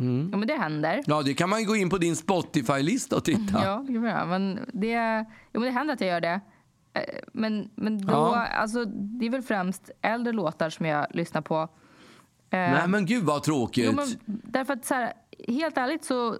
Ehm, 0.00 0.28
Ja, 0.32 0.36
men 0.38 0.48
det 0.48 0.54
händer. 0.54 1.02
Ja, 1.06 1.22
det 1.22 1.34
kan 1.34 1.48
man 1.50 1.60
ju 1.60 1.66
gå 1.66 1.76
in 1.76 1.90
på 1.90 1.98
din 1.98 2.16
Spotify-lista 2.16 3.16
och 3.16 3.24
titta. 3.24 3.64
Ja, 3.64 3.84
det 3.86 3.92
göra. 3.92 4.26
Men 4.26 4.54
det, 4.72 5.24
jo, 5.52 5.60
men 5.60 5.62
det 5.62 5.70
händer 5.70 5.94
att 5.94 6.00
jag 6.00 6.10
gör 6.10 6.20
det. 6.20 6.40
Eh, 6.92 7.02
Men, 7.32 7.70
men 7.74 8.06
då, 8.06 8.12
Ja. 8.12 8.46
alltså, 8.46 8.84
det 8.84 9.26
är 9.26 9.30
väl 9.30 9.42
främst 9.42 9.90
äldre 10.02 10.32
låtar 10.32 10.70
som 10.70 10.86
jag 10.86 11.06
lyssnar 11.10 11.40
på. 11.40 11.68
Nej 12.52 12.88
men 12.88 13.06
gud 13.06 13.24
vad 13.24 13.42
tråkigt. 13.42 13.84
Jo, 13.86 13.92
men 13.96 14.06
därför 14.26 14.72
att 14.72 14.84
så 14.84 14.94
här, 14.94 15.12
helt 15.48 15.76
ärligt 15.78 16.04
så 16.04 16.36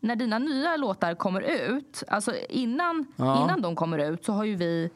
när 0.00 0.16
dina 0.16 0.38
nya 0.38 0.76
låtar 0.76 1.14
kommer 1.14 1.40
ut, 1.40 2.02
alltså 2.08 2.34
innan, 2.48 3.06
Ja. 3.16 3.44
innan 3.44 3.62
de 3.62 3.76
kommer 3.76 3.98
ut 3.98 4.24
så 4.24 4.32
har 4.32 4.44
ju 4.44 4.54
vi 4.56 4.90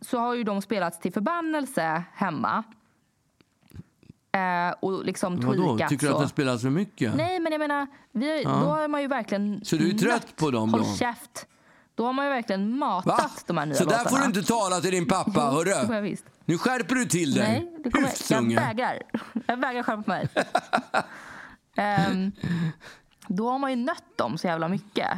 så 0.00 0.18
har 0.18 0.34
ju 0.34 0.44
de 0.44 0.62
spelats 0.62 1.00
till 1.00 1.12
förbannelse 1.12 2.02
hemma. 2.14 2.62
Eh, 4.32 4.74
och 4.80 5.04
liksom 5.04 5.40
Vadå? 5.40 5.52
tweakats 5.62 5.90
Tycker 5.90 6.06
du 6.06 6.12
att 6.14 6.20
det 6.22 6.28
spelas 6.28 6.62
för 6.62 6.70
mycket? 6.70 7.14
Nej, 7.14 7.40
men 7.40 7.52
jag 7.52 7.58
menar, 7.58 7.86
vi, 8.12 8.42
då 8.44 8.50
har 8.50 8.88
man 8.88 9.00
ju 9.02 9.06
verkligen 9.06 9.64
Så 9.64 9.76
du 9.76 9.90
är 9.90 9.98
trött 9.98 10.12
nött. 10.22 10.36
på 10.36 10.50
dem 10.50 10.72
Håll 10.72 10.80
då? 10.82 10.94
käft. 10.96 11.46
Då 11.94 12.06
har 12.06 12.12
man 12.12 12.24
ju 12.24 12.30
verkligen 12.30 12.78
matat 12.78 13.06
Va? 13.18 13.30
de 13.46 13.58
här 13.58 13.66
nya 13.66 13.74
Så 13.76 13.84
där 13.84 13.90
låtarna. 13.90 14.10
får 14.10 14.18
du 14.18 14.24
inte 14.24 14.42
tala 14.42 14.80
till 14.80 14.90
din 14.90 15.08
pappa, 15.08 15.40
hörru. 15.40 15.70
jag. 15.70 16.16
Nu 16.44 16.58
skärper 16.58 16.94
du 16.94 17.04
till 17.04 17.34
dig. 17.34 17.42
Nej, 17.48 17.76
det 17.84 17.90
kommer, 17.90 18.06
jag 18.06 18.10
Hyfsunge. 18.12 18.56
vägrar. 18.56 19.02
Jag 19.46 19.56
vägrar 19.56 19.82
skärpa 19.82 20.02
mig. 20.06 20.28
Ehm, 21.76 22.32
då 23.26 23.50
har 23.50 23.58
man 23.58 23.70
ju 23.70 23.76
nött 23.76 24.04
dem 24.16 24.38
så 24.38 24.46
jävla 24.46 24.68
mycket. 24.68 25.08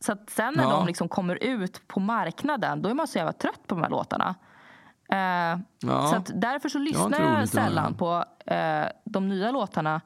Så 0.00 0.12
att 0.12 0.30
sen 0.30 0.54
när 0.56 0.62
Ja. 0.64 0.70
de 0.70 0.86
liksom 0.86 1.08
kommer 1.08 1.44
ut 1.44 1.88
på 1.88 2.00
marknaden, 2.00 2.82
då 2.82 2.88
är 2.88 2.94
man 2.94 3.08
så 3.08 3.18
jävla 3.18 3.32
trött 3.32 3.66
på 3.66 3.74
de 3.74 3.82
här 3.82 3.90
låtarna. 3.90 4.34
Eh, 5.12 5.58
Ja. 5.84 6.06
Så 6.26 6.32
därför 6.34 6.68
så 6.68 6.78
lyssnar 6.78 7.20
jag 7.20 7.28
höra. 7.28 7.46
sällan 7.46 7.94
på 7.94 8.24
eh, 8.46 8.84
de 9.04 9.28
nya 9.28 9.50
låtarna. 9.50 10.00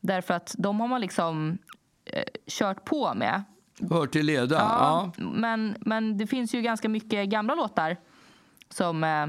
Därför 0.00 0.34
att 0.34 0.54
de 0.58 0.80
har 0.80 0.88
man 0.88 1.00
liksom 1.00 1.58
eh, 2.04 2.22
kört 2.46 2.84
på 2.84 3.14
med. 3.14 3.42
Hör 3.90 4.06
till 4.06 4.26
leda. 4.26 4.54
Ja. 4.56 5.12
Ja, 5.16 5.24
Men, 5.24 5.76
men 5.80 6.16
det 6.18 6.26
finns 6.26 6.54
ju 6.54 6.62
ganska 6.62 6.88
mycket 6.88 7.28
gamla 7.28 7.54
låtar 7.54 7.96
som, 8.68 9.04
eh, 9.04 9.26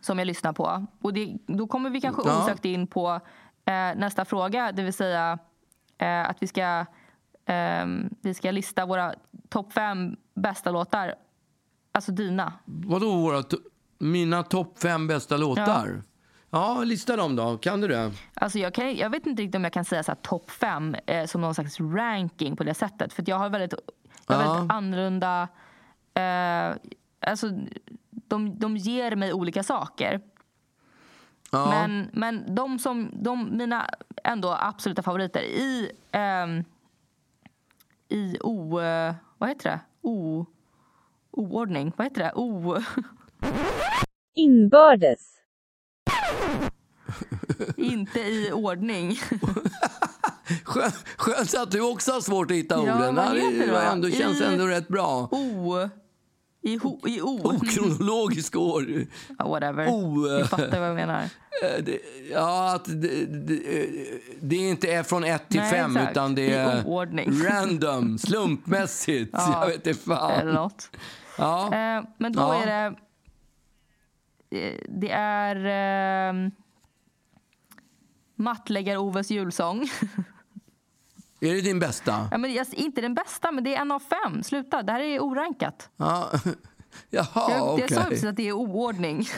som 0.00 0.18
jag 0.18 0.26
lyssnar 0.26 0.52
på. 0.52 0.86
Och 1.00 1.12
det, 1.12 1.36
då 1.46 1.66
kommer 1.66 1.90
vi 1.90 2.00
kanske 2.00 2.22
Ja. 2.24 2.42
osökt 2.44 2.64
in 2.64 2.86
på 2.86 3.20
eh, 3.64 3.96
nästa 3.96 4.24
fråga, 4.24 4.72
det 4.72 4.82
vill 4.82 4.92
säga 4.92 5.38
eh, 5.98 6.28
att 6.30 6.42
vi 6.42 6.46
ska, 6.46 6.86
eh, 7.46 7.86
vi 8.22 8.34
ska 8.34 8.50
lista 8.50 8.86
våra 8.86 9.14
topp 9.48 9.72
fem 9.72 10.16
bästa 10.34 10.70
låtar. 10.70 11.14
Alltså 11.92 12.12
dina. 12.12 12.52
Vadå 12.64 13.16
våra 13.16 13.42
mina 13.98 14.42
topp 14.42 14.78
fem 14.78 15.06
bästa 15.06 15.36
låtar? 15.36 16.02
Ja. 16.50 16.82
lista 16.84 17.16
dem 17.16 17.36
då. 17.36 17.58
Kan 17.58 17.80
du 17.80 17.88
det? 17.88 18.12
Alltså 18.34 18.58
jag, 18.58 18.74
kan, 18.74 18.96
jag 18.96 19.10
vet 19.10 19.26
inte 19.26 19.42
riktigt 19.42 19.54
om 19.56 19.64
jag 19.64 19.72
kan 19.72 19.84
säga 19.84 20.02
så 20.02 20.10
här 20.10 20.18
topp 20.22 20.50
fem 20.50 20.96
eh, 21.06 21.26
som 21.26 21.40
någon 21.40 21.54
slags 21.54 21.80
ranking 21.80 22.56
på 22.56 22.64
det 22.64 22.74
sättet. 22.74 23.12
För 23.12 23.24
jag 23.26 23.36
har 23.38 23.48
väldigt, 23.50 23.74
jag 24.26 24.36
har 24.36 24.44
Ja. 24.44 24.52
väldigt 24.52 24.72
annorlunda... 24.72 25.48
Eh, 26.14 26.76
alltså, 27.30 27.50
de, 28.10 28.58
de 28.58 28.76
ger 28.76 29.16
mig 29.16 29.32
olika 29.32 29.62
saker. 29.62 30.20
Ja. 31.50 31.66
Men, 31.70 32.10
men 32.12 32.54
de 32.54 32.78
som, 32.78 33.10
de, 33.12 33.56
mina 33.56 33.86
ändå 34.24 34.56
absoluta 34.60 35.02
favoriter 35.02 35.40
i, 35.40 35.90
ehm, 36.12 36.64
i 38.08 38.38
o... 38.42 38.80
eh, 38.80 39.14
vad 39.38 39.48
heter 39.48 39.70
det? 39.70 39.80
O, 40.02 40.46
oordning. 41.30 41.92
Vad 41.96 42.06
heter 42.06 42.22
det? 42.22 42.32
O, 42.34 42.76
Inbördes. 44.34 45.20
inte 47.76 48.20
i 48.20 48.50
ordning. 48.52 49.10
Skö- 50.64 50.92
Skönt 51.16 51.54
att 51.54 51.70
du 51.70 51.80
också 51.80 52.12
har 52.12 52.20
svårt 52.20 52.50
att 52.50 52.56
hitta 52.56 52.74
Ja, 52.74 52.80
orden. 52.80 53.14
vad 53.14 53.36
heter 53.36 53.66
det 53.72 53.80
ändå, 53.82 54.10
känns 54.10 54.40
I- 54.40 54.44
ändå 54.44 54.66
rätt 54.66 54.88
bra. 54.88 55.28
O. 55.32 55.88
I, 56.62 56.76
ho, 56.76 57.00
i 57.06 57.20
O. 57.20 57.40
Okronologisk 57.44 58.56
år. 58.56 59.06
Ja, 59.38 59.48
whatever. 59.48 59.88
O. 59.88 60.16
Ni 60.38 60.44
fattar 60.44 60.80
vad 60.80 60.88
jag 60.88 60.94
menar. 60.96 61.22
Eh, 61.62 61.82
det- 61.84 62.00
Ja, 62.32 62.74
att 62.74 62.84
det, 62.84 63.24
det, 63.26 63.60
det 64.40 64.56
är 64.56 64.70
inte 64.70 64.92
är 64.92 65.02
från 65.02 65.24
ett 65.24 65.48
till 65.48 65.60
Nej, 65.60 65.70
fem 65.70 65.96
exakt. 65.96 66.10
utan 66.12 66.34
det 66.34 66.52
är 66.54 66.86
oordning. 66.86 67.42
random, 67.44 68.18
slumpmässigt. 68.18 69.30
Ja, 69.32 69.60
Jag 69.60 69.66
vet 69.66 69.86
inte 69.86 70.00
fan. 70.00 70.30
Eller 70.30 70.52
något. 70.52 70.90
Ja. 71.38 71.64
Eh, 71.64 72.04
men 72.18 72.32
då 72.32 72.40
Ja. 72.40 72.62
är 72.62 72.66
det... 72.66 72.96
Det 74.88 75.10
är... 75.10 75.56
Eh, 76.28 76.50
Mattläggar-Oves 78.36 79.30
julsång. 79.30 79.88
Är 81.40 81.54
det 81.54 81.60
din 81.60 81.78
bästa? 81.78 82.28
ja, 82.30 82.38
men 82.38 82.64
inte 82.72 83.00
den 83.00 83.14
bästa, 83.14 83.52
men 83.52 83.64
det 83.64 83.74
är 83.74 83.80
en 83.80 83.92
av 83.92 84.00
fem. 84.00 84.42
Sluta, 84.42 84.82
det 84.82 84.92
här 84.92 85.00
är 85.00 85.20
orankat. 85.20 85.90
Ja. 85.96 86.30
Jaha, 87.10 87.50
jag, 87.50 87.72
okej. 87.72 87.86
jag 87.88 88.02
sa 88.02 88.08
precis 88.08 88.24
att 88.24 88.36
det 88.36 88.48
är 88.48 88.52
oordning. 88.52 89.26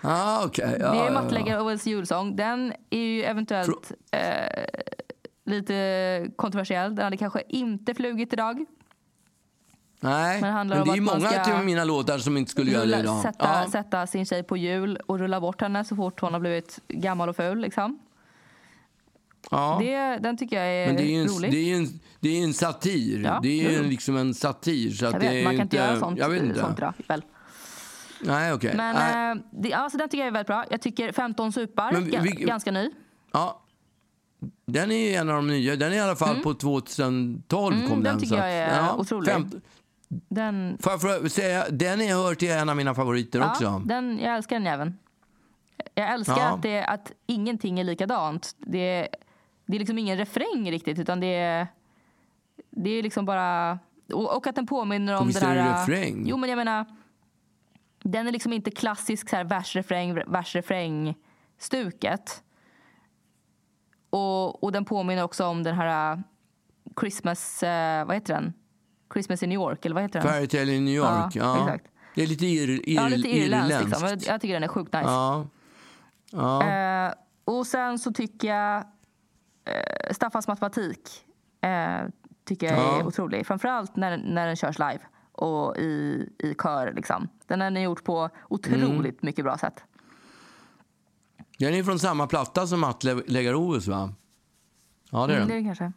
Ah, 0.00 0.44
okej. 0.44 0.76
Ja, 0.80 0.92
det 0.92 0.98
är. 0.98 1.10
Mattläggar-Oves 1.10 1.86
julsång. 1.86 2.36
Den 2.36 2.72
är 2.90 2.98
ju 2.98 3.22
eventuellt 3.22 3.92
eh, 4.10 4.64
lite 5.44 6.30
kontroversiell. 6.36 6.94
Den 6.94 7.04
hade 7.04 7.16
kanske 7.16 7.42
inte 7.48 7.94
flugit 7.94 8.32
idag. 8.32 8.66
Nej, 10.00 10.40
Men 10.40 10.68
det 10.68 10.74
men, 10.76 10.84
det 10.88 10.96
är 10.96 11.00
många 11.00 11.30
ska 11.42 11.54
av 11.58 11.64
mina 11.64 11.84
låtar 11.84 12.18
som 12.18 12.36
inte 12.36 12.50
skulle 12.50 12.70
göra 12.70 12.84
det 12.86 12.98
idag. 13.00 13.22
sätta, 13.22 13.62
Ja. 13.64 13.70
sätta 13.70 14.06
sin 14.06 14.26
tjej 14.26 14.42
på 14.42 14.56
hjul 14.56 14.96
och 15.06 15.18
rulla 15.18 15.40
bort 15.40 15.60
henne 15.60 15.84
så 15.84 15.96
fort 15.96 16.20
hon 16.20 16.32
har 16.32 16.40
blivit 16.40 16.78
gammal 16.88 17.28
och 17.28 17.36
ful. 17.36 17.58
Liksom. 17.58 17.98
Ja. 19.50 19.76
Det, 19.80 19.96
den 20.18 20.36
tycker 20.36 20.56
jag 20.64 20.66
är, 20.74 20.86
Men 20.86 20.96
det 20.96 21.02
är 21.16 21.20
en, 21.22 21.26
rolig. 21.28 21.50
det 21.52 21.72
är 21.72 21.76
en, 21.76 22.00
det 22.20 22.28
är 22.28 22.44
en 22.44 22.54
satir. 22.54 23.22
Ja, 23.24 23.40
det 23.42 23.48
är 23.48 23.70
ju 23.70 23.76
jo. 23.76 23.82
en, 23.82 23.90
liksom 23.90 24.16
en 24.16 24.34
satir. 24.34 24.90
Så 24.90 25.06
att 25.06 25.12
jag 25.12 25.22
det 25.22 25.28
vet, 25.28 25.36
är 25.36 25.44
man 25.44 25.52
kan 25.56 25.62
inte, 25.62 25.62
inte 25.62 25.76
göra 25.76 25.98
sånt, 25.98 26.18
Jag 26.18 26.28
vet 26.28 26.42
inte. 26.42 26.60
sånt 26.60 26.78
idag. 26.78 26.92
Väl. 27.08 27.22
Nej, 28.20 28.52
okej. 28.52 28.74
Nej. 28.76 28.94
Men 28.94 29.36
eh, 29.38 29.42
det, 29.50 29.72
alltså, 29.72 29.98
den 29.98 30.08
tycker 30.08 30.18
jag 30.18 30.26
är 30.28 30.32
väldigt 30.32 30.46
bra. 30.46 30.64
Jag 30.70 30.80
tycker 30.80 31.12
15 31.12 31.52
supar, 31.52 31.92
Men 31.92 32.04
vi- 32.04 32.18
vi- 32.22 32.30
ganska 32.44 32.70
ny. 32.70 32.90
Ja. 33.32 33.62
Den 34.66 34.92
är 34.92 35.20
en 35.20 35.28
av 35.28 35.34
de 35.36 35.46
nya. 35.46 35.76
Den 35.76 35.92
är 35.92 35.96
i 35.96 36.00
alla 36.00 36.16
fall 36.16 36.36
på 36.42 36.54
2012 36.54 37.74
Mm, 37.76 37.88
kom 37.88 38.02
den 38.02 38.12
den. 38.12 38.20
tycker 38.22 38.36
så 38.36 38.40
jag 38.42 38.52
är 38.52 38.96
otrolig. 39.00 39.34
Den, 40.08 40.78
Får 40.80 40.92
jag 40.92 41.00
för- 41.00 41.28
säga, 41.28 41.66
den 41.70 42.00
är, 42.00 42.08
hör 42.14 42.34
till 42.34 42.50
en 42.50 42.68
av 42.68 42.76
mina 42.76 42.94
favoriter 42.94 43.38
ja, 43.38 43.50
också. 43.50 43.82
den, 43.84 44.18
jag 44.18 44.36
älskar 44.36 44.56
den 44.56 44.64
jäveln. 44.64 44.98
Jag 45.94 46.12
älskar 46.14 46.38
Ja. 46.38 46.54
att, 46.54 46.62
det, 46.62 46.84
att 46.84 47.12
ingenting 47.26 47.80
är 47.80 47.84
likadant. 47.84 48.56
Det, 48.58 49.08
det 49.66 49.74
är 49.74 49.78
liksom 49.78 49.98
ingen 49.98 50.16
refräng 50.18 50.70
riktigt 50.70 50.98
utan 50.98 51.20
det 51.20 51.26
är, 51.34 51.66
det 52.70 52.90
är 52.90 53.02
liksom 53.02 53.24
bara... 53.24 53.78
Och, 54.12 54.36
och 54.36 54.46
att 54.46 54.54
den 54.54 54.66
påminner 54.66 55.20
om 55.20 55.26
Visst 55.26 55.40
den 55.40 55.50
är 55.50 55.54
det 55.56 55.72
refräng? 55.72 56.24
Jo 56.26 56.36
men 56.36 56.50
jag 56.50 56.56
menar, 56.56 56.84
den 58.02 58.26
är 58.26 58.32
liksom 58.32 58.52
inte 58.52 58.70
klassisk 58.70 59.28
så 59.28 59.36
här 59.36 59.44
vers-refräng, 59.44 60.14
vers-refräng-stuket. 60.26 62.42
Och, 64.10 64.64
och 64.64 64.72
den 64.72 64.84
påminner 64.84 65.24
också 65.24 65.46
om 65.46 65.62
den 65.62 65.74
här 65.74 66.12
äh, 66.12 66.18
Christmas, 67.00 67.62
eh, 67.62 68.04
vad 68.06 68.16
heter 68.16 68.34
den? 68.34 68.52
Christmas 69.16 69.42
in 69.42 69.48
New 69.48 69.60
York, 69.60 69.84
eller 69.84 69.94
vad 69.94 70.02
heter 70.04 70.20
den? 70.20 70.28
Fairytale 70.28 70.72
in 70.72 70.84
New 70.84 70.94
York. 70.94 71.36
Ja, 71.36 71.58
exakt. 71.68 71.86
Det 72.14 72.22
är 72.22 72.26
lite, 72.26 72.46
ir, 72.46 72.68
ir, 72.88 72.94
ja, 72.96 73.08
lite 73.08 73.28
irländskt. 73.28 73.84
Liksom. 73.84 74.08
Jag, 74.08 74.22
jag 74.22 74.40
tycker 74.40 74.54
den 74.54 74.62
är 74.62 74.68
sjukt 74.68 74.92
nice. 74.92 75.04
Ja. 75.06 75.46
Ja. 76.30 76.62
Eh, 77.06 77.12
och 77.44 77.66
sen 77.66 77.98
så 77.98 78.12
tycker 78.12 78.48
jag 78.48 78.76
eh, 79.64 80.12
Staffans 80.12 80.48
matematik 80.48 81.08
eh, 81.60 82.08
tycker 82.44 82.66
jag 82.66 82.76
är 82.78 82.82
Ja. 82.98 83.04
otrolig. 83.04 83.46
Framförallt 83.46 83.96
när, 83.96 84.16
när 84.18 84.46
den 84.46 84.56
körs 84.56 84.78
live 84.78 85.00
och 85.32 85.76
i, 85.76 86.28
i 86.38 86.54
kör. 86.62 86.92
Liksom. 86.92 87.28
Den 87.46 87.60
har 87.60 87.70
ni 87.70 87.82
gjort 87.82 88.04
på 88.04 88.30
otroligt 88.48 88.90
Mm. 88.90 89.16
mycket 89.20 89.44
bra 89.44 89.58
sätt. 89.58 89.84
Den 91.58 91.74
är 91.74 91.82
från 91.84 91.98
samma 91.98 92.26
platta 92.26 92.66
som 92.66 92.84
Atle 92.84 93.14
Legaroves, 93.26 93.86
va? 93.88 94.12
Ja, 95.10 95.26
det 95.26 95.32
är 95.32 95.36
Mm, 95.36 95.48
det 95.48 95.54
är 95.54 95.62
kanske. 95.64 95.92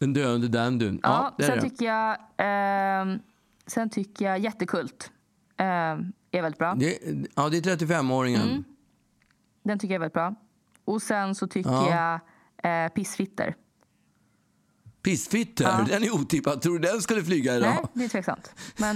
Den 0.00 0.12
döende 0.12 0.48
dandyn. 0.48 1.00
Ja, 1.02 1.34
Ja, 1.38 1.46
sen, 1.46 1.60
tycker 1.60 1.86
jag, 1.86 2.16
ehm, 2.36 3.18
sen 3.66 3.90
tycker 3.90 4.24
jag 4.24 4.38
Jättekult 4.38 5.10
ehm, 5.56 6.12
är 6.30 6.42
väldigt 6.42 6.58
bra. 6.58 6.74
Det, 6.74 6.98
ja, 7.34 7.48
det 7.48 7.56
är 7.66 7.76
35-åringen. 7.76 8.42
Mm. 8.50 8.64
Den 9.62 9.78
tycker 9.78 9.94
jag 9.94 9.96
är 9.96 10.00
väldigt 10.00 10.14
bra. 10.14 10.34
Och 10.84 11.02
sen 11.02 11.34
så 11.34 11.46
tycker 11.46 11.70
Ja. 11.70 12.20
jag 12.62 12.84
eh, 12.84 12.88
Pissfitter. 12.88 13.54
Pissfitter, 15.02 15.64
Ja. 15.64 15.84
den 15.88 16.02
är 16.02 16.14
otippad. 16.14 16.62
Tror 16.62 16.78
du 16.78 16.88
den 16.88 17.02
skulle 17.02 17.24
flyga 17.24 17.56
idag? 17.56 17.74
Nej, 17.74 17.84
det 17.94 18.04
är 18.04 18.08
tveksamt. 18.08 18.54
Men 18.76 18.94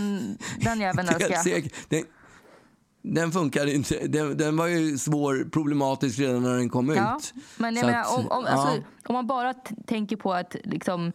den 0.61 0.80
jäveln 0.80 1.09
älskar 1.20 1.48
jag. 1.50 1.70
Den, 1.88 2.05
den 3.07 3.32
funkade 3.32 3.74
inte. 3.74 4.07
Den, 4.07 4.36
den 4.36 4.57
var 4.57 4.66
ju 4.66 4.98
svår 4.98 5.50
problematisk 5.50 6.18
redan 6.18 6.42
när 6.42 6.57
den 6.57 6.68
kom 6.68 6.88
Ja, 6.88 7.16
ut. 7.16 7.34
men 7.57 7.74
menar, 7.74 7.92
att, 8.00 8.18
om, 8.18 8.26
om, 8.30 8.44
ja. 8.46 8.50
alltså, 8.52 8.82
om 9.05 9.12
man 9.14 9.26
bara 9.26 9.55
tänker 9.86 10.16
på 10.16 10.34
ett 10.34 10.57
liksom, 10.64 11.12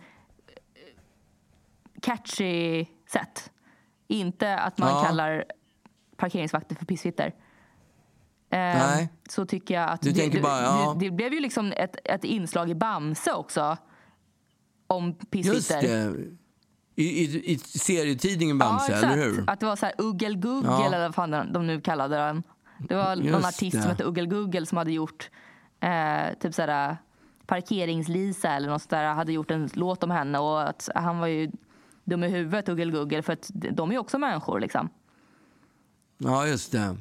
catchy 2.02 2.86
sätt. 3.12 3.52
Inte 4.08 4.58
att 4.58 4.78
man 4.78 4.90
Ja. 4.90 5.04
kallar 5.04 5.46
parkeringsvakter 6.18 6.76
för 6.76 6.86
pissfitter. 6.86 7.26
Eh, 8.52 8.60
Nej. 8.60 9.10
Så 9.30 9.46
tycker 9.46 9.74
jag 9.74 9.90
att 9.90 10.02
Du 10.02 10.12
det, 10.12 10.20
tänker 10.20 10.42
bara, 10.42 10.94
det, 10.94 11.00
det 11.06 11.12
blev 11.12 11.34
ju 11.34 11.40
liksom 11.40 11.72
ett, 11.78 11.96
ett 12.04 12.24
inslag 12.24 12.70
i 12.70 12.76
Bamse 12.76 13.34
också. 13.34 13.78
Om 14.88 15.14
pissfitter. 15.14 16.16
I, 17.04 17.04
i, 17.24 17.52
I 17.54 17.58
serietidningen 17.58 18.58
Bamse, 18.58 18.91
ja, 18.91 18.97
eller 18.97 19.16
hur? 19.26 19.43
Att 19.47 19.60
det 19.60 19.66
var 19.66 19.76
så 19.76 19.86
här 19.86 19.95
Uggelguggel 19.97 20.72
Ja. 20.72 20.86
eller 20.86 21.00
vad 21.00 21.16
fan 21.16 21.54
de 21.54 21.68
nu 21.68 21.82
kallade 21.82 22.16
den. 22.16 22.43
Det 22.80 22.95
var 22.95 23.16
någon 23.16 23.26
Just 23.26 23.47
artist 23.47 23.76
det. 23.76 23.82
som 23.82 23.89
hette 23.91 24.04
Uggelguggel 24.04 24.68
som 24.68 24.78
hade 24.78 24.91
gjort 24.91 25.30
eh, 25.80 26.34
typ 26.39 26.54
så 26.54 26.62
här 26.62 26.97
parkerings-Lisa 27.47 28.50
eller 28.50 28.70
något 28.70 28.82
sånt 28.82 28.89
där 28.89 29.14
hade 29.14 29.32
gjort 29.34 29.52
en 29.52 29.70
låt 29.74 30.04
om 30.04 30.12
henne 30.12 30.39
och 30.39 30.70
att 30.70 30.89
han 30.95 31.20
var 31.20 31.28
ju 31.28 31.52
dum 32.04 32.24
i 32.24 32.28
huvudet, 32.28 32.70
Uggelguggel, 32.70 33.24
för 33.24 33.34
att 33.34 33.50
de 33.54 33.89
är 33.89 33.93
ju 33.93 34.00
också 34.00 34.18
människor 34.18 34.60
liksom. 34.60 34.89
Ja, 36.18 36.47
just 36.47 36.72
det. 36.72 36.97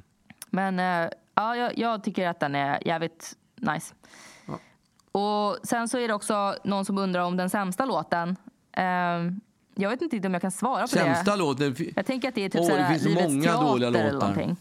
Men 0.50 0.78
eh, 0.78 1.10
ja, 1.34 1.56
jag, 1.56 1.78
jag 1.78 2.04
tycker 2.04 2.28
att 2.28 2.40
den 2.40 2.54
är 2.54 2.86
jävligt 2.86 3.36
nice. 3.56 3.94
Och 5.12 5.56
sen 5.62 5.88
så 5.88 5.98
är 5.98 6.08
det 6.08 6.14
också 6.14 6.54
någon 6.64 6.84
som 6.84 6.98
undrar 6.98 7.22
om 7.22 7.36
den 7.36 7.50
sämsta 7.50 7.84
låten. 7.84 8.36
Ehm, 8.72 9.40
jag 9.78 9.90
vet 9.90 10.02
inte 10.02 10.26
om 10.26 10.32
jag 10.32 10.42
kan 10.42 10.50
svara 10.50 10.82
på 10.82 10.88
Sämsta 10.88 11.30
det. 11.30 11.36
låten? 11.36 11.76
Jag 11.96 12.06
tänker 12.06 12.28
att 12.28 12.34
det 12.34 12.44
är 12.44 12.48
typ 12.48 12.60
det 12.60 12.66
såhär, 12.66 12.90
finns 12.90 13.02
så 13.02 13.08
Livets 13.08 13.28
många 13.32 13.52
dåliga 13.60 13.88
eller 13.88 14.12
låtar. 14.12 14.28
någonting. 14.28 14.56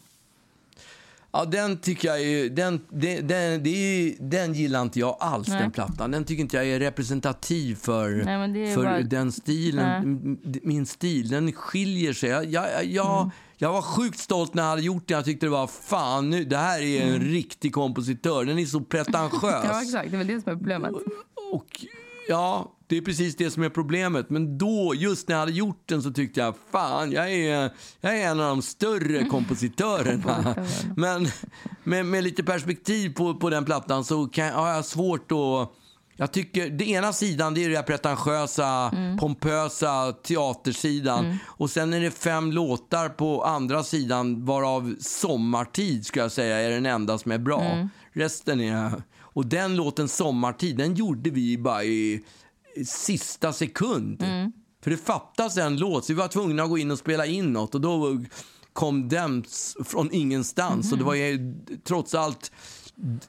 Ja, 1.31 1.45
den 1.45 1.77
tycker 1.77 2.07
jag 2.07 2.21
är, 2.21 2.49
den, 2.49 2.81
den, 2.89 3.27
den, 3.27 3.63
det 3.63 3.69
är, 3.69 4.15
den 4.19 4.53
gillar 4.53 4.81
inte 4.81 4.99
jag 4.99 5.17
alls, 5.19 5.47
Nej. 5.47 5.59
den 5.61 5.71
plattan. 5.71 6.11
Den 6.11 6.25
tycker 6.25 6.41
inte 6.41 6.57
jag 6.57 6.65
är 6.67 6.79
representativ 6.79 7.75
för, 7.75 8.09
Nej, 8.25 8.47
det 8.47 8.71
är 8.71 8.75
för 8.75 8.83
bara- 8.83 9.01
den 9.01 9.31
stilen. 9.31 10.19
Nej. 10.43 10.59
Min 10.63 10.85
stil, 10.85 11.29
den 11.29 11.51
skiljer 11.51 12.13
sig. 12.13 12.29
Jag, 12.29 12.45
jag, 12.45 12.85
jag, 12.85 13.17
Mm. 13.21 13.31
jag 13.57 13.73
var 13.73 13.81
sjukt 13.81 14.19
stolt 14.19 14.53
när 14.53 14.63
jag 14.63 14.69
hade 14.69 14.81
gjort 14.81 15.07
den. 15.07 15.15
Jag 15.15 15.25
tyckte 15.25 15.45
det 15.45 15.49
var 15.49 15.67
fan, 15.67 16.29
nu, 16.29 16.43
det 16.43 16.57
här 16.57 16.81
är 16.81 17.01
en 17.13 17.19
riktig 17.19 17.73
kompositör. 17.73 18.45
Den 18.45 18.59
är 18.59 18.65
så 18.65 18.79
pretentiös. 18.89 19.43
Mm. 19.43 19.65
Ja, 19.65 19.81
exakt. 19.81 20.11
Det 20.11 20.15
är 20.15 20.17
väl 20.17 20.27
det 20.27 20.41
som 20.41 20.51
är 20.51 20.55
problemet. 20.55 20.91
Och 21.53 21.65
ja, 22.29 22.73
det 22.87 22.97
är 22.97 23.01
precis 23.01 23.35
det 23.35 23.51
som 23.51 23.63
är 23.63 23.69
problemet. 23.69 24.29
Men 24.29 24.57
då, 24.57 24.93
just 24.95 25.27
när 25.27 25.35
jag 25.35 25.39
hade 25.39 25.51
gjort 25.51 25.83
den 25.85 26.03
så 26.03 26.11
tyckte 26.11 26.39
jag, 26.39 26.55
fan, 26.71 27.11
jag 27.11 27.33
är, 27.33 27.71
jag 28.01 28.19
är 28.19 28.27
en 28.27 28.39
av 28.39 28.49
de 28.49 28.61
större 28.61 29.25
kompositörerna. 29.29 30.55
Men 30.95 31.27
med, 31.83 32.05
med 32.05 32.23
lite 32.23 32.43
perspektiv 32.43 33.13
på, 33.13 33.35
på 33.35 33.49
den 33.49 33.65
plattan 33.65 34.03
så 34.03 34.27
kan, 34.27 34.53
har 34.53 34.69
jag 34.69 34.85
svårt 34.85 35.31
att... 35.31 35.73
Jag 36.19 36.31
tycker, 36.31 36.69
det 36.69 36.89
ena 36.89 37.13
sidan 37.13 37.53
det 37.53 37.63
är 37.63 37.69
den 37.69 37.83
pretentiösa, 37.83 38.91
pompösa 39.19 40.11
teatersidan. 40.11 41.37
Och 41.45 41.69
sen 41.69 41.93
är 41.93 42.01
det 42.01 42.11
fem 42.11 42.51
låtar 42.51 43.09
på 43.09 43.43
andra 43.43 43.83
sidan 43.83 44.45
varav 44.45 44.95
Sommartid 44.99 46.05
ska 46.05 46.19
jag 46.19 46.31
säga 46.31 46.57
är 46.57 46.69
den 46.69 46.85
enda 46.85 47.17
som 47.17 47.31
är 47.31 47.37
bra. 47.37 47.89
Resten 48.13 48.61
är... 48.61 48.91
Och 49.37 49.45
den 49.45 49.75
låten 49.75 50.07
Sommartid, 50.07 50.77
den 50.77 50.93
gjorde 50.95 51.29
vi 51.29 51.57
bara 51.57 51.83
i, 51.83 52.23
sista 52.85 53.53
sekund. 53.53 54.23
För 54.83 54.91
det 54.91 54.97
fattas 54.97 55.57
en 55.57 55.77
låt, 55.77 56.05
så 56.05 56.13
vi 56.13 56.19
var 56.19 56.27
tvungna 56.27 56.63
att 56.63 56.69
gå 56.69 56.77
in 56.77 56.91
och 56.91 56.97
spela 56.99 57.25
in 57.25 57.53
något. 57.53 57.75
Och 57.75 57.81
då 57.81 58.23
kom 58.73 59.09
den 59.09 59.43
från 59.85 60.09
ingenstans. 60.11 60.91
Och 60.91 60.97
det 60.97 61.03
var 61.03 61.13
ju 61.15 61.55
trots 61.83 62.15
allt 62.15 62.51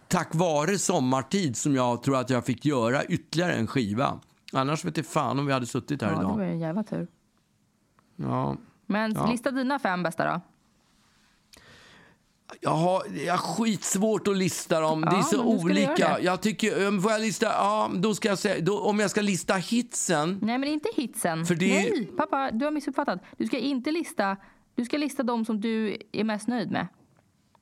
tack 0.08 0.34
vare 0.34 0.78
Sommartid 0.78 1.56
som 1.56 1.74
jag 1.74 2.02
tror 2.02 2.16
att 2.16 2.30
jag 2.30 2.44
fick 2.46 2.64
göra 2.64 3.04
ytterligare 3.04 3.52
en 3.54 3.66
skiva. 3.66 4.20
Annars 4.52 4.84
vet 4.84 4.96
jag 4.96 5.06
fan 5.06 5.38
om 5.38 5.46
vi 5.46 5.52
hade 5.52 5.66
suttit 5.66 6.02
här 6.02 6.08
Ja, 6.10 6.14
det 6.16 6.22
idag. 6.22 6.36
var 6.36 6.44
ju 6.44 6.50
en 6.50 6.60
jävla 6.60 6.82
tur. 6.82 7.06
Ja. 8.16 8.56
Men 8.86 9.12
Ja. 9.12 9.26
lista 9.30 9.50
dina 9.50 9.78
fem 9.78 10.02
bästa 10.02 10.24
då. 10.32 10.40
Jag 12.60 12.70
har, 12.70 13.02
jag 13.26 13.32
har 13.32 13.38
skitsvårt 13.38 14.28
att 14.28 14.36
lista 14.36 14.80
dem. 14.80 15.00
det 15.00 15.06
är 15.06 15.12
Ja, 15.16 15.22
så 15.22 15.42
olika. 15.44 16.18
Jag 16.20 16.40
tycker, 16.40 16.86
um, 16.86 17.02
får 17.02 17.12
jag 17.12 17.20
lista? 17.20 17.46
Ja, 17.46 17.90
då 17.94 18.14
ska 18.14 18.28
jag 18.28 18.38
säga, 18.38 18.60
då, 18.60 18.80
om 18.80 19.00
jag 19.00 19.10
ska 19.10 19.20
lista 19.20 19.54
hitsen. 19.54 20.38
Nej, 20.42 20.58
men 20.58 20.68
inte 20.68 20.88
hitsen. 20.96 21.46
För 21.46 21.54
det- 21.54 21.68
Nej, 21.68 22.08
pappa, 22.16 22.50
du 22.50 22.64
har 22.64 22.72
missuppfattat. 22.72 23.18
Du 23.36 23.46
ska 23.46 23.58
inte 23.58 23.90
lista... 23.90 24.36
Du 24.74 24.84
ska 24.84 24.96
lista 24.96 25.22
de 25.22 25.44
som 25.44 25.60
du 25.60 25.96
är 26.12 26.24
mest 26.24 26.48
nöjd 26.48 26.70
med. 26.70 26.86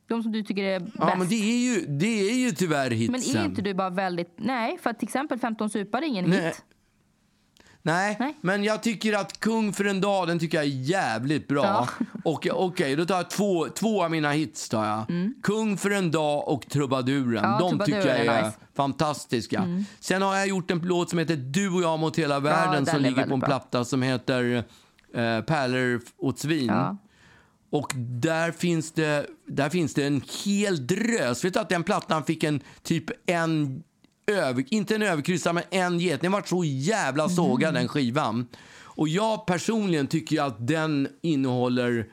De 0.09 0.23
som 0.23 0.33
du 0.33 0.43
tycker 0.43 0.63
är 0.63 0.81
bäst. 0.81 0.93
Ja, 0.99 1.15
men 1.19 1.29
det 1.29 1.35
är 1.35 1.75
ju, 1.75 1.87
det 1.87 2.31
är 2.31 2.35
ju 2.39 2.51
tyvärr 2.51 2.91
hitsen. 2.91 3.13
Men 3.35 3.43
är 3.43 3.49
inte 3.49 3.63
du 3.63 3.75
bara 3.75 3.91
väldigt... 3.91 4.35
Nej, 4.37 4.79
för 4.83 4.91
att 4.91 4.99
till 4.99 5.09
exempel 5.09 5.39
15 5.39 5.71
supar 5.71 6.03
är 6.03 6.07
ingen 6.07 6.31
Nej. 6.31 6.45
hit. 6.47 6.65
Nej, 7.87 8.17
Nej. 8.21 8.37
men 8.41 8.65
jag 8.65 8.83
tycker 8.83 9.13
att 9.13 9.41
Kung 9.41 9.73
för 9.73 9.85
en 9.85 10.01
dag, 10.01 10.29
den 10.29 10.39
tycker 10.39 10.59
jag 10.59 10.65
är 10.67 10.71
jävligt 10.71 11.49
bra. 11.49 11.65
Ja. 11.65 11.89
Okej, 12.53 12.97
då 12.97 13.05
tar 13.07 13.17
jag 13.17 13.31
två, 13.31 13.69
två 13.69 14.05
av 14.05 14.11
mina 14.11 14.33
hits. 14.33 14.69
Tar 14.69 14.85
jag. 14.87 15.05
Kung 15.43 15.77
för 15.77 15.91
en 15.91 16.11
dag 16.11 16.49
och 16.49 16.69
Trubaduren. 16.69 17.45
Mm. 17.45 17.51
Ja, 17.51 17.59
De 17.59 17.69
Trubaduren 17.71 18.03
tycker 18.03 18.09
jag 18.25 18.27
är 18.27 18.41
är 18.41 18.45
nice. 18.45 18.57
fantastiska. 18.77 19.85
Sen 20.01 20.23
har 20.23 20.37
jag 20.37 20.47
gjort 20.47 20.71
en 20.71 20.79
låt 20.79 21.11
som 21.11 21.19
heter 21.19 21.37
Du 21.37 21.71
och 21.71 21.83
jag 21.83 21.99
mot 21.99 22.19
hela 22.19 22.41
världen 22.41 22.85
den 22.85 22.87
som 22.87 23.03
ligger 23.03 23.27
på 23.27 23.35
en 23.35 23.41
bra. 23.41 23.47
platta 23.49 23.85
som 23.85 24.03
heter 24.03 24.65
eh, 25.15 25.41
Pärlor 25.41 26.01
åt 26.19 26.39
svin. 26.39 26.67
Ja. 26.67 26.97
Och 27.71 27.93
där 27.97 28.53
finns, 28.53 28.93
det, 28.93 29.27
där 29.47 29.69
finns 29.69 29.95
det 29.95 30.07
en 30.07 30.23
hel 30.45 30.87
drös. 30.87 31.45
Vet 31.45 31.55
du 31.55 31.61
att 31.61 31.69
den 31.69 31.83
plattan 31.83 32.25
fick 32.25 32.45
en 32.45 32.61
typ 32.83 33.05
en 33.27 33.83
över, 34.27 34.65
inte 34.71 34.95
en 34.95 35.03
överkryssad, 35.03 35.55
men 35.55 35.65
en 35.71 36.01
get. 36.01 36.21
Den 36.21 36.33
var 36.33 36.43
så 36.43 36.65
jävla 36.65 37.29
sågad 37.29 37.75
den 37.75 37.89
skivan. 37.89 38.47
Och 38.97 39.09
jag 39.09 39.47
personligen 39.47 40.07
tycker 40.07 40.43
att 40.43 40.67
den 40.67 41.09
innehåller 41.23 42.07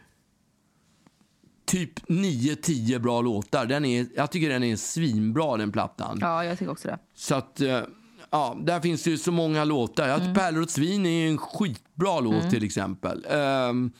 typ 1.66 1.99
9-10 1.99 2.99
bra 2.99 3.22
låtar. 3.22 3.66
Den 3.66 3.86
är, 3.86 4.07
jag 4.16 4.32
tycker 4.32 4.49
den 4.49 4.64
är 4.64 4.76
svinbra 4.76 5.57
den 5.57 5.72
plattan. 5.72 6.18
Ja, 6.22 6.45
jag 6.45 6.59
tycker 6.59 6.72
också 6.72 6.88
det. 6.88 6.99
Så 7.16 7.36
att, 7.36 7.61
eh, 7.61 7.82
ja, 8.30 8.57
där 8.61 8.80
finns 8.80 9.03
det 9.03 9.09
ju 9.09 9.18
så 9.18 9.32
många 9.32 9.64
låtar. 9.64 10.09
Mm. 10.09 10.34
Pärlor 10.34 10.61
och 10.61 10.70
svin 10.70 11.05
är 11.05 11.28
en 11.28 11.38
skitbra 11.38 12.20
låt 12.20 12.49
till 12.49 12.64
exempel. 12.64 13.26
Um, 13.26 13.91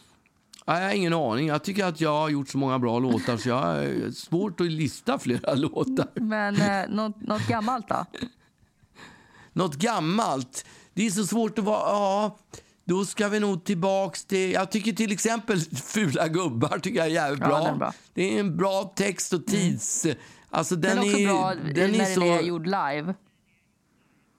jag 0.66 0.74
har 0.74 0.91
ingen 0.91 1.14
aning. 1.14 1.47
Jag 1.47 1.64
tycker 1.64 1.86
att 1.86 2.01
jag 2.01 2.11
har 2.20 2.30
gjort 2.30 2.49
så 2.49 2.57
många 2.57 2.80
bra 2.80 2.99
låtar 2.99 3.38
så 3.38 3.49
jag 3.49 3.55
har 3.55 4.11
svårt 4.11 4.61
att 4.61 4.68
lista 4.72 5.20
flera 5.20 5.53
låtar. 5.55 6.07
Men 6.16 6.55
eh, 6.61 6.89
något, 6.89 7.22
något 7.22 7.47
gammalt 7.47 7.89
då? 7.89 8.05
Något 9.53 9.76
gammalt. 9.76 10.66
Det 10.93 11.05
är 11.05 11.09
så 11.11 11.26
svårt 11.26 11.59
att 11.59 11.66
vara... 11.66 11.80
Ja, 11.80 12.38
då 12.86 13.05
ska 13.05 13.28
vi 13.28 13.39
nog 13.39 13.64
tillbaks 13.64 14.26
till... 14.26 14.51
Jag 14.51 14.72
tycker 14.72 14.93
till 14.93 15.11
exempel 15.11 15.59
Fula 15.84 16.28
gubbar 16.28 16.80
tycker 16.80 16.97
jag 16.97 17.07
är 17.07 17.11
jävligt 17.11 17.41
Ja, 17.41 17.47
bra. 17.47 17.68
är 17.68 17.76
bra. 17.76 17.93
Det 18.14 18.36
är 18.36 18.39
en 18.39 18.57
bra 18.57 18.93
text 18.95 19.34
och 19.34 19.45
tids... 19.45 20.05
Alltså 20.49 20.76
den, 20.76 20.95
Den 20.95 21.05
är 21.05 21.09
också 21.09 21.18
är, 21.20 21.28
bra 21.28 21.53
den 21.53 21.91
när 21.91 21.99
är 21.99 22.05
den 22.05 22.16
så... 22.16 22.22
är 22.24 22.41
gjord 22.41 22.66
live. 22.66 23.14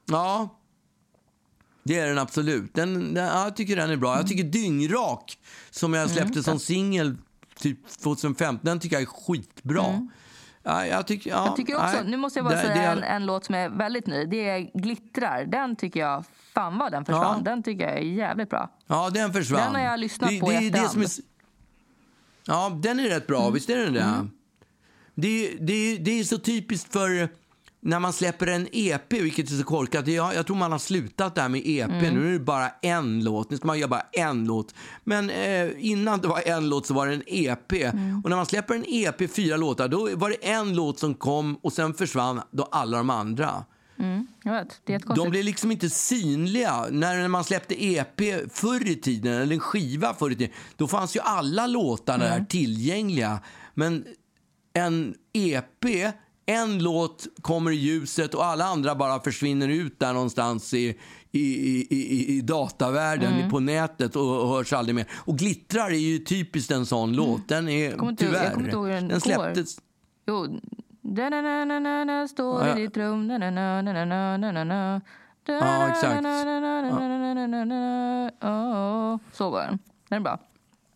Ja, 0.07 0.49
det 1.85 1.99
är 1.99 2.07
den 2.09 2.19
absolut. 2.19 2.75
Den, 2.75 3.15
den, 3.15 3.25
ja, 3.25 3.45
jag 3.45 3.57
tycker 3.57 3.77
den 3.77 3.91
är 3.91 3.97
bra. 3.97 4.17
Jag 4.17 4.27
tycker 4.27 4.45
Dyngrak, 4.45 5.39
som 5.71 5.95
jag 5.95 6.11
släppte 6.11 6.43
som 6.43 6.59
singel 6.59 7.17
typ 7.59 7.89
2015, 7.89 8.59
den 8.63 8.81
tycker 8.81 8.97
jag 8.97 9.03
är 9.03 9.07
skitbra. 9.07 10.09
Ja, 10.63 10.87
jag, 10.87 11.07
tycker, 11.07 11.31
ja, 11.31 11.47
Jag 11.47 11.57
tycker 11.57 11.75
också, 11.75 11.97
nej, 11.97 12.05
nu 12.11 12.17
måste 12.17 12.39
jag 12.39 12.47
bara 12.47 12.55
det- 12.55 12.61
säga 12.63 12.75
det 12.75 12.83
en, 12.83 13.03
en 13.03 13.27
låt 13.27 13.45
som 13.45 13.55
är 13.55 13.69
väldigt 13.69 14.07
ny. 14.07 14.25
Det 14.25 14.49
är 14.49 14.71
Glittrar. 14.81 15.45
Den 15.45 15.77
tycker 15.77 16.01
jag, 16.01 16.25
fan 16.55 16.79
vad 16.79 16.93
den 16.93 17.05
försvann. 17.05 17.37
Ja. 17.39 17.43
Den 17.45 17.63
tycker 17.63 17.85
jag 17.85 17.93
är 17.99 18.03
jävligt 18.03 18.51
bra. 18.51 18.71
Ja, 18.87 19.11
den 19.11 19.33
försvann. 19.33 19.61
Den 19.61 19.75
har 19.75 19.91
jag 19.91 20.01
lyssnat 20.01 20.31
det, 20.31 20.41
på 20.41 20.53
i 20.53 20.57
det, 20.57 20.79
är 20.79 20.83
det 20.83 20.89
som 20.89 21.03
är. 21.03 21.09
Ja, 22.47 22.79
den 22.83 23.01
är 23.01 23.09
rätt 23.09 23.27
bra. 23.27 23.41
Mm. 23.41 23.55
Visst 23.55 23.71
är 23.71 23.77
den 23.77 23.93
det? 23.95 24.29
Det, 25.15 25.57
det, 25.61 25.97
det 25.97 26.21
är 26.21 26.25
så 26.25 26.39
typiskt 26.39 26.93
för 26.93 27.29
när 27.85 27.99
man 28.01 28.13
släpper 28.13 28.47
en 28.47 28.69
EP, 28.73 29.13
vilket 29.13 29.51
är 29.51 29.55
så 29.55 29.65
korkat. 29.65 30.07
Jag, 30.07 30.35
jag 30.35 30.47
tror 30.47 30.57
man 30.57 30.73
har 30.73 30.79
slutat 30.79 31.35
där 31.35 31.49
med 31.49 31.63
EP. 31.65 31.91
Mm. 31.91 32.15
Nu 32.15 32.29
är 32.29 32.33
det 32.33 32.39
bara 32.39 32.69
en 32.83 33.25
låt. 33.25 33.51
Nu 33.51 33.57
ska 33.57 33.67
man 33.67 33.79
göra 33.79 33.89
bara 33.89 34.07
en 34.13 34.45
låt. 34.45 34.75
Men 35.05 35.31
eh, 35.31 35.71
innan 35.79 36.21
det 36.21 36.29
var 36.29 36.49
en 36.49 36.69
låt 36.69 36.87
så 36.87 36.95
var 36.95 37.07
det 37.07 37.15
en 37.15 37.23
EP. 37.27 37.73
Mm. 37.73 38.21
Och 38.25 38.31
när 38.31 38.37
man 38.37 38.47
släpper 38.47 38.75
en 38.75 38.85
EP, 38.89 39.35
fyra 39.35 39.57
låtar, 39.57 39.89
då 39.89 40.17
var 40.17 40.31
det 40.31 40.49
en 40.49 40.75
låt 40.77 40.99
som 40.99 41.15
kom 41.15 41.57
och 41.63 41.73
sen 41.73 41.95
försvann 41.95 42.41
då 42.51 42.63
alla 42.63 42.97
de 42.97 43.11
andra. 43.11 43.65
Jag 44.43 44.53
vet, 44.53 44.81
det 44.85 44.93
är 44.93 44.95
jättekonstigt. 44.95 45.25
De 45.25 45.31
blir 45.31 45.43
liksom 45.43 45.71
inte 45.71 45.91
synliga. 45.91 46.87
När, 46.91 47.17
när 47.17 47.29
man 47.29 47.45
släppte 47.45 47.85
EP 47.85 48.21
förr 48.53 48.89
i 48.89 48.95
tiden, 48.97 49.33
eller 49.35 49.55
en 49.55 49.61
skiva 49.61 50.15
förr 50.15 50.31
i 50.31 50.35
tiden, 50.37 50.55
då 50.77 50.89
fanns 50.89 51.17
ju 51.17 51.21
alla 51.21 51.67
låtar 51.67 52.15
Mm. 52.15 52.29
där 52.29 52.45
tillgängliga. 52.45 53.41
Men 53.75 54.05
en 54.73 55.15
EP, 55.33 55.85
en 56.47 56.79
låt 56.83 57.27
kommer 57.43 57.71
i 57.71 57.75
ljuset 57.75 58.35
och 58.35 58.45
alla 58.45 58.65
andra 58.65 58.95
bara 58.95 59.21
försvinner 59.21 59.69
ut 59.69 59.99
där 59.99 60.13
någonstans 60.13 60.75
i, 60.75 60.99
i, 61.31 61.41
i, 61.41 61.87
i, 61.91 62.37
i 62.37 62.41
datavärlden, 62.41 63.33
Mm. 63.35 63.51
på 63.51 63.61
nätet 63.61 64.17
och, 64.17 64.41
och 64.43 64.49
hörs 64.49 64.73
aldrig 64.73 64.95
mer. 64.95 65.07
Och 65.15 65.39
Glittrar 65.39 65.91
är 65.91 65.99
ju 65.99 66.19
typiskt 66.19 66.71
en 66.73 66.87
sån 66.87 67.13
låt. 67.13 67.49
Den 67.49 67.69
är 67.69 67.87
Mm. 67.87 67.99
kommer 67.99 68.13
inte- 68.13 68.25
jag 68.25 68.35
tyvärr... 68.35 68.51
kommer 68.53 68.65
inte 68.67 68.77
ihåg 68.77 68.87
hur 68.87 68.95
den 68.95 69.09
den 69.09 69.21
släpptes... 69.21 69.77
Jo. 70.27 70.61
Da-na-na-na-na, 71.03 72.29
står 72.29 72.61
Ja, 72.63 72.69
ja. 72.69 72.79
i 72.79 72.83
ditt 72.83 72.97
rum. 72.97 73.29
Da-na-na-na-na-na-na. 73.29 75.01
Ja, 75.47 75.89
exakt. 75.89 76.23
Da-na-na-na-na-na-na-na. 76.23 78.31
Åh, 78.43 79.19
Så 79.33 79.51
går 79.51 79.61
den. 79.61 79.79
Den 80.09 80.17
är 80.19 80.23
bra. 80.23 80.39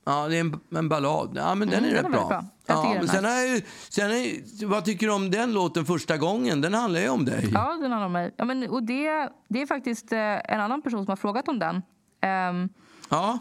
Ja, 0.08 0.28
det 0.28 0.36
är 0.36 0.40
en, 0.40 0.60
en 0.76 0.88
ballad. 0.88 1.32
Ja, 1.36 1.54
men 1.54 1.68
den 1.68 1.78
Mm, 1.84 1.90
är 1.90 1.94
den 2.02 2.04
rätt 2.12 2.14
är 2.14 2.18
bra. 2.18 2.28
bra. 2.28 2.44
Ja, 2.66 2.94
men 2.98 3.08
sen 3.08 3.24
är 3.24 3.62
sen 3.92 4.10
är, 4.10 4.66
vad 4.66 4.84
tycker 4.84 5.06
du 5.06 5.12
om 5.12 5.30
den 5.30 5.52
låten 5.52 5.84
första 5.86 6.16
gången? 6.16 6.60
Den 6.60 6.74
handlar 6.74 7.00
ju 7.00 7.08
om 7.08 7.24
dig. 7.24 7.48
Ja, 7.54 7.78
den 7.80 7.90
handlar 7.92 8.06
om 8.06 8.12
mig. 8.12 8.34
Ja, 8.36 8.44
men, 8.44 8.68
och 8.70 8.82
det, 8.82 9.28
det 9.48 9.62
är 9.62 9.66
faktiskt 9.66 10.12
eh, 10.12 10.18
en 10.52 10.60
annan 10.60 10.82
person 10.82 11.04
som 11.04 11.10
har 11.10 11.16
frågat 11.16 11.48
om 11.48 11.58
den. 11.58 11.82
Ehm, 12.20 12.68
Ja. 13.10 13.38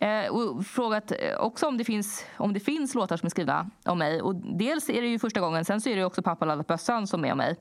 Eh, 0.00 0.30
och 0.32 0.66
frågat 0.66 1.10
eh, 1.12 1.36
också 1.38 1.66
om 1.66 1.78
det, 1.78 1.84
finns, 1.84 2.24
om 2.36 2.52
det 2.52 2.60
finns 2.60 2.94
låtar 2.94 3.16
som 3.16 3.26
är 3.26 3.30
skrivna 3.30 3.70
om 3.84 3.98
mig. 3.98 4.22
Och 4.22 4.34
dels 4.36 4.90
är 4.90 5.02
det 5.02 5.08
ju 5.08 5.18
första 5.18 5.40
gången, 5.40 5.64
sen 5.64 5.80
så 5.80 5.88
är 5.88 5.96
det 5.96 6.04
också 6.04 6.22
Pappa 6.22 6.44
laddat 6.44 6.66
bössan 6.66 7.06
som 7.06 7.24
är 7.24 7.32
om 7.32 7.38
mig. 7.38 7.56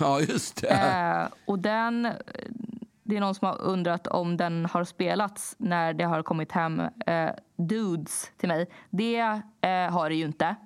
Ja, 0.00 0.20
just 0.20 0.60
det. 0.62 0.68
Eh, 0.68 1.28
och 1.46 1.58
den, 1.58 2.08
det 3.08 3.16
är 3.16 3.20
någon 3.20 3.34
som 3.34 3.46
har 3.46 3.62
undrat 3.62 4.06
om 4.06 4.36
den 4.36 4.66
har 4.66 4.84
spelats 4.84 5.56
när 5.58 5.92
det 5.92 6.04
har 6.04 6.22
kommit 6.22 6.52
hem 6.52 6.80
eh, 7.06 7.30
dudes 7.56 8.32
till 8.36 8.48
mig. 8.48 8.66
Det 8.90 9.18
eh, 9.60 9.90
har 9.90 10.08
det 10.08 10.14
ju 10.14 10.24
inte. 10.24 10.56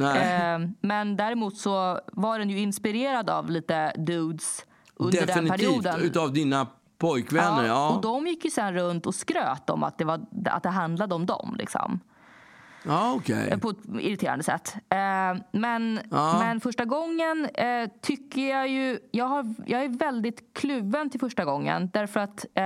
Eh, 0.00 0.58
men 0.80 1.16
däremot 1.16 1.56
så 1.56 2.00
var 2.12 2.38
den 2.38 2.50
ju 2.50 2.58
inspirerad 2.58 3.30
av 3.30 3.50
lite 3.50 3.92
dudes 3.96 4.66
under 4.94 5.26
den 5.26 5.48
perioden. 5.48 5.82
Definitivt, 5.82 6.10
utav 6.10 6.32
dina 6.32 6.66
pojkvänner. 6.98 7.66
Ja, 7.66 7.94
Och 7.94 8.02
de 8.02 8.26
gick 8.26 8.44
ju 8.44 8.50
sen 8.50 8.74
runt 8.74 9.06
och 9.06 9.14
skröt 9.14 9.70
om 9.70 9.82
att 9.82 9.98
det, 9.98 10.04
var, 10.04 10.26
att 10.44 10.62
det 10.62 10.68
handlade 10.68 11.14
om 11.14 11.26
dem. 11.26 11.56
Liksom. 11.58 12.00
Ja 12.86 13.14
okej. 13.16 13.48
Eh, 13.50 13.58
På 13.58 13.70
ett 13.70 13.76
irriterande 14.00 14.44
sätt. 14.44 14.74
Eh, 14.88 15.42
men, 15.52 16.00
Ja. 16.10 16.38
men 16.38 16.60
första 16.60 16.84
gången 16.84 17.46
eh, 17.54 17.90
tycker 18.02 18.50
jag 18.50 18.68
ju... 18.68 18.98
Jag, 19.10 19.24
har, 19.24 19.54
jag 19.66 19.84
är 19.84 19.88
väldigt 19.88 20.54
kluven 20.54 21.10
till 21.10 21.20
första 21.20 21.44
gången. 21.44 21.90
Därför 21.92 22.20
att 22.20 22.46
eh, 22.54 22.64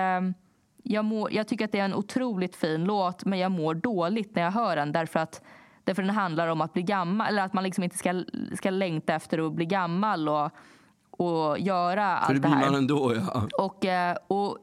jag, 0.82 1.04
mår, 1.04 1.32
jag 1.32 1.48
tycker 1.48 1.64
att 1.64 1.72
det 1.72 1.78
är 1.80 1.84
en 1.84 1.94
otroligt 1.94 2.56
fin 2.56 2.84
låt 2.84 3.24
men 3.24 3.38
jag 3.38 3.50
mår 3.52 3.74
dåligt 3.74 4.34
när 4.36 4.42
jag 4.42 4.50
hör 4.50 4.76
den. 4.76 4.92
Därför 4.92 5.20
att 5.20 5.42
därför 5.84 6.02
den 6.02 6.14
handlar 6.14 6.48
om 6.48 6.60
att 6.60 6.72
bli 6.72 6.82
gammal. 6.82 7.26
Eller 7.28 7.42
att 7.42 7.52
man 7.52 7.64
liksom 7.64 7.84
inte 7.84 7.98
ska, 7.98 8.24
ska 8.56 8.70
längta 8.70 9.14
efter 9.14 9.46
att 9.46 9.52
bli 9.52 9.66
gammal 9.66 10.28
och, 10.28 10.50
och 11.10 11.58
göra 11.58 12.20
För 12.26 12.34
det 12.34 12.34
allt 12.34 12.34
det 12.34 12.40
blir 12.40 12.50
här. 12.50 12.66
man 12.70 12.74
ändå, 12.74 13.14
ja. 13.14 13.48
Och, 13.58 13.84
och 14.26 14.58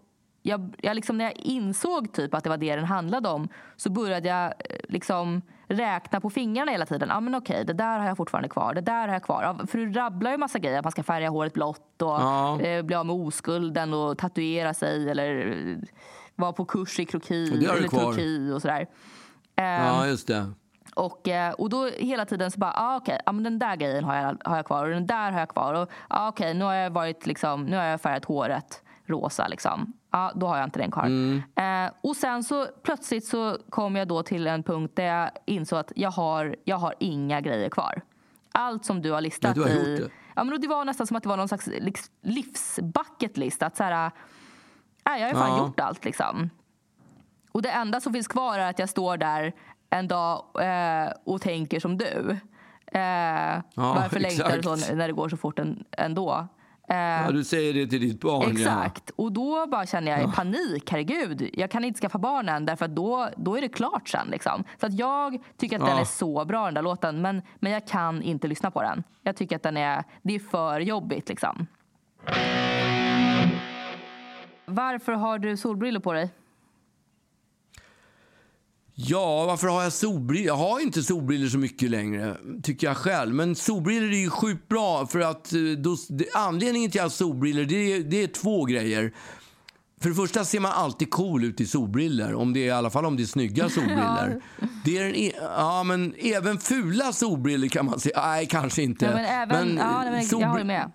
jag, 0.47 0.75
jag 0.81 0.95
liksom, 0.95 1.17
när 1.17 1.25
jag 1.25 1.35
insåg 1.37 2.13
typ 2.13 2.33
att 2.33 2.43
det 2.43 2.49
var 2.49 2.57
det 2.57 2.75
den 2.75 2.85
handlade 2.85 3.29
om 3.29 3.47
så 3.75 3.89
började 3.89 4.27
jag 4.27 4.45
eh, 4.45 4.77
liksom 4.89 5.41
räkna 5.67 6.21
på 6.21 6.29
fingrarna 6.29 6.71
hela 6.71 6.85
tiden. 6.85 7.11
Ah, 7.11 7.19
men 7.19 7.35
okej, 7.35 7.65
det 7.65 7.73
där 7.73 7.99
har 7.99 8.07
jag 8.07 8.17
fortfarande 8.17 8.49
kvar. 8.49 8.73
Det 8.73 8.81
där 8.81 9.07
har 9.07 9.15
jag 9.15 9.23
kvar. 9.23 9.67
För 9.67 9.77
du 9.77 9.91
rabblar 9.93 10.31
ju 10.31 10.37
massa 10.37 10.59
grejer. 10.59 10.77
Att 10.79 10.85
man 10.85 10.91
ska 10.91 11.03
färga 11.03 11.29
håret 11.29 11.53
blått 11.53 12.01
och 12.01 12.07
Ja. 12.09 12.61
eh, 12.61 12.81
bli 12.83 12.95
av 12.95 13.05
med 13.05 13.15
oskulden 13.15 13.93
och 13.93 14.17
tatuera 14.17 14.73
sig 14.73 15.09
eller 15.09 15.47
eh, 15.47 15.77
vara 16.35 16.53
på 16.53 16.65
kurs 16.65 16.99
i 16.99 17.05
kroki 17.05 17.65
eller 17.65 17.87
kvar. 17.87 17.99
kroki 18.01 18.51
och 18.51 18.61
sådär. 18.61 18.87
Eh, 19.55 19.65
Ja, 19.65 20.07
just 20.07 20.27
det. 20.27 20.51
och, 20.95 21.27
och 21.57 21.69
då 21.69 21.85
hela 21.87 22.25
tiden 22.25 22.51
så 22.51 22.59
bara, 22.59 22.73
ah, 22.75 22.95
okej, 22.97 23.19
ah, 23.25 23.31
men 23.31 23.43
den 23.43 23.59
där 23.59 23.75
grejen 23.75 24.03
har 24.03 24.15
jag, 24.15 24.37
har 24.45 24.55
jag 24.55 24.65
kvar 24.65 24.83
och 24.85 24.89
den 24.91 25.07
där 25.07 25.31
har 25.31 25.39
jag 25.39 25.49
kvar. 25.49 25.73
Och 25.73 25.89
ah, 26.07 26.27
okej, 26.29 26.53
nu 26.53 26.65
har 26.65 26.73
jag 26.73 26.89
varit 26.89 27.25
liksom, 27.25 27.65
nu 27.65 27.77
har 27.77 27.83
jag 27.83 28.01
färgat 28.01 28.25
håret 28.25 28.83
rosa 29.07 29.47
liksom. 29.47 29.93
Ja, 30.11 30.31
då 30.35 30.47
har 30.47 30.57
jag 30.57 30.63
inte 30.67 30.79
den 30.79 30.91
kvar. 30.91 31.05
Eh, 31.55 31.91
och 32.01 32.15
sen 32.15 32.43
så 32.43 32.67
plötsligt 32.83 33.25
så 33.27 33.57
kom 33.69 33.95
jag 33.95 34.07
då 34.07 34.23
till 34.23 34.47
en 34.47 34.63
punkt 34.63 34.91
där 34.95 35.03
jag 35.05 35.29
insåg 35.45 35.79
att 35.79 35.91
jag 35.95 36.11
har, 36.11 36.55
jag 36.63 36.77
har 36.77 36.93
inga 36.99 37.41
grejer 37.41 37.69
kvar. 37.69 38.01
Allt 38.51 38.85
som 38.85 39.01
du 39.01 39.11
har 39.11 39.21
listat 39.21 39.57
Ja, 39.57 39.63
du 39.63 39.69
har 39.69 39.79
i... 39.79 40.09
Ja, 40.35 40.43
men 40.43 40.61
det 40.61 40.67
var 40.67 40.85
nästan 40.85 41.07
som 41.07 41.17
att 41.17 41.23
det 41.23 41.29
var 41.29 41.37
någon 41.37 41.47
slags 41.47 41.67
liks- 41.67 42.09
livsbucketlist. 42.21 43.63
Att 43.63 43.77
så 43.77 43.83
här, 43.83 44.11
nej, 45.05 45.21
jag 45.21 45.27
har 45.27 45.33
fan 45.33 45.57
Ja. 45.57 45.65
gjort 45.65 45.79
allt 45.79 46.05
liksom. 46.05 46.49
Och 47.51 47.61
det 47.61 47.69
enda 47.71 48.01
som 48.01 48.13
finns 48.13 48.27
kvar 48.27 48.59
är 48.59 48.69
att 48.69 48.79
jag 48.79 48.89
står 48.89 49.17
där 49.17 49.53
en 49.89 50.07
dag 50.07 50.45
eh, 50.61 51.11
och 51.25 51.41
tänker 51.41 51.79
som 51.79 51.97
du. 51.97 52.37
Eh, 52.91 53.61
varför 53.75 54.19
längtar 54.19 54.49
du 54.51 54.57
exakt. 54.57 54.79
så 54.85 54.95
när 54.95 55.07
det 55.07 55.13
går 55.13 55.29
så 55.29 55.37
fort 55.37 55.59
en, 55.59 55.83
ändå? 55.91 56.47
Eh, 56.89 56.97
Ja, 56.97 57.31
du 57.31 57.43
säger 57.43 57.73
det 57.73 57.87
till 57.87 58.01
ditt 58.01 58.21
barn, 58.21 58.51
Exakt. 58.51 59.09
Och 59.15 59.31
då 59.31 59.67
bara 59.67 59.85
känner 59.85 60.19
jag 60.19 60.35
panik. 60.35 60.91
Herregud, 60.91 61.49
jag 61.53 61.71
kan 61.71 61.83
inte 61.83 61.99
skaffa 61.99 62.17
barn 62.17 62.49
än 62.49 62.65
därför 62.65 62.87
då, 62.87 63.29
då 63.37 63.57
är 63.57 63.61
det 63.61 63.69
klart 63.69 64.09
sen. 64.09 64.27
Liksom. 64.31 64.63
Så 64.79 64.85
att 64.85 64.93
jag 64.99 65.37
tycker 65.57 65.75
att 65.75 65.85
den 65.85 65.95
Ja. 65.95 66.01
är 66.01 66.05
så 66.05 66.45
bra 66.45 66.65
den 66.65 66.73
där 66.73 66.81
låten 66.81 67.21
men, 67.21 67.41
men 67.59 67.71
jag 67.71 67.87
kan 67.87 68.21
inte 68.21 68.47
lyssna 68.47 68.71
på 68.71 68.81
den. 68.81 69.03
Jag 69.23 69.35
tycker 69.35 69.55
att 69.55 69.63
den 69.63 69.77
är, 69.77 70.03
det 70.21 70.35
är 70.35 70.39
för 70.39 70.79
jobbigt 70.79 71.29
liksom. 71.29 71.67
Varför 74.65 75.11
har 75.13 75.39
du 75.39 75.57
solbrillor 75.57 75.99
på 76.01 76.13
dig? 76.13 76.29
Ja, 78.99 79.45
varför 79.45 79.67
har 79.67 79.83
jag 79.83 79.93
solbrillor? 79.93 80.47
Jag 80.47 80.55
har 80.57 80.79
inte 80.79 81.03
solbrillor 81.03 81.47
så 81.49 81.57
mycket 81.57 81.89
längre, 81.89 82.37
tycker 82.63 82.87
jag 82.87 82.97
själv. 82.97 83.35
Men 83.35 83.55
solbrillor 83.55 84.11
är 84.13 84.17
ju 84.17 84.29
sjukt 84.29 84.67
bra 84.67 85.07
för 85.07 85.19
att 85.19 85.53
eh, 85.53 85.59
då, 85.59 85.97
anledningen 86.33 86.91
till 86.91 86.99
att 87.01 87.03
jag 87.05 87.11
solbrillor, 87.11 87.65
det 87.65 87.93
är, 87.93 87.99
det 87.99 88.23
är 88.23 88.27
två 88.27 88.65
grejer. 88.65 89.13
För 90.01 90.09
det 90.09 90.15
första 90.15 90.45
ser 90.45 90.59
man 90.59 90.71
alltid 90.71 91.11
cool 91.11 91.43
ut 91.43 91.61
i 91.61 91.65
solbrillor, 91.65 92.33
om 92.33 92.53
det 92.53 92.59
är, 92.59 92.65
i 92.65 92.71
alla 92.71 92.89
fall 92.89 93.05
om 93.05 93.17
det 93.17 93.23
är 93.23 93.27
snygga 93.27 93.69
solbrillor. 93.69 94.41
Det 94.85 94.97
är 94.97 95.03
en, 95.05 95.15
e- 95.15 95.33
ja, 95.41 95.83
men 95.83 96.13
även 96.19 96.57
fula 96.57 97.13
solbrillor 97.13 97.67
kan 97.67 97.85
man 97.85 97.99
se. 97.99 98.11
Nej, 98.15 98.45
kanske 98.45 98.83
inte. 98.83 99.05
Ja, 99.05 99.11
men 99.11 99.25
även, 99.25 99.77
ja, 99.77 99.97
nej, 100.01 100.11
men 100.11 100.19
jag 100.19 100.23
solbri- 100.29 100.47
håller 100.51 100.63
med. 100.63 100.91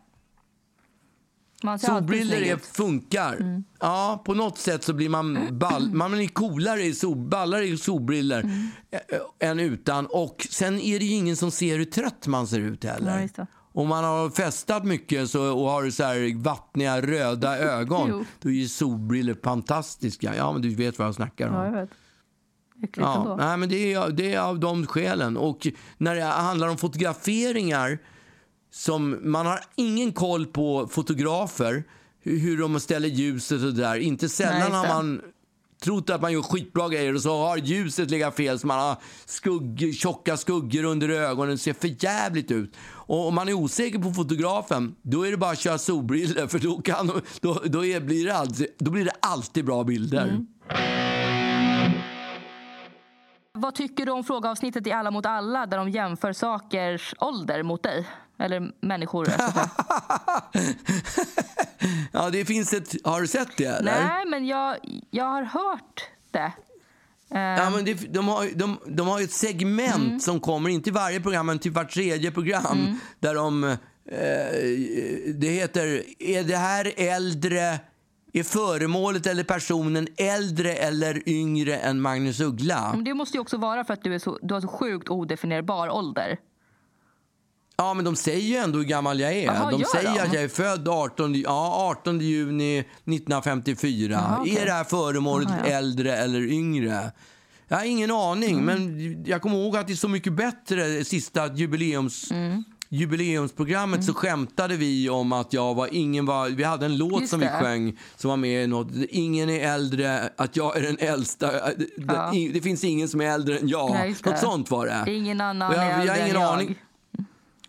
Man 1.63 1.79
Solbrillor 1.79 2.43
är, 2.43 2.57
funkar. 2.57 3.37
Mm. 3.41 3.65
Ja, 3.81 4.23
på 4.25 4.35
något 4.35 4.59
sätt 4.59 4.85
så 4.85 4.93
blir 4.93 5.09
man, 5.09 5.59
ball, 5.59 5.91
man 5.93 6.13
blir 6.13 6.29
coolare 6.29 6.83
i 6.83 6.95
sol, 6.95 7.17
ballare 7.17 7.65
i 7.65 7.77
solbrillor 7.79 8.41
Mm. 8.41 8.69
eh, 9.41 9.49
än 9.49 9.61
utan. 9.61 10.07
Och 10.07 10.47
sen 10.51 10.81
är 10.81 10.99
det 10.99 11.05
ingen 11.05 11.37
som 11.37 11.51
ser 11.51 11.79
hur 11.79 11.85
trött 11.85 12.27
man 12.27 12.47
ser 12.47 12.61
ut 12.61 12.85
heller. 12.85 13.31
Ja. 13.37 13.47
Om 13.75 13.89
man 13.89 14.05
har 14.05 14.31
festat 14.31 14.85
mycket 14.85 15.31
så, 15.31 15.53
och 15.53 15.71
har 15.71 15.91
så 15.91 16.05
här 16.05 16.43
vattniga 16.43 17.01
röda 17.03 17.59
ögon, 17.79 18.27
då 18.41 18.49
är 18.49 18.53
ju 18.53 18.69
solbrillor 18.69 19.37
fantastiska. 19.45 20.37
Ja, 20.37 20.53
men 20.53 20.63
du 20.63 20.75
vet 20.75 20.99
vad 20.99 21.09
jag 21.09 21.15
snackar 21.15 21.49
om. 21.49 21.55
Ja, 21.55 21.65
jag 21.67 21.73
vet. 21.73 21.91
Ja, 22.97 23.37
nej, 23.39 23.57
men 23.57 23.69
det, 23.69 23.93
är, 23.93 24.11
det 24.11 24.35
är 24.35 24.41
av 24.41 24.61
de 24.61 24.87
skälen. 24.87 25.37
Och 25.37 25.67
när 25.99 26.15
det 26.15 26.23
handlar 26.25 26.69
om 26.69 26.77
fotograferingar 26.79 27.99
som 28.73 29.19
man 29.23 29.47
har 29.47 29.61
ingen 29.77 30.13
koll 30.13 30.47
på 30.47 30.87
fotografer, 30.87 31.85
hur, 32.21 32.39
hur 32.39 32.59
de 32.59 32.81
ställer 32.81 33.09
ljuset 33.09 33.63
och 33.63 33.73
det 33.73 33.83
där. 33.83 33.97
Inte 33.97 34.25
Nej, 34.25 34.31
sällan 34.31 34.61
just 34.61 34.73
har 34.73 34.89
man 34.89 35.21
trott 35.83 36.11
att 36.11 36.23
man 36.23 36.33
gör 36.33 36.43
skitbra 36.43 36.89
grejer 36.89 37.15
och 37.15 37.23
så 37.23 37.47
har 37.47 37.57
ljuset 37.57 38.11
legat 38.11 38.37
fel 38.37 38.59
så 38.59 38.67
man 38.67 38.79
har 38.79 38.97
skugg, 39.27 39.95
tjocka 39.95 40.37
skuggor 40.37 40.85
under 40.85 41.09
ögonen. 41.09 41.51
Det 41.51 41.59
ser 41.59 41.73
för 41.73 42.05
jävligt 42.05 42.51
ut. 42.51 42.77
Och 42.89 43.29
om 43.29 43.35
man 43.35 43.49
är 43.49 43.53
osäker 43.53 43.99
på 43.99 44.11
fotografen, 44.11 44.95
då 45.03 45.27
är 45.27 45.31
det 45.31 45.37
bara 45.37 45.51
att 45.51 45.59
köra 45.59 45.79
solbrillor 45.79 46.47
för 46.47 46.59
då, 46.59 46.83
kan, 46.83 47.07
då, 47.41 47.63
då, 47.65 47.85
är, 47.85 48.01
blir, 48.01 48.27
det 48.27 48.37
alltid, 48.37 48.67
då 48.79 48.91
blir 48.91 49.05
det 49.05 49.15
alltid 49.21 49.65
bra 49.65 49.85
bilder. 49.85 50.29
Mm. 50.29 50.47
Vad 53.55 53.75
tycker 53.75 54.07
du 54.07 54.13
om 54.13 54.25
frågeavsnittet 54.25 54.87
i 54.87 54.93
Alla 54.93 55.11
mot 55.11 55.27
alla 55.27 55.67
där 55.67 55.79
de 55.79 55.91
jämför 55.91 56.33
sakers 56.33 57.15
ålder 57.19 57.63
mot 57.63 57.83
dig? 57.83 58.07
Eller 58.39 58.73
människor. 58.81 59.29
Ja, 62.13 62.31
det 62.31 62.45
finns 62.45 62.73
ett... 62.73 62.95
Har 63.05 63.21
du 63.21 63.27
sett 63.27 63.57
det? 63.57 63.65
Eller? 63.65 63.93
Nej, 64.05 64.27
men 64.27 64.47
jag, 64.47 64.77
jag 65.11 65.25
har 65.25 65.43
hört 65.43 66.05
det. 66.31 66.53
Ja, 67.29 67.71
men 67.71 67.85
det, 67.85 67.95
de, 68.15 68.29
har, 68.29 68.49
de, 68.55 68.79
de 68.87 69.09
har 69.09 69.21
ett 69.21 69.33
segment 69.33 69.95
Mm. 69.97 70.21
som 70.21 70.41
kommer, 70.41 70.71
inte 70.71 70.89
i 70.91 70.93
varje 70.93 71.21
program, 71.21 71.47
men 71.47 71.59
typ 71.59 71.73
vart 71.75 71.91
tredje 71.91 72.31
program. 72.31 72.99
Där 73.21 73.35
de... 73.35 73.65
Eh, 73.65 73.79
det 75.35 75.49
heter, 75.49 76.03
är 76.19 76.43
det 76.45 76.57
här 76.57 76.93
äldre... 76.97 77.81
Är 78.35 78.43
föremålet 78.43 79.27
eller 79.27 79.45
personen 79.45 80.09
äldre 80.17 80.73
eller 80.75 81.29
yngre 81.29 81.77
än 81.77 82.01
Magnus 82.01 82.41
Uggla? 82.41 82.91
men 82.95 83.05
det 83.05 83.15
måste 83.15 83.37
ju 83.37 83.41
också 83.41 83.57
vara 83.57 83.85
för 83.85 83.95
att 83.95 84.05
du, 84.05 84.15
är 84.15 84.19
så, 84.19 84.39
du 84.43 84.55
har 84.55 84.61
så 84.61 84.69
sjukt 84.69 85.09
odefinierbar 85.09 85.89
ålder. 85.89 86.39
Ja, 87.83 87.95
men 87.95 88.05
de 88.05 88.17
säger 88.17 88.41
ju 88.49 88.57
ändå 88.57 88.79
hur 88.79 88.85
gammal 88.85 89.21
jag 89.21 89.33
är. 89.33 89.45
Jaha, 89.45 89.71
de 89.71 89.85
säger 89.85 90.15
de? 90.15 90.21
att 90.21 90.33
jag 90.35 90.43
är 90.43 90.49
född 90.49 90.89
18, 90.89 91.35
ja, 91.41 91.95
18 92.01 92.21
juni 92.21 92.79
1954. 92.79 94.13
Jaha, 94.13 94.39
okej. 94.41 94.57
Är 94.59 94.67
det 94.67 94.73
här 94.73 94.85
föremålet 94.85 95.49
Jaha, 95.49 95.59
ja. 95.65 95.71
äldre 95.77 96.17
eller 96.17 96.43
yngre? 96.53 97.13
Jag 97.69 97.77
har 97.77 97.85
ingen 97.85 98.11
aning, 98.11 98.59
Mm. 98.59 98.65
men 98.65 99.25
jag 99.27 99.43
kommer 99.43 99.57
ihåg 99.57 99.77
att 99.77 99.87
det 99.87 99.93
är 99.93 99.97
så 99.97 100.09
mycket 100.09 100.33
bättre 100.33 101.05
sista 101.05 101.55
jubileums... 101.55 102.31
Mm. 102.31 102.65
Jubileumsprogrammet 102.95 104.05
så 104.05 104.15
skämtade 104.15 104.77
vi 104.77 105.09
om 105.11 105.33
att 105.33 105.53
jag 105.53 105.75
var 105.75 105.89
ingen 105.93 106.27
var, 106.27 106.49
vi 106.49 106.65
hade 106.65 106.87
en 106.87 106.97
låt 106.97 107.21
Just 107.21 107.31
som 107.31 107.41
vi 107.41 107.47
det. 107.47 107.53
sjöng 107.61 107.99
som 108.17 108.31
var 108.31 108.37
med 108.37 108.65
i 108.65 108.67
något, 108.67 108.89
ingen 109.11 109.51
är 109.51 109.75
äldre, 109.75 110.29
att 110.37 110.57
jag 110.57 110.77
är 110.77 110.83
den 110.83 110.99
äldsta, 110.99 111.47
det, 111.53 111.87
Ja. 111.97 112.31
det, 112.33 112.49
det 112.49 112.61
finns 112.61 112.85
ingen 112.85 113.09
som 113.09 113.21
är 113.21 113.25
äldre 113.27 113.59
än 113.59 113.69
jag. 113.69 113.91
Ja, 113.91 114.07
just 114.07 114.25
något 114.25 114.39
sånt 114.39 114.71
var 114.71 114.87
det. 114.87 115.13
Ingen 115.13 115.41
annan 115.41 115.73
jag, 115.73 115.85
är 115.85 115.89
jag 116.07 116.19
äldre 116.19 116.39
har 116.39 116.61
ingen 116.61 116.67
än 116.67 116.67
jag. 116.69 116.77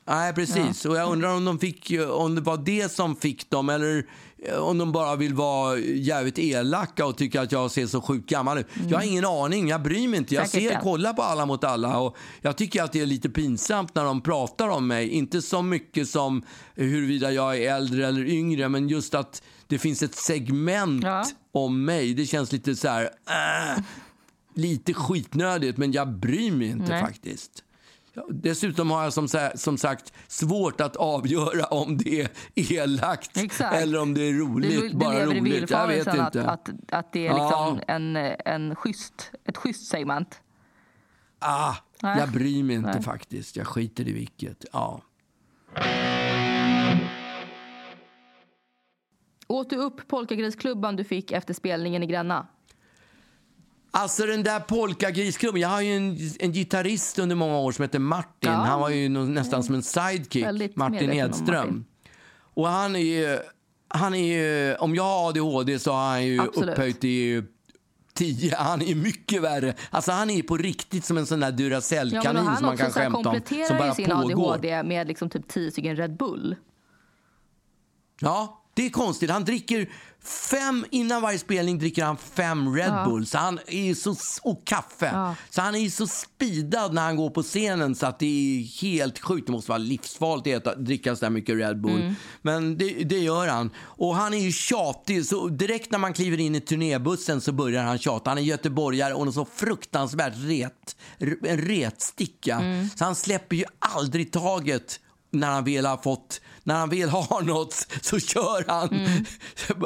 Nej, 0.06 0.34
precis. 0.34 0.86
Och 0.86 0.96
jag 0.96 1.12
undrar 1.12 1.36
om, 1.36 1.46
de 1.46 1.60
fick, 1.60 1.92
om 2.10 2.36
det 2.36 2.42
var 2.42 2.58
det 2.58 2.92
som 2.92 3.16
fick 3.16 3.50
dem 3.50 3.70
eller 3.70 4.06
eh, 4.46 4.56
om 4.56 4.78
de 4.78 4.92
bara 4.92 5.16
vill 5.16 5.34
vara 5.34 5.78
jävligt 5.80 6.40
elaka 6.40 7.06
och 7.06 7.18
tycka 7.18 7.42
att 7.42 7.52
jag 7.52 7.72
ser 7.72 7.88
så 7.88 8.02
sjukt 8.02 8.30
gammal 8.30 8.58
ut. 8.58 8.68
Jag 8.88 8.98
har 8.98 9.06
ingen 9.06 9.26
aning, 9.26 9.68
jag 9.68 9.82
bryr 9.84 10.08
mig 10.08 10.18
inte. 10.20 10.36
Jag 10.36 10.42
Mm. 10.42 10.50
Säkert 10.50 10.72
ser, 10.72 10.80
kollar 10.80 11.14
på 11.14 11.22
Alla 11.22 11.46
mot 11.46 11.64
alla 11.64 12.00
och 12.00 12.18
jag 12.42 12.58
tycker 12.58 12.84
att 12.84 12.92
det 12.92 13.02
är 13.02 13.06
lite 13.06 13.30
pinsamt 13.30 13.96
när 13.96 14.04
de 14.04 14.22
pratar 14.22 14.68
om 14.70 14.88
mig. 14.88 15.10
Inte 15.10 15.42
så 15.42 15.62
mycket 15.62 16.10
som 16.10 16.44
huruvida 16.76 17.32
jag 17.32 17.58
är 17.58 17.76
äldre 17.76 18.08
eller 18.08 18.26
yngre, 18.26 18.70
men 18.70 18.90
just 18.90 19.16
att 19.16 19.42
det 19.68 19.80
finns 19.80 20.04
ett 20.04 20.16
segment 20.16 21.04
Ja. 21.04 21.26
om 21.52 21.86
mig. 21.86 22.14
Det 22.14 22.26
känns 22.26 22.52
lite 22.52 22.76
så 22.76 22.88
här... 22.88 23.04
Äh, 23.76 23.84
lite 24.56 24.94
skitnödigt, 24.94 25.78
men 25.78 25.92
jag 25.92 26.08
bryr 26.20 26.52
mig 26.52 26.68
inte 26.68 26.90
Nej. 26.92 27.02
faktiskt. 27.02 27.64
Ja, 28.16 28.26
Dessutom 28.30 28.92
har 28.92 29.04
jag 29.04 29.14
som, 29.14 29.28
som 29.56 29.78
sagt 29.78 30.14
svårt 30.28 30.82
att 30.82 30.96
avgöra 30.96 31.66
om 31.66 31.98
det 31.98 32.22
är 32.22 32.30
elakt 32.56 33.38
Exakt. 33.38 33.76
eller 33.76 34.02
om 34.02 34.14
det 34.14 34.22
är 34.22 34.34
roligt. 34.34 34.72
Du, 34.82 34.88
du 34.90 34.96
bara 34.98 35.26
roligt. 35.26 35.36
Jag 35.36 35.44
vet 35.44 35.54
villfarelsen 35.62 36.20
att, 36.20 36.36
inte. 36.36 36.50
att, 36.50 36.70
att 36.92 37.14
det 37.14 37.28
är 37.28 37.32
Ja. 37.38 37.70
liksom 37.72 37.82
en, 37.88 38.16
en 38.46 38.76
schysst, 38.76 39.32
ett 39.46 39.58
schysst 39.58 39.88
segment. 39.88 40.42
ah, 41.40 41.76
Nej. 42.02 42.20
jag 42.20 42.32
bryr 42.32 42.64
mig 42.64 42.76
inte 42.76 42.92
Nej. 42.92 43.04
faktiskt. 43.04 43.56
Jag 43.56 43.68
skiter 43.68 44.08
i 44.08 44.14
vilket. 44.14 44.66
Ja. 44.74 45.02
Åt 49.48 49.70
du 49.70 49.76
upp 49.76 50.08
polkagrisklubban 50.08 50.96
du 50.96 51.04
fick 51.04 51.32
efter 51.32 51.54
spelningen 51.54 52.04
i 52.04 52.08
Gränna? 52.08 52.48
Alltså 53.96 54.26
den 54.26 54.44
där 54.44 54.60
polkagrisklubben. 54.60 55.62
Jag 55.62 55.70
har 55.70 55.82
ju 55.82 55.98
en, 55.98 56.18
en 56.40 56.52
gitarrist 56.52 57.20
under 57.20 57.36
många 57.36 57.58
år 57.58 57.72
som 57.72 57.84
heter 57.84 58.00
Martin. 58.00 58.52
Ja. 58.52 58.52
Han 58.52 58.80
var 58.80 58.90
ju 58.90 59.10
nästan 59.10 59.64
som 59.64 59.76
en 59.76 59.84
sidekick. 59.84 60.46
Väldigt 60.46 60.76
Martin 60.76 61.12
Edström. 61.12 61.68
Martin. 61.68 61.86
Och 62.54 62.68
han 62.68 62.96
är 62.96 63.00
ju, 63.00 63.40
han 63.88 64.16
är 64.16 64.34
ju, 64.34 64.76
om 64.76 64.96
jag 64.96 65.04
har 65.04 65.30
ADHD 65.30 65.80
så 65.80 65.92
har 65.92 66.10
han 66.10 66.26
ju 66.26 66.42
Absolut. 66.42 66.70
upphöjt 66.70 67.04
i 67.04 67.44
10. 68.14 68.56
Han 68.56 68.82
är 68.82 68.96
mycket 68.96 69.42
värre. 69.42 69.74
Alltså 69.90 70.12
han 70.12 70.30
är 70.30 70.44
på 70.44 70.58
riktigt 70.58 71.06
som 71.06 71.18
en 71.18 71.26
sån 71.26 71.40
där 71.40 71.48
Ja, 71.48 71.52
Duracell-kanin 71.52 72.46
han 72.46 72.58
som 72.58 72.66
man 72.66 72.78
kan 72.78 72.92
skämta 72.92 73.18
om. 73.18 73.24
Som 73.24 73.34
kompletterar 73.34 73.94
sin 73.94 74.06
pågår. 74.06 74.54
ADHD 74.54 74.84
med 74.84 75.08
liksom 75.08 75.30
typ 75.30 75.48
10 75.48 75.72
stycken 75.72 75.96
Red 75.96 76.18
Bull. 76.18 76.56
Ja, 78.20 78.64
det 78.74 78.86
är 78.86 78.90
konstigt. 78.90 79.30
Han 79.30 79.46
dricker 79.46 79.90
fem, 80.24 80.86
innan 80.92 81.22
varje 81.22 81.40
spelning 81.40 81.80
dricker 81.80 82.04
han 82.04 82.18
fem 82.18 82.76
Red 82.76 82.88
Ja. 82.88 83.06
Bull. 83.06 83.26
Så 83.26 83.38
han 83.38 83.60
är 83.68 83.94
så, 83.94 84.16
och 84.42 84.66
kaffe. 84.66 85.10
Ja. 85.14 85.36
Så 85.50 85.62
han 85.62 85.76
är 85.76 85.90
så 85.90 86.08
speedad 86.08 86.94
när 86.94 87.02
han 87.02 87.16
går 87.16 87.30
på 87.30 87.44
scenen 87.44 87.96
så 87.96 88.06
att 88.06 88.20
det 88.20 88.26
är 88.26 88.82
helt 88.82 89.20
sjukt. 89.20 89.46
Det 89.46 89.52
måste 89.52 89.72
vara 89.72 89.78
livsfarligt 89.78 90.68
att 90.68 90.86
dricka 90.86 91.16
så 91.16 91.26
där 91.26 91.30
mycket 91.30 91.56
Red 91.56 91.82
Bull. 91.82 92.02
Mm. 92.02 92.16
Men 92.42 92.78
det, 92.78 93.04
det 93.04 93.20
gör 93.20 93.48
han. 93.48 93.72
Och 93.78 94.16
han 94.16 94.34
är 94.34 94.38
ju 94.38 94.52
tjatig. 94.52 95.26
Så 95.26 95.48
direkt 95.48 95.92
när 95.92 96.00
man 96.00 96.14
kliver 96.14 96.40
in 96.40 96.56
i 96.56 96.62
turnébussen 96.62 97.42
så 97.42 97.52
börjar 97.52 97.84
han 97.84 97.98
tjata. 97.98 98.30
Han 98.30 98.38
är 98.38 98.42
göteborgare 98.42 99.14
och 99.14 99.34
så 99.34 99.46
fruktansvärt 99.46 100.34
ret, 100.38 100.96
en 101.44 101.58
retsticka. 101.58 102.56
Mm. 102.56 102.90
Så 102.96 103.06
han 103.06 103.16
släpper 103.16 103.56
ju 103.56 103.66
aldrig 103.80 104.32
taget 104.32 105.00
när 105.34 105.52
han 105.52 105.64
väl 105.64 105.86
har 105.86 105.98
fått, 105.98 106.42
när 106.64 106.76
han 106.76 106.90
väl 106.90 107.10
har 107.10 107.42
något 107.46 107.88
så 108.02 108.20
kör 108.20 108.66
han. 108.68 108.90
Han 108.90 109.00
Mm. 109.04 109.26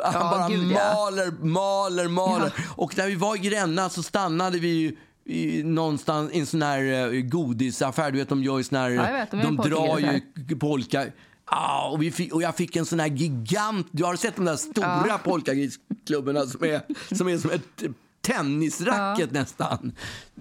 Ja, 0.04 0.12
bara 0.14 0.50
gud, 0.50 0.72
ja. 0.72 0.94
maler, 0.94 1.32
maler, 1.46 2.08
maler. 2.08 2.54
Och 2.76 2.98
när 2.98 3.08
vi 3.08 3.16
var 3.16 3.36
i 3.36 3.40
Gränna 3.40 3.90
så 3.90 4.04
stannade 4.04 4.60
vi 4.60 4.68
ju 4.68 4.96
i, 5.26 5.64
någonstans 5.64 6.32
i 6.32 6.40
en 6.40 6.46
sån 6.46 6.62
här 6.62 7.14
eh, 7.14 7.22
godisaffär. 7.22 8.12
Du 8.12 8.18
vet, 8.18 8.30
de 8.30 8.44
gör 8.44 8.58
ju 8.58 8.64
sån 8.64 8.78
här, 8.78 8.90
Ja, 8.90 9.02
vet, 9.02 9.32
de 9.32 9.42
de 9.42 9.56
drar 9.56 10.00
ju 10.00 10.58
polka. 10.60 11.06
Ah, 11.46 11.90
och, 11.90 12.02
vi 12.02 12.12
fick, 12.12 12.34
och 12.34 12.42
jag 12.42 12.56
fick 12.56 12.76
en 12.76 12.86
sån 12.86 13.00
här 13.00 13.08
gigant, 13.08 13.88
du 13.92 14.04
har 14.04 14.16
sett 14.16 14.36
de 14.36 14.46
där 14.46 14.56
stora 14.56 15.18
polkagrisklubborna 15.18 16.46
som 16.46 16.64
är, 16.64 16.82
som 17.16 17.28
är 17.28 17.38
som 17.38 17.52
ett 17.52 17.84
tennisracket 18.22 19.32
nästan. 19.32 19.92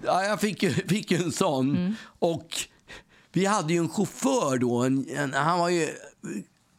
Ja, 0.05 0.23
jag 0.23 0.39
fick 0.39 1.11
ju 1.11 1.17
en 1.17 1.31
sån. 1.31 1.69
Mm. 1.69 1.93
Och 2.19 2.57
vi 3.37 3.45
hade 3.45 3.73
ju 3.73 3.79
en 3.79 3.89
chaufför 3.89 4.57
då. 4.57 4.83
En, 4.83 5.07
en, 5.09 5.33
han 5.33 5.59
var 5.59 5.69
ju... 5.69 5.87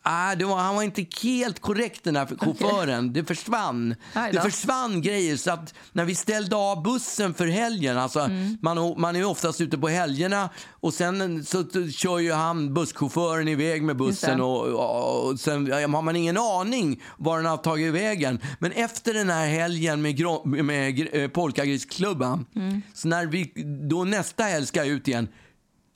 Ah, 0.02 0.34
det 0.34 0.44
var, 0.44 0.56
han 0.58 0.74
var 0.74 0.82
inte 0.82 1.06
helt 1.22 1.60
korrekt 1.60 2.04
den 2.04 2.16
här 2.16 2.26
chauffören. 2.38 3.12
Det 3.12 3.24
försvann. 3.24 3.94
Det 4.32 4.40
försvann 4.40 5.02
grejer. 5.02 5.36
Så 5.36 5.50
att 5.50 5.74
när 5.92 6.04
vi 6.04 6.14
ställde 6.14 6.56
av 6.56 6.82
bussen 6.82 7.34
för 7.34 7.46
helgen, 7.46 7.98
alltså 7.98 8.20
Mm. 8.20 8.58
man, 8.62 8.94
man 9.00 9.16
är 9.16 9.24
oftast 9.24 9.60
ute 9.60 9.78
på 9.78 9.88
helgerna 9.88 10.50
och 10.70 10.94
sen 10.94 11.44
så, 11.44 11.64
kör 11.90 12.18
ju 12.18 12.32
han, 12.32 12.74
busschauffören, 12.74 13.48
iväg 13.48 13.82
med 13.82 13.96
bussen 13.96 14.40
och, 14.40 14.66
och, 14.66 15.26
och 15.30 15.40
sen 15.40 15.66
ja, 15.66 15.76
har 15.80 16.02
man 16.02 16.16
ingen 16.16 16.36
aning 16.38 17.02
var 17.16 17.36
den 17.36 17.46
har 17.46 17.56
tagit 17.56 17.94
vägen. 17.94 18.40
Men 18.58 18.72
efter 18.72 19.14
den 19.14 19.30
här 19.30 19.46
helgen 19.46 20.02
med, 20.02 20.14
med 20.44 20.94
gr- 20.98 21.16
eh, 21.22 21.28
polkagrisklubban, 21.28 22.46
Mm. 22.56 22.82
så 22.94 23.08
när 23.08 23.26
vi, 23.26 23.52
då 23.90 24.04
nästa 24.04 24.42
helg 24.44 24.66
ska 24.66 24.78
jag 24.78 24.88
ut 24.88 25.08
igen, 25.08 25.28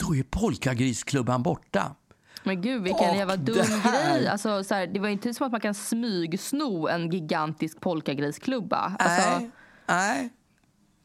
då 0.07 0.16
är 0.16 0.22
polkagrisklubban 0.22 1.42
borta. 1.42 1.94
Men 2.44 2.62
gud 2.62 2.82
vilken 2.82 3.11
Och 3.11 3.16
jävla 3.16 3.36
dum 3.36 3.57
här- 3.82 4.14
grej. 4.18 4.28
Alltså, 4.28 4.64
så 4.64 4.74
här, 4.74 4.86
det 4.86 5.00
var 5.00 5.09
inte 5.09 5.34
som 5.34 5.46
att 5.46 5.53
man 5.53 5.61
kan 5.61 5.74
smygsno 5.74 6.88
en 6.88 7.11
gigantisk 7.11 7.80
polkagrisklubba. 7.80 8.96
Alltså, 8.98 9.30
Nej, 9.38 9.50
nej. 9.86 10.32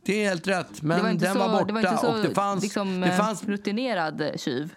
Det 0.05 0.23
är 0.25 0.29
helt 0.29 0.47
rätt. 0.47 0.81
Men 0.81 1.01
var 1.03 1.13
den 1.13 1.33
så, 1.33 1.39
var 1.39 1.49
borta 1.49 1.65
det 1.65 1.73
var 1.73 1.79
inte 1.79 1.97
så 1.97 2.07
och 2.07 2.23
det 2.23 2.35
fanns, 2.35 2.63
liksom, 2.63 3.01
det 3.01 3.07
eh, 3.07 3.17
fanns 3.17 3.43
rutinerad 3.43 4.23
tjuv. 4.35 4.73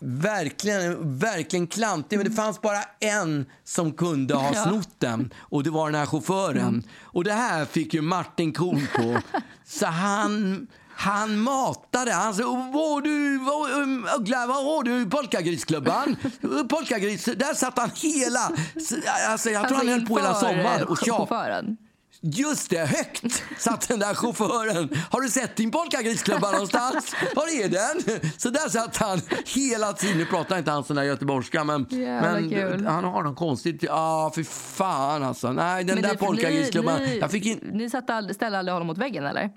verkligen, 0.00 1.18
verkligen 1.18 1.66
klantig. 1.66 2.16
Men 2.16 2.26
det 2.28 2.32
fanns 2.32 2.60
bara 2.60 2.82
en 3.00 3.46
som 3.64 3.92
kunde 3.92 4.34
ha 4.34 4.54
snott 4.64 4.90
den 4.98 5.34
och 5.38 5.62
det 5.62 5.70
var 5.70 5.90
den 5.90 5.98
här 6.00 6.06
chauffören. 6.06 6.82
Och 7.02 7.24
det 7.24 7.32
här 7.32 7.64
fick 7.64 7.94
ju 7.94 8.00
Martin 8.02 8.52
Kohl 8.52 8.86
på. 8.96 9.18
Så 9.64 9.86
han, 9.86 10.66
han 10.98 11.38
matade. 11.38 12.12
Han 12.12 12.34
sa, 12.34 12.42
var 12.42 13.00
du, 13.00 13.38
um, 13.82 14.08
Uggla, 14.18 14.46
var 14.46 14.54
har 14.54 14.82
du 14.82 15.10
polkagrisklubban? 15.10 16.16
Polkagris, 16.68 17.24
där 17.24 17.54
satt 17.54 17.78
han 17.78 17.90
hela... 17.94 18.52
Alltså, 19.28 19.50
jag 19.50 19.68
tror 19.68 19.76
han 19.76 19.88
höll 19.88 20.06
på 20.06 20.16
hela 20.16 20.34
sommaren 20.34 20.86
och 20.86 20.98
tjatade. 20.98 21.18
chauffören. 21.18 21.76
Just 22.20 22.70
det, 22.70 22.78
högt 22.78 23.42
satt 23.58 23.88
den 23.88 23.98
där 23.98 24.14
chauffören. 24.14 24.88
Har 25.10 25.20
du 25.20 25.28
sett 25.28 25.56
din 25.56 25.70
polkagrisklubba 25.70 26.52
någonstans? 26.52 27.14
Var 27.34 27.64
är 27.64 27.68
den? 27.68 28.20
Så 28.38 28.50
där 28.50 28.68
satt 28.68 28.96
han 28.96 29.20
hela 29.46 29.92
tiden. 29.92 30.18
Nu 30.18 30.26
pratar 30.26 30.58
inte 30.58 30.70
han 30.70 30.84
sån 30.84 30.96
där 30.96 31.02
göteborgska, 31.02 31.64
men, 31.64 31.86
men 31.90 32.50
kul. 32.50 32.86
han 32.86 33.04
har 33.04 33.22
något 33.22 33.36
konstigt. 33.36 33.82
Ja, 33.82 33.92
ah, 33.92 34.30
för 34.30 34.42
fan 34.42 35.22
alltså. 35.22 35.52
Nej, 35.52 35.84
den 35.84 35.94
Men 35.94 36.02
där 36.02 36.14
polkagrisklubban. 36.14 37.02
Ni, 37.02 37.18
Jag 37.18 37.30
fick 37.30 37.46
in... 37.46 37.60
ni 37.72 37.90
satte 37.90 38.14
all, 38.14 38.34
ställde 38.34 38.58
aldrig 38.58 38.72
honom 38.72 38.86
mot 38.86 38.98
väggen 38.98 39.26
eller? 39.26 39.50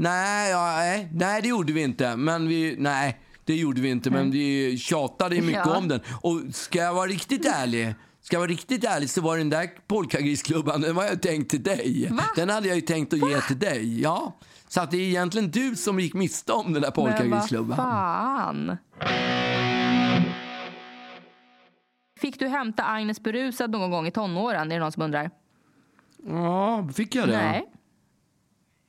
Nej, 0.00 0.50
ja, 0.50 0.72
nej, 0.76 1.08
nej, 1.12 1.42
det 1.42 1.48
gjorde 1.48 1.72
vi 1.72 1.82
inte. 1.82 2.16
Men 2.16 2.48
vi, 2.48 2.76
nej, 2.78 3.20
det 3.44 3.54
gjorde 3.56 3.80
vi 3.80 3.90
inte. 3.90 4.10
Men 4.10 4.30
vi 4.30 4.78
tjatade 4.78 5.34
ju 5.36 5.42
mycket 5.42 5.62
Ja. 5.66 5.76
om 5.76 5.88
den. 5.88 6.00
Och 6.22 6.40
ska 6.52 6.78
jag 6.78 6.94
vara 6.94 7.06
riktigt 7.06 7.46
ärlig 7.46 7.94
Ska 8.22 8.36
jag 8.36 8.40
vara 8.40 8.50
riktigt 8.50 8.84
ärlig 8.84 9.10
så 9.10 9.20
var 9.20 9.38
den 9.38 9.50
där 9.50 9.70
polkagrisklubban, 9.86 10.80
den 10.80 10.94
var 10.94 11.04
jag 11.04 11.22
tänkt 11.22 11.50
till 11.50 11.62
dig. 11.62 12.08
Va? 12.10 12.22
Den 12.36 12.48
hade 12.48 12.66
jag 12.68 12.74
ju 12.76 12.80
tänkt 12.80 13.12
att 13.12 13.30
ge 13.30 13.40
till 13.40 13.58
dig. 13.58 14.00
Ja. 14.00 14.36
Så 14.68 14.80
att 14.80 14.90
det 14.90 14.96
är 14.96 15.00
egentligen 15.00 15.50
du 15.50 15.76
som 15.76 16.00
gick 16.00 16.14
miste 16.14 16.52
om 16.52 16.72
den 16.72 16.82
där 16.82 16.92
Men 16.96 17.04
vad 17.04 17.16
polkagrisklubban. 17.16 17.76
fan. 17.76 18.76
Fick 22.20 22.38
du 22.38 22.48
hämta 22.48 22.84
Agnes 22.84 23.20
berusad 23.20 23.70
någon 23.70 23.90
gång 23.90 24.06
i 24.06 24.10
tonåren? 24.10 24.72
Är 24.72 24.76
det 24.76 24.80
någon 24.82 24.92
som 24.92 25.02
undrar? 25.02 25.30
Ja, 26.26 26.88
fick 26.94 27.14
jag 27.14 27.28
det? 27.28 27.36
Nej. 27.36 27.64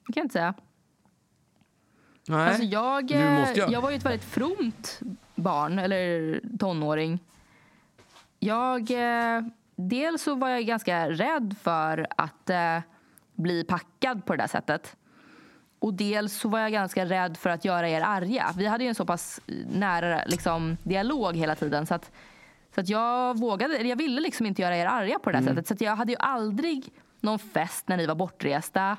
Det 0.08 0.14
kan 0.14 0.22
jag 0.22 0.26
inte 0.26 0.34
säga. 0.34 0.54
Nej. 2.28 2.48
Alltså 2.48 2.64
jag, 2.64 3.12
Nu 3.12 3.40
måste 3.40 3.60
jag. 3.60 3.72
jag 3.72 3.82
var 3.82 3.90
ju 3.90 3.96
ett 3.96 4.06
väldigt 4.06 4.24
fromt 4.24 5.00
barn, 5.36 5.80
eller 5.80 6.40
tonåring. 6.60 7.20
Jag, 8.40 8.92
eh, 8.92 9.42
dels 9.76 10.24
så 10.24 10.36
var 10.36 10.50
jag 10.50 10.66
ganska 10.66 11.10
rädd 11.10 11.56
för 11.62 12.08
att 12.18 12.50
eh, 12.50 12.80
bli 13.36 13.64
packad 13.64 14.26
på 14.26 14.34
det 14.34 14.44
där 14.44 14.48
sättet. 14.48 14.96
Och 15.80 15.94
dels 15.94 16.34
så 16.40 16.50
var 16.50 16.60
jag 16.60 16.72
ganska 16.72 17.06
rädd 17.06 17.38
för 17.38 17.50
att 17.50 17.66
göra 17.66 17.90
er 17.90 18.02
arga. 18.02 18.54
Vi 18.58 18.66
hade 18.66 18.84
ju 18.84 18.88
en 18.88 18.96
så 18.96 19.06
pass 19.06 19.42
nära 19.72 20.24
liksom, 20.26 20.78
dialog 20.84 21.36
hela 21.36 21.56
tiden. 21.56 21.86
Så 21.86 21.94
att, 21.94 22.12
så 22.76 22.82
att 22.82 22.90
jag 22.90 23.40
vågade, 23.40 23.78
jag 23.78 23.96
ville 23.96 24.22
liksom 24.22 24.46
inte 24.46 24.62
göra 24.62 24.78
er 24.78 24.86
arga 24.86 25.20
på 25.20 25.32
det 25.32 25.40
där 25.40 25.46
sättet. 25.46 25.68
Så 25.68 25.84
jag 25.84 25.96
hade 25.96 26.12
ju 26.12 26.18
aldrig 26.20 26.94
någon 27.20 27.40
fest 27.40 27.88
när 27.88 27.98
ni 27.98 28.06
var 28.06 28.16
bortresta. 28.16 28.98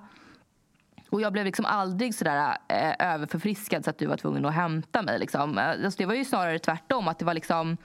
Och 1.12 1.20
jag 1.20 1.32
blev 1.32 1.44
liksom 1.44 1.64
aldrig 1.64 2.14
sådär 2.14 2.56
eh, 2.68 2.94
överförfriskad 2.98 3.84
så 3.84 3.90
att 3.90 3.98
du 3.98 4.06
var 4.06 4.16
tvungen 4.16 4.44
att 4.44 4.54
hämta 4.54 5.02
mig. 5.02 5.18
Liksom. 5.18 5.58
Eh, 5.58 5.68
Alltså 5.68 5.98
det 5.98 6.06
var 6.06 6.14
ju 6.14 6.24
snarare 6.24 6.58
tvärtom. 6.58 7.08
Att 7.08 7.18
det 7.18 7.24
var 7.24 7.34
liksom, 7.34 7.76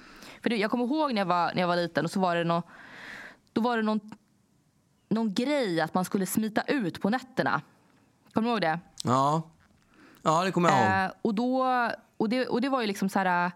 för 0.43 0.53
jag 0.53 0.71
kommer 0.71 0.85
ihåg 0.85 1.13
när 1.13 1.21
jag, 1.21 1.25
var, 1.25 1.51
när 1.53 1.61
jag 1.61 1.67
var 1.67 1.75
liten 1.75 2.05
och 2.05 2.11
så 2.11 2.19
var 2.19 2.35
det 2.35 2.43
nå, 2.43 2.63
då 3.53 3.61
var 3.61 3.77
det 3.77 3.83
någon, 3.83 3.99
någon 5.09 5.33
grej 5.33 5.81
att 5.81 5.93
man 5.93 6.05
skulle 6.05 6.25
smita 6.25 6.61
ut 6.61 7.01
på 7.01 7.09
nätterna. 7.09 7.61
Kommer 8.33 8.47
du 8.47 8.51
ihåg 8.51 8.61
det? 8.61 8.79
Ja. 9.03 9.41
ja, 10.21 10.43
det 10.43 10.51
kommer 10.51 10.69
jag 10.69 10.79
ihåg. 10.79 11.05
Eh, 11.05 11.11
och, 11.21 11.33
då, 11.33 11.65
och, 12.17 12.29
det, 12.29 12.47
och 12.47 12.61
det 12.61 12.69
var 12.69 12.81
ju 12.81 12.87
liksom 12.87 13.09
så 13.09 13.19
här... 13.19 13.51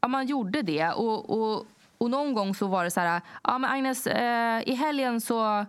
Ja, 0.00 0.08
man 0.08 0.26
gjorde 0.26 0.62
det. 0.62 0.92
Och, 0.92 1.30
och, 1.30 1.66
och 1.98 2.10
någon 2.10 2.34
gång 2.34 2.54
så 2.54 2.66
var 2.66 2.84
det 2.84 2.90
så 2.90 3.00
här... 3.00 3.20
Ja, 3.44 3.58
men 3.58 3.70
Agnes, 3.70 4.06
eh, 4.06 4.62
i 4.68 4.74
helgen 4.74 5.20
så, 5.20 5.66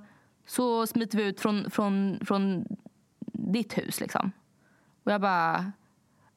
så 0.47 0.88
smiter 0.88 1.18
vi 1.18 1.24
ut 1.24 1.39
från, 1.41 1.72
från, 1.72 2.20
från 2.26 2.66
ditt 3.50 3.78
hus. 3.78 4.00
Liksom. 4.00 4.32
Och 5.04 5.12
jag 5.12 5.22
bara... 5.22 5.72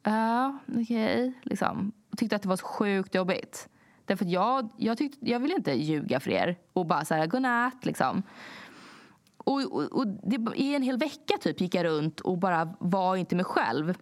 Ja, 0.03 0.59
okej. 0.81 1.33
liksom. 1.43 1.93
Och 2.11 2.19
tyckte 2.19 2.37
att 2.37 2.43
det 2.43 2.49
var 2.49 2.57
så 2.57 2.67
sjukt 2.67 3.15
jobbigt. 3.15 3.69
Därför 4.05 4.25
att 4.25 4.31
jag, 4.31 4.69
jag, 4.77 4.99
tyckte, 4.99 5.31
jag 5.31 5.41
ville 5.41 5.55
inte 5.55 5.73
ljuga 5.73 6.21
för 6.21 6.31
er 6.31 6.59
och 6.73 6.87
bara 6.87 7.05
här, 7.11 7.27
godnatt 7.27 7.85
liksom. 7.87 8.23
Och, 9.37 9.63
och, 9.63 9.83
och 9.83 10.07
det, 10.07 10.57
I 10.57 10.75
en 10.75 10.83
hel 10.83 10.99
vecka 10.99 11.35
typ 11.41 11.61
gick 11.61 11.75
jag 11.75 11.85
runt 11.85 12.21
och 12.21 12.39
bara 12.39 12.75
var 12.79 13.17
inte 13.17 13.37
mig 13.37 13.45
själv. 13.45 13.95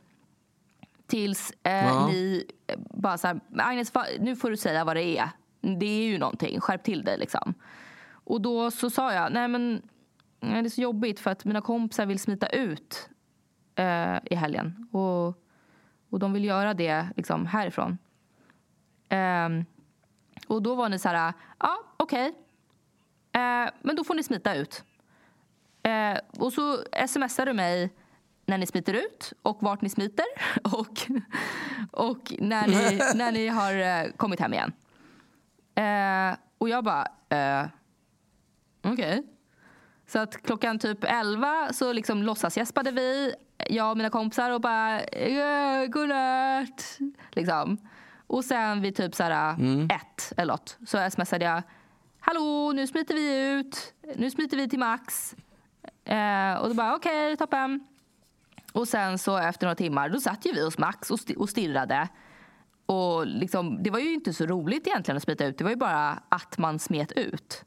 Tills 1.07 1.53
eh, 1.63 1.73
Ja. 1.73 2.07
ni 2.07 2.45
eh, 2.67 2.79
bara 2.91 3.19
så 3.19 3.27
här, 3.27 3.41
Agnes 3.57 3.93
nu 4.21 4.37
får 4.37 4.51
du 4.51 4.57
säga 4.57 4.85
vad 4.85 4.97
det 4.97 5.19
är. 5.19 5.29
Det 5.61 5.87
är 5.87 6.03
ju 6.03 6.19
någonting, 6.19 6.61
skärp 6.61 6.83
till 6.83 7.05
dig 7.05 7.19
liksom. 7.19 7.55
Och 8.25 8.41
då 8.41 8.71
så 8.71 8.91
sa 8.91 9.13
jag, 9.13 9.33
nej 9.33 9.49
men 9.49 9.83
det 10.41 10.47
är 10.47 10.69
så 10.69 10.81
jobbigt 10.81 11.21
för 11.21 11.31
att 11.31 11.45
mina 11.45 11.61
kompisar 11.61 12.07
vill 12.07 12.19
smita 12.19 12.47
ut 12.47 13.11
eh, 13.75 14.19
i 14.25 14.35
helgen. 14.35 14.89
Och, 14.93 15.27
och 16.11 16.19
de 16.19 16.33
vill 16.33 16.45
göra 16.45 16.75
det 16.75 17.09
liksom 17.17 17.47
härifrån. 17.47 17.99
Ehm, 19.09 19.65
och 20.47 20.63
då 20.63 20.75
var 20.75 20.89
ni 20.89 20.99
så 20.99 21.09
här, 21.09 21.33
ja 21.59 21.77
okej. 21.97 22.27
Eh, 23.33 23.71
men 23.83 23.97
då 23.97 24.05
får 24.05 24.15
ni 24.15 24.23
smita 24.23 24.55
ut. 24.55 24.85
Eh, 25.83 26.19
och 26.39 26.53
så 26.53 26.79
smsar 27.09 27.47
du 27.47 27.53
mig 27.53 27.91
när 28.47 28.59
ni 28.59 28.67
smiter 28.67 28.95
ut 28.95 29.33
och 29.43 29.63
vart 29.63 29.83
ni 29.83 29.89
smiter 29.89 30.27
och, 30.65 31.11
och 31.91 32.33
när, 32.39 32.67
ni, 32.67 32.99
när 33.15 33.33
ni 33.33 33.49
har 33.49 33.75
eh, 33.75 34.11
kommit 34.17 34.41
hem 34.41 34.53
igen. 34.53 34.73
Eh, 35.75 36.39
och 36.59 36.69
jag 36.69 36.85
bara, 36.85 37.07
eh, 37.29 37.67
okej. 38.83 39.23
Så 40.13 40.19
att 40.19 40.43
klockan 40.43 40.79
typ 40.79 40.99
11 41.05 41.69
så 41.73 41.93
liksom 41.93 42.23
låtsasgäspade 42.23 42.91
vi, 42.91 43.35
jag 43.69 43.91
och 43.91 43.97
mina 43.97 44.11
kompisar 44.11 44.51
och 44.51 44.61
bara 44.61 45.01
"Ja, 45.09 45.87
godnatt. 45.87 46.99
Liksom. 47.31 47.79
Och 48.27 48.45
sen 48.45 48.81
vid 48.83 48.97
typ 48.97 49.15
så 49.15 49.23
här 49.23 49.53
ett 49.93 50.33
eller 50.37 50.53
något 50.53 50.79
så 50.87 51.11
smsade 51.11 51.45
jag 51.45 51.63
Hallå, 52.21 52.73
nu 52.75 52.87
smiter 52.87 53.15
vi 53.15 53.51
ut. 53.51 53.95
Nu 54.17 54.31
smiter 54.31 54.57
vi 54.57 54.69
till 54.69 54.79
Max. 54.79 55.35
Eh, 56.05 56.55
och 56.55 56.69
då 56.69 56.75
bara 56.75 56.97
okej, 56.97 57.37
toppen. 57.37 57.81
Och 58.73 58.89
sen 58.89 59.19
så 59.19 59.37
efter 59.37 59.67
några 59.67 59.75
timmar 59.75 60.09
då 60.09 60.21
satt 60.21 60.47
ju 60.47 60.53
vi 60.53 60.65
hos 60.65 60.79
Max 60.79 61.11
och, 61.11 61.19
sti- 61.19 61.37
och 61.37 61.49
stirrade. 61.49 62.09
Och 62.87 63.27
liksom, 63.27 63.83
det 63.83 63.91
var 63.91 63.99
ju 63.99 64.15
inte 64.15 64.33
så 64.33 64.47
roligt 64.47 64.87
egentligen 64.87 65.17
att 65.17 65.23
smita 65.23 65.45
ut. 65.45 65.59
Det 65.59 65.65
var 65.65 65.71
ju 65.71 65.77
bara 65.77 66.23
att 66.29 66.59
man 66.59 66.79
smet 66.79 67.13
ut. 67.13 67.65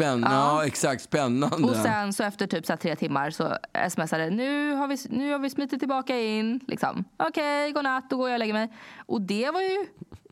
Spännande. 0.00 0.36
Ja. 0.36 0.66
exakt. 0.66 1.02
Spännande. 1.02 1.68
Och 1.68 1.76
sen 1.76 2.12
så 2.12 2.22
efter 2.22 2.46
typ 2.46 2.66
så 2.66 2.76
tre 2.76 2.96
timmar 2.96 3.30
så 3.30 3.56
smsade 3.88 4.30
nu 4.30 4.72
har 4.72 4.88
vi, 4.88 4.96
nu 5.10 5.32
har 5.32 5.38
vi 5.38 5.50
smitit 5.50 5.78
tillbaka 5.78 6.20
in. 6.20 6.60
Liksom. 6.66 7.04
Okej, 7.16 7.72
godnatt, 7.72 8.10
då 8.10 8.16
går 8.16 8.28
jag 8.28 8.34
och 8.34 8.38
lägger 8.38 8.52
mig. 8.54 8.68
Och 9.06 9.20
det 9.20 9.50
var 9.50 9.60
ju, 9.60 9.86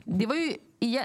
det 0.05 0.27
var 0.27 0.35
ju 0.35 0.55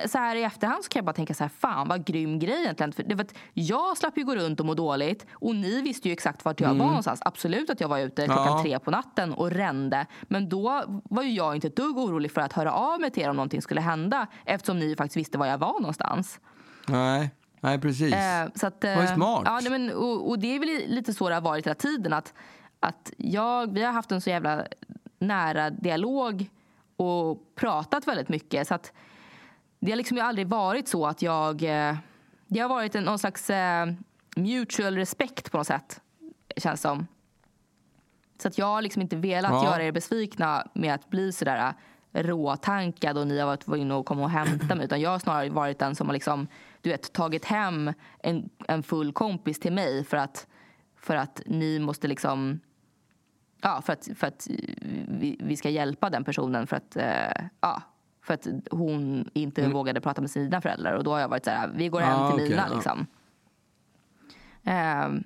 så 0.08 0.18
här 0.18 0.36
i 0.36 0.44
efterhand 0.44 0.84
så 0.84 0.90
kan 0.90 1.00
jag 1.00 1.06
bara 1.06 1.14
tänka 1.14 1.34
så 1.34 1.44
här, 1.44 1.50
fan 1.50 1.88
vad 1.88 2.06
grym 2.06 2.40
grej 2.40 2.62
egentligen. 2.64 2.92
För 2.94 3.04
det 3.04 3.16
var 3.16 3.24
att 3.24 3.34
jag 3.54 3.98
slapp 3.98 4.18
ju 4.18 4.24
gå 4.24 4.36
runt 4.36 4.60
och 4.60 4.66
må 4.66 4.74
dåligt 4.74 5.26
och 5.34 5.56
ni 5.56 5.82
visste 5.82 6.08
ju 6.08 6.14
exakt 6.14 6.46
vart 6.46 6.60
jag 6.60 6.70
var 6.70 6.86
någonstans. 6.86 7.20
Absolut 7.26 7.70
att 7.70 7.82
jag 7.82 7.88
var 7.88 8.00
ute 8.00 8.26
klockan 8.26 8.44
Mm. 8.44 8.58
Ja. 8.58 8.64
tre 8.64 8.80
på 8.80 8.92
natten 8.92 9.34
och 9.34 9.52
rände. 9.52 10.06
Men 10.22 10.50
då 10.50 10.84
var 11.04 11.24
ju 11.24 11.32
jag 11.32 11.56
inte 11.56 11.68
ett 11.68 11.76
dugg 11.76 11.98
orolig 11.98 12.32
för 12.32 12.42
att 12.42 12.54
höra 12.54 12.72
av 12.74 13.00
mig 13.00 13.12
till 13.12 13.24
er 13.24 13.30
om 13.30 13.36
någonting 13.36 13.62
skulle 13.62 13.82
hända 13.82 14.28
eftersom 14.46 14.80
ni 14.80 14.96
faktiskt 14.96 15.18
visste 15.18 15.38
var 15.38 15.46
jag 15.46 15.58
var 15.58 15.80
någonstans. 15.80 16.40
Nej. 16.88 17.32
Nej, 17.64 17.80
precis. 17.80 18.14
Eh, 18.14 18.48
så 18.56 18.68
att, 18.68 18.84
eh, 18.84 18.96
Vad 18.96 19.04
är 19.04 19.16
smart. 19.16 19.42
Ja, 19.46 19.60
nej, 19.62 19.72
men, 19.72 19.90
och, 19.96 20.30
och 20.30 20.40
det 20.40 20.56
är 20.56 20.60
väl 20.60 20.84
lite 20.96 21.14
så 21.14 21.30
det 21.30 21.36
har 21.36 21.42
varit 21.42 21.66
hela 21.66 21.76
tiden. 21.76 22.14
Att, 22.14 22.34
att 22.80 23.12
jag, 23.18 23.74
vi 23.74 23.84
har 23.84 23.92
haft 23.92 24.12
en 24.12 24.22
så 24.22 24.30
jävla 24.30 24.66
nära 25.20 25.70
dialog 25.70 26.50
och 26.96 27.56
pratat 27.56 28.08
väldigt 28.08 28.30
mycket. 28.30 28.68
Så 28.68 28.74
att 28.76 28.94
det 29.80 29.92
har 29.92 29.96
liksom 29.98 30.20
aldrig 30.22 30.48
varit 30.48 30.88
så 30.88 31.06
att 31.06 31.22
jag... 31.22 31.64
eh, 31.64 31.96
Det 32.48 32.60
har 32.60 32.70
varit 32.70 32.96
en, 32.96 33.04
någon 33.04 33.20
slags 33.20 33.50
eh, 33.50 33.86
mutual 34.36 34.96
respect 34.96 35.52
på 35.52 35.58
något 35.58 35.68
sätt, 35.68 36.02
känns 36.58 36.82
som. 36.82 37.08
Så 38.42 38.48
att 38.48 38.58
jag 38.58 38.66
har 38.66 38.82
liksom 38.82 39.02
inte 39.02 39.16
velat 39.16 39.52
Ja. 39.52 39.64
göra 39.66 39.84
er 39.84 39.92
besvikna 39.92 40.68
med 40.74 40.94
att 40.94 41.10
bli 41.10 41.32
sådär 41.32 41.74
äh, 42.14 42.24
råtankad 42.24 43.18
och 43.18 43.28
ni 43.28 43.40
har 43.40 43.48
varit 43.48 43.68
inne 43.68 43.94
och 43.94 44.06
kommit 44.06 44.24
och 44.24 44.30
hämtat 44.30 44.78
mig. 44.78 44.86
Utan 44.86 45.02
jag 45.02 45.10
har 45.10 45.20
snarare 45.20 45.50
varit 45.50 45.80
den 45.80 45.96
som 45.96 46.08
har 46.08 46.14
liksom, 46.14 46.48
du 46.84 46.90
vet, 46.90 47.14
tagit 47.14 47.46
hem 47.46 47.94
en, 48.20 48.50
en 48.68 48.84
full 48.84 49.14
kompis 49.14 49.60
till 49.60 49.74
mig 49.74 50.04
för 50.04 50.18
att, 50.18 50.48
för 51.00 51.16
att 51.16 51.42
ni 51.46 51.80
måste 51.80 52.08
liksom 52.08 52.60
Ja, 53.66 53.82
för 53.86 53.94
att, 53.94 54.10
för 54.16 54.28
att 54.28 54.48
vi, 55.08 55.38
vi 55.44 55.58
ska 55.58 55.70
hjälpa 55.70 56.10
den 56.10 56.24
personen 56.24 56.68
för 56.68 56.76
att, 56.76 56.96
eh, 56.96 57.46
ja, 57.62 57.82
för 58.22 58.34
att 58.34 58.48
hon 58.72 59.30
inte 59.34 59.68
vågade 59.68 60.02
prata 60.02 60.22
med 60.22 60.32
sina 60.32 60.62
föräldrar. 60.62 60.94
Och 60.94 61.04
då 61.04 61.12
har 61.12 61.20
jag 61.20 61.28
varit 61.30 61.46
så 61.46 61.52
här, 61.52 61.72
vi 61.76 61.88
går 61.90 62.00
hem 62.00 62.20
Ah, 62.20 62.28
till 62.28 62.36
okej, 62.36 62.50
mina 62.50 62.66
ja. 62.70 62.76
liksom. 62.76 63.08
Ehm, 64.64 65.24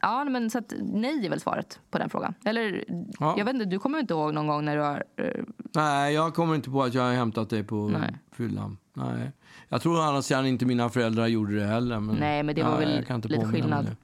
ja, 0.00 0.24
men 0.24 0.50
så 0.50 0.58
att 0.58 0.72
nej 0.82 1.26
är 1.26 1.30
väl 1.30 1.40
svaret 1.40 1.80
på 1.90 1.98
den 1.98 2.10
frågan. 2.10 2.34
Eller, 2.44 2.84
Ja. 3.20 3.34
jag 3.38 3.44
vet 3.44 3.54
inte, 3.54 3.64
du 3.66 3.78
kommer 3.78 3.98
inte 3.98 4.14
ihåg 4.14 4.34
någon 4.34 4.46
gång 4.46 4.64
när 4.64 4.76
du 4.76 4.82
har... 4.82 5.04
eh, 5.16 5.44
Nej, 5.74 6.14
jag 6.14 6.34
kommer 6.34 6.54
inte 6.54 6.70
på 6.70 6.82
att 6.82 6.94
jag 6.94 7.02
har 7.02 7.12
hämtat 7.12 7.50
dig 7.50 7.64
på 7.64 7.88
Nej. 7.88 8.16
fyllan. 8.32 8.78
Nej. 8.94 9.32
Jag 9.68 9.82
tror 9.82 9.98
å 9.98 10.00
andra 10.00 10.22
sidan 10.22 10.46
inte 10.46 10.66
mina 10.66 10.88
föräldrar 10.88 11.26
gjorde 11.26 11.56
det 11.56 11.66
heller. 11.66 12.00
Men, 12.00 12.16
Nej, 12.16 12.42
men 12.42 12.54
det 12.54 12.62
var 12.62 12.78
väl 12.78 13.04
kan 13.04 13.16
inte 13.16 13.28
lite 13.28 13.46
skillnad. 13.46 13.96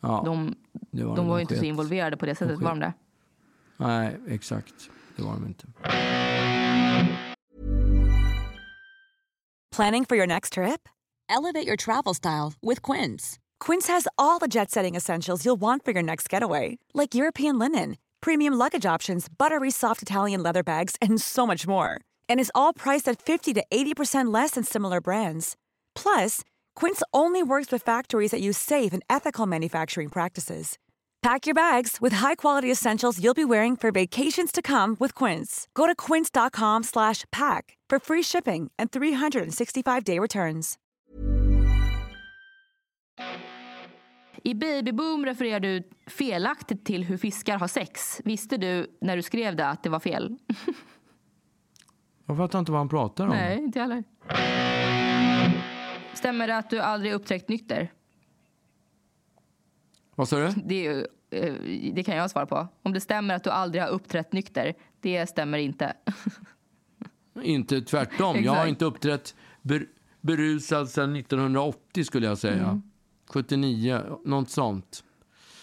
Ja, 0.00 0.22
De, 0.24 0.54
det 0.90 1.04
var 1.04 1.16
de 1.16 1.28
var 1.28 1.36
ju 1.36 1.42
inte 1.42 1.56
så 1.56 1.64
involverade 1.64 2.16
på 2.16 2.26
det 2.26 2.34
sättet, 2.34 2.58
var 2.60 2.70
de 2.70 2.80
det? 2.80 2.92
Nej, 3.76 4.16
exakt. 4.28 4.74
Det 5.16 5.22
var 5.22 5.32
de 5.32 5.46
inte. 5.46 5.66
Planning 9.76 10.04
for 10.04 10.16
your 10.16 10.26
next 10.26 10.52
trip? 10.52 10.88
Elevate 11.28 11.66
your 11.66 11.76
travel 11.76 12.14
style 12.14 12.52
with 12.62 12.82
Quince. 12.92 13.38
Quince 13.66 13.88
has 13.92 14.06
all 14.16 14.38
the 14.38 14.46
jet 14.48 14.70
setting 14.70 14.94
essentials 14.96 15.44
you'll 15.44 15.60
want 15.60 15.84
for 15.84 15.92
your 15.92 16.02
next 16.02 16.32
getaway, 16.32 16.78
like 16.92 17.14
European 17.14 17.58
linen, 17.58 17.96
premium 18.20 18.54
luggage 18.54 18.86
options, 18.94 19.28
buttery 19.38 19.70
soft 19.70 20.02
Italian 20.02 20.42
leather 20.42 20.62
bags, 20.62 20.96
and 21.00 21.20
so 21.20 21.46
much 21.46 21.66
more. 21.66 22.00
And 22.28 22.38
is 22.38 22.52
all 22.54 22.72
priced 22.72 23.08
at 23.08 23.20
50 23.20 23.54
to 23.54 23.64
80% 23.70 24.32
less 24.32 24.52
than 24.52 24.64
similar 24.64 25.00
brands. 25.00 25.56
Plus, 25.94 26.42
Quince 26.76 27.02
only 27.12 27.42
works 27.42 27.72
with 27.72 27.82
factories 27.82 28.30
that 28.30 28.40
use 28.40 28.58
safe 28.58 28.92
and 28.92 29.02
ethical 29.08 29.46
manufacturing 29.46 30.10
practices. 30.10 30.78
Pack 31.24 31.46
your 31.46 31.54
bags 31.54 32.02
with 32.02 32.12
high-quality 32.12 32.70
essentials 32.70 33.18
you'll 33.18 33.32
be 33.32 33.46
wearing 33.46 33.76
for 33.76 33.90
vacations 33.90 34.52
to 34.52 34.60
come 34.60 34.94
with 35.00 35.14
Quince. 35.14 35.68
Go 35.72 35.86
to 35.86 35.94
quince.com 35.94 36.82
slash 36.82 37.24
pack 37.32 37.78
for 37.88 37.98
free 37.98 38.22
shipping 38.22 38.70
and 38.78 38.90
365-day 38.90 40.18
returns. 40.18 40.76
I 44.44 44.54
Babyboom 44.54 45.24
refererar 45.24 45.60
du 45.60 45.82
felaktigt 46.06 46.84
till 46.84 47.04
hur 47.04 47.16
fiskar 47.16 47.58
har 47.58 47.68
sex. 47.68 48.20
Visste 48.24 48.56
du 48.56 48.96
när 49.00 49.16
du 49.16 49.22
skrev 49.22 49.56
det 49.56 49.66
att 49.66 49.82
det 49.82 49.88
var 49.88 50.00
fel? 50.00 50.36
Jag 52.26 52.36
fattar 52.36 52.58
inte 52.58 52.72
vad 52.72 52.80
han 52.80 52.88
pratar 52.88 53.24
om. 53.24 53.30
Nej, 53.30 53.58
inte 53.58 53.80
heller. 53.80 54.04
Stämmer 56.14 56.46
det 56.46 56.56
att 56.56 56.70
du 56.70 56.80
aldrig 56.80 57.12
uppträckt 57.12 57.48
nykter? 57.48 57.92
Vad 60.14 60.28
sa 60.28 60.36
du? 60.36 60.48
Det, 60.64 60.86
är 60.86 61.06
eh, 61.30 61.54
det 61.92 62.04
kan 62.04 62.16
jag 62.16 62.30
svara 62.30 62.46
på. 62.46 62.68
Om 62.82 62.92
det 62.92 63.00
stämmer 63.00 63.34
att 63.34 63.44
du 63.44 63.50
aldrig 63.50 63.82
har 63.82 63.90
uppträtt 63.90 64.32
nykter, 64.32 64.74
det 65.00 65.26
stämmer 65.26 65.58
inte. 65.58 65.92
Inte 67.42 67.80
tvärtom. 67.80 68.44
Jag 68.44 68.52
har 68.52 68.66
inte 68.66 68.84
uppträtt 68.84 69.34
ber, 69.62 69.86
berusad 70.20 70.88
sedan 70.88 71.16
1980 71.16 72.04
skulle 72.04 72.26
jag 72.26 72.38
säga. 72.38 72.64
Mm. 72.64 72.82
79, 73.26 74.18
något 74.24 74.50
sånt. 74.50 75.04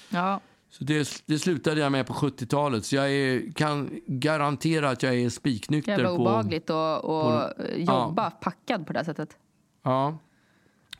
Ja, 0.09 0.39
Så 0.71 0.83
det, 0.83 1.23
det 1.25 1.39
slutade 1.39 1.81
jag 1.81 1.91
med 1.91 2.07
på 2.07 2.13
70-talet. 2.13 2.85
Så 2.85 2.95
jag 2.95 3.11
är, 3.11 3.51
kan 3.51 4.01
garantera 4.07 4.89
att 4.89 5.03
jag 5.03 5.15
är 5.15 5.29
spiknykter. 5.29 5.91
jävla 5.91 6.11
obehagligt 6.11 6.69
att 6.69 7.53
jobba 7.75 8.31
packad 8.31 8.87
på 8.87 8.93
det 8.93 8.99
här 8.99 9.03
sättet. 9.03 9.37
Ja. 9.83 10.17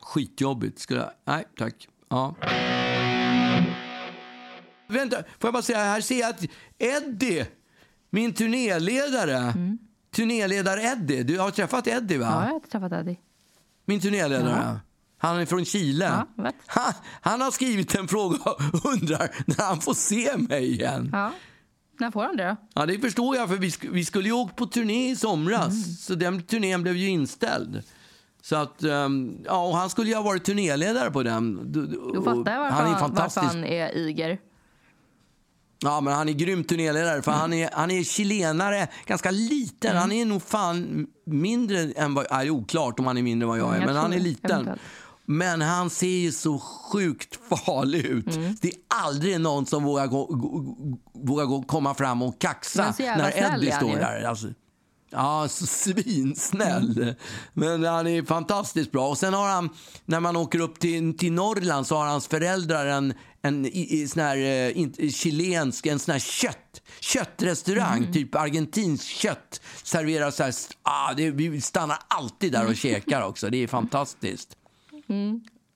Skitjobbigt. 0.00 0.78
Skulle 0.78 1.00
jag, 1.00 1.10
nej, 1.24 1.44
tack. 1.56 1.88
Ja. 2.08 2.34
Vänta, 4.88 5.16
får 5.16 5.48
jag 5.48 5.52
bara 5.52 5.62
säga, 5.62 5.78
här 5.78 6.00
ser 6.00 6.20
jag 6.20 6.30
att 6.30 6.44
Eddie, 6.78 7.46
min 8.10 8.34
turnéledare, 8.34 9.54
turnéledare 10.14 10.82
Eddie, 10.82 11.22
du 11.22 11.38
har 11.38 11.50
träffat 11.50 11.86
Eddie 11.86 12.18
va? 12.18 12.26
Ja, 12.26 12.44
jag 12.46 12.52
har 12.52 12.60
träffat 12.60 12.92
Eddie. 12.92 13.18
Min 13.84 14.00
turnéledare. 14.00 14.80
Han 15.22 15.36
är 15.40 15.46
från 15.46 15.64
Chile. 15.64 16.24
Ja, 16.36 16.50
han, 16.66 16.92
han 17.20 17.40
har 17.40 17.50
skrivit 17.50 17.94
en 17.94 18.08
fråga 18.08 18.38
och 18.72 18.84
undrar 18.92 19.30
när 19.46 19.64
han 19.64 19.80
får 19.80 19.94
se 19.94 20.36
mig 20.36 20.72
igen. 20.72 21.10
Ja. 21.12 21.32
När 22.00 22.10
får 22.10 22.22
han 22.22 22.36
det 22.36 22.44
då? 22.48 22.56
Ja, 22.74 22.86
det 22.86 22.98
förstår 22.98 23.36
jag, 23.36 23.48
för 23.48 23.56
vi, 23.56 23.68
sk- 23.68 23.88
vi 23.92 24.04
skulle 24.04 24.28
ju 24.28 24.32
åka 24.32 24.54
på 24.54 24.66
turné 24.66 25.10
i 25.10 25.16
somras. 25.16 25.66
Mm. 25.68 25.82
Så 25.82 26.14
den 26.14 26.42
turnén 26.42 26.82
blev 26.82 26.96
ju 26.96 27.08
inställd. 27.08 27.82
Så 28.42 28.56
att, 28.56 28.82
ehm, 28.82 29.36
ja, 29.44 29.66
och 29.68 29.76
han 29.76 29.90
skulle 29.90 30.08
ju 30.10 30.14
ha 30.16 30.22
varit 30.22 30.44
turnéledare 30.44 31.10
på 31.10 31.22
den. 31.22 31.72
Du- 31.72 31.86
du- 31.86 31.96
och 31.98 32.24
fattar 32.24 32.58
varför 32.58 32.76
han 32.76 32.86
är 32.86 32.90
han, 32.90 32.92
varför 32.92 32.98
fantastisk. 33.06 33.46
han 33.46 33.64
är 33.64 33.96
iger. 33.96 34.38
Ja, 35.84 36.00
men 36.00 36.14
han 36.14 36.28
är 36.28 36.32
grym 36.32 36.64
turnéledare. 36.64 37.22
För 37.22 37.30
Mm. 37.30 37.40
han, 37.40 37.52
är, 37.52 37.70
han 37.72 37.90
är 37.90 38.04
chilenare, 38.04 38.88
ganska 39.06 39.30
liten. 39.30 39.96
Han 39.96 40.12
är 40.12 40.26
nog 40.26 40.42
fan 40.42 41.06
mindre 41.26 41.78
än 41.96 42.14
vad... 42.14 42.26
Ja, 42.30 42.36
det 42.38 42.44
är 42.46 42.50
oklart 42.50 42.98
om 42.98 43.06
han 43.06 43.18
är 43.18 43.22
mindre 43.22 43.44
än 43.44 43.48
vad 43.48 43.58
jag 43.58 43.64
är, 43.68 43.76
Mm, 43.76 43.80
jag 43.80 43.86
men 43.94 44.02
han 44.02 44.12
är 44.12 44.18
liten. 44.18 44.50
Eventuellt. 44.50 44.80
Men 45.26 45.60
han 45.60 45.90
ser 45.90 46.06
ju 46.06 46.32
så 46.32 46.58
sjukt 46.58 47.38
farlig 47.48 48.04
ut. 48.04 48.36
Mm. 48.36 48.56
Det 48.60 48.68
är 48.68 48.74
aldrig 48.88 49.40
någon 49.40 49.66
som 49.66 49.84
vågar, 49.84 50.06
gå, 50.06 50.26
vågar 51.14 51.44
gå, 51.44 51.62
komma 51.62 51.94
fram 51.94 52.22
och 52.22 52.40
kaxa 52.40 52.94
när 52.98 53.38
Eddie 53.38 53.72
står 53.72 53.96
där. 53.96 54.22
Alltså, 54.22 54.48
ja, 55.10 55.48
så 55.48 55.66
svinsnäll. 55.66 57.14
Men 57.52 57.84
han 57.84 58.06
är 58.06 58.22
fantastiskt 58.22 58.92
bra. 58.92 59.08
Och 59.08 59.18
sen 59.18 59.34
har 59.34 59.48
han, 59.48 59.70
när 60.04 60.20
man 60.20 60.36
åker 60.36 60.60
upp 60.60 60.80
till, 60.80 61.18
till 61.18 61.32
Norrland 61.32 61.86
så 61.86 61.96
har 61.96 62.06
hans 62.06 62.26
föräldrar 62.26 62.86
en, 62.86 63.14
en 63.42 63.66
i, 63.66 64.02
i 64.02 64.08
sån 64.08 64.22
här, 64.22 64.36
eh, 64.36 64.78
in, 64.78 65.12
chilensk, 65.12 65.86
en 65.86 65.98
sån 65.98 66.12
här 66.12 66.18
kött, 66.18 66.82
köttrestaurang, 67.00 68.12
typ 68.12 68.34
argentinskt 68.34 69.08
kött. 69.08 69.60
Serverar 69.82 70.30
så 70.30 70.42
här, 70.42 70.54
ah, 70.82 71.14
det, 71.14 71.30
vi 71.30 71.60
stannar 71.60 71.98
alltid 72.08 72.52
där 72.52 72.66
och 72.66 72.76
käkar 72.76 73.22
också. 73.22 73.50
Det 73.50 73.56
är 73.56 73.66
fantastiskt. 73.66 74.56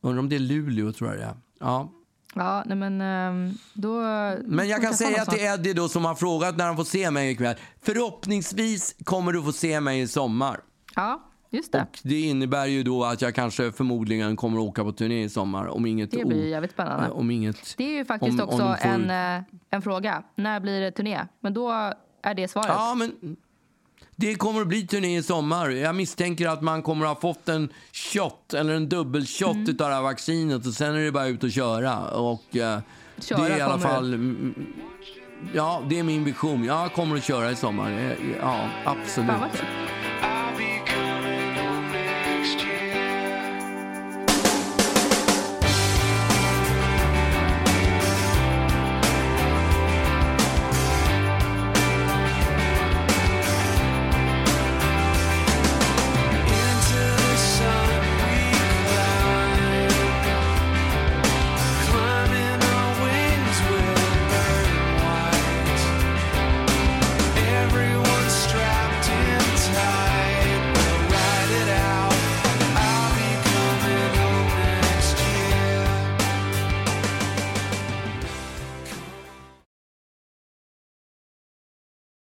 Undrar 0.01 0.19
om 0.19 0.29
det 0.29 0.37
är 0.37 0.41
Luleå, 0.41 0.93
tror 0.93 1.11
jag 1.11 1.19
det 1.19 1.25
är. 1.25 1.35
Ja. 1.61 1.93
Ja, 2.35 2.63
nej 2.67 2.77
men 2.77 3.01
ehm, 3.01 3.55
då... 3.75 4.01
Men 4.45 4.69
jag 4.69 4.83
kan 4.83 4.95
säga 4.95 5.25
till 5.25 5.41
Eddie 5.45 5.73
då, 5.73 5.89
som 5.89 6.05
har 6.05 6.15
frågat 6.15 6.57
när 6.57 6.65
han 6.67 6.77
får 6.77 6.85
se 6.85 7.11
mig 7.11 7.31
ikväll. 7.31 7.57
Förhoppningsvis 7.83 8.97
kommer 9.05 9.33
du 9.33 9.43
få 9.43 9.53
se 9.53 9.81
mig 9.81 10.01
i 10.01 10.07
sommar. 10.09 10.61
Ja, 10.95 11.23
just 11.51 11.73
det. 11.73 11.81
Och 11.81 11.99
det 12.03 12.21
innebär 12.21 12.67
ju 12.67 12.83
då 12.83 13.05
att 13.05 13.23
jag 13.23 13.35
kanske 13.35 13.73
förmodligen 13.73 14.37
kommer 14.37 14.59
att 14.59 14.65
åka 14.69 14.85
på 14.85 14.93
turné 14.93 15.23
i 15.25 15.29
sommar. 15.29 15.67
Om 15.67 15.87
inget 15.87 16.11
Det 16.11 16.25
blir 16.25 16.49
jävligt 16.49 16.71
spännande. 16.73 17.11
Om 17.11 17.31
inget... 17.31 17.75
Det 17.77 17.85
är 17.85 17.93
ju 17.99 18.05
faktiskt 18.05 18.33
om- 18.33 18.41
om 18.41 18.55
också 18.55 18.59
de 18.59 18.77
får- 18.77 18.89
en, 18.89 19.37
eh, 19.39 19.43
en 19.71 19.83
fråga. 19.83 20.23
När 20.35 20.61
blir 20.61 20.81
det 20.81 20.91
turné? 20.91 21.21
Men 21.41 21.55
då 21.55 21.93
är 22.23 22.35
det 22.35 22.49
svaret. 22.49 22.69
Ja, 22.69 22.95
men 22.95 23.37
det 24.17 24.35
kommer 24.35 24.61
att 24.61 24.67
bli 24.67 24.87
turné 24.87 25.19
i 25.19 25.23
sommar. 25.23 25.71
Jag 25.71 25.95
misstänker 25.95 26.49
att 26.49 26.63
man 26.63 26.83
kommer 26.83 27.07
att 27.07 27.13
ha 27.15 27.21
fått 27.21 27.49
en 27.49 27.69
shot 27.93 28.55
eller 28.55 28.75
en 28.75 28.89
dubbelshot 28.89 29.55
Mm. 29.55 29.71
utav 29.71 29.89
det 29.89 29.95
här 29.95 30.03
vaccinet 30.03 30.67
och 30.67 30.73
sen 30.73 30.95
är 30.95 31.01
det 31.01 31.13
bara 31.13 31.27
ut 31.27 31.45
och 31.45 31.51
köra. 31.51 32.11
Och 32.11 32.57
eh, 32.57 32.79
Köra 33.21 33.39
det 33.39 33.55
är 33.55 33.59
i 33.59 33.61
alla 33.61 33.79
fall... 33.79 34.19
Ja, 35.55 35.83
det 35.89 35.99
är 35.99 36.03
min 36.03 36.25
vision. 36.25 36.65
Jag 36.65 36.93
kommer 36.93 37.17
att 37.17 37.25
köra 37.25 37.51
i 37.51 37.57
sommar. 37.57 38.17
Ja, 38.41 38.69
absolut. 38.85 39.31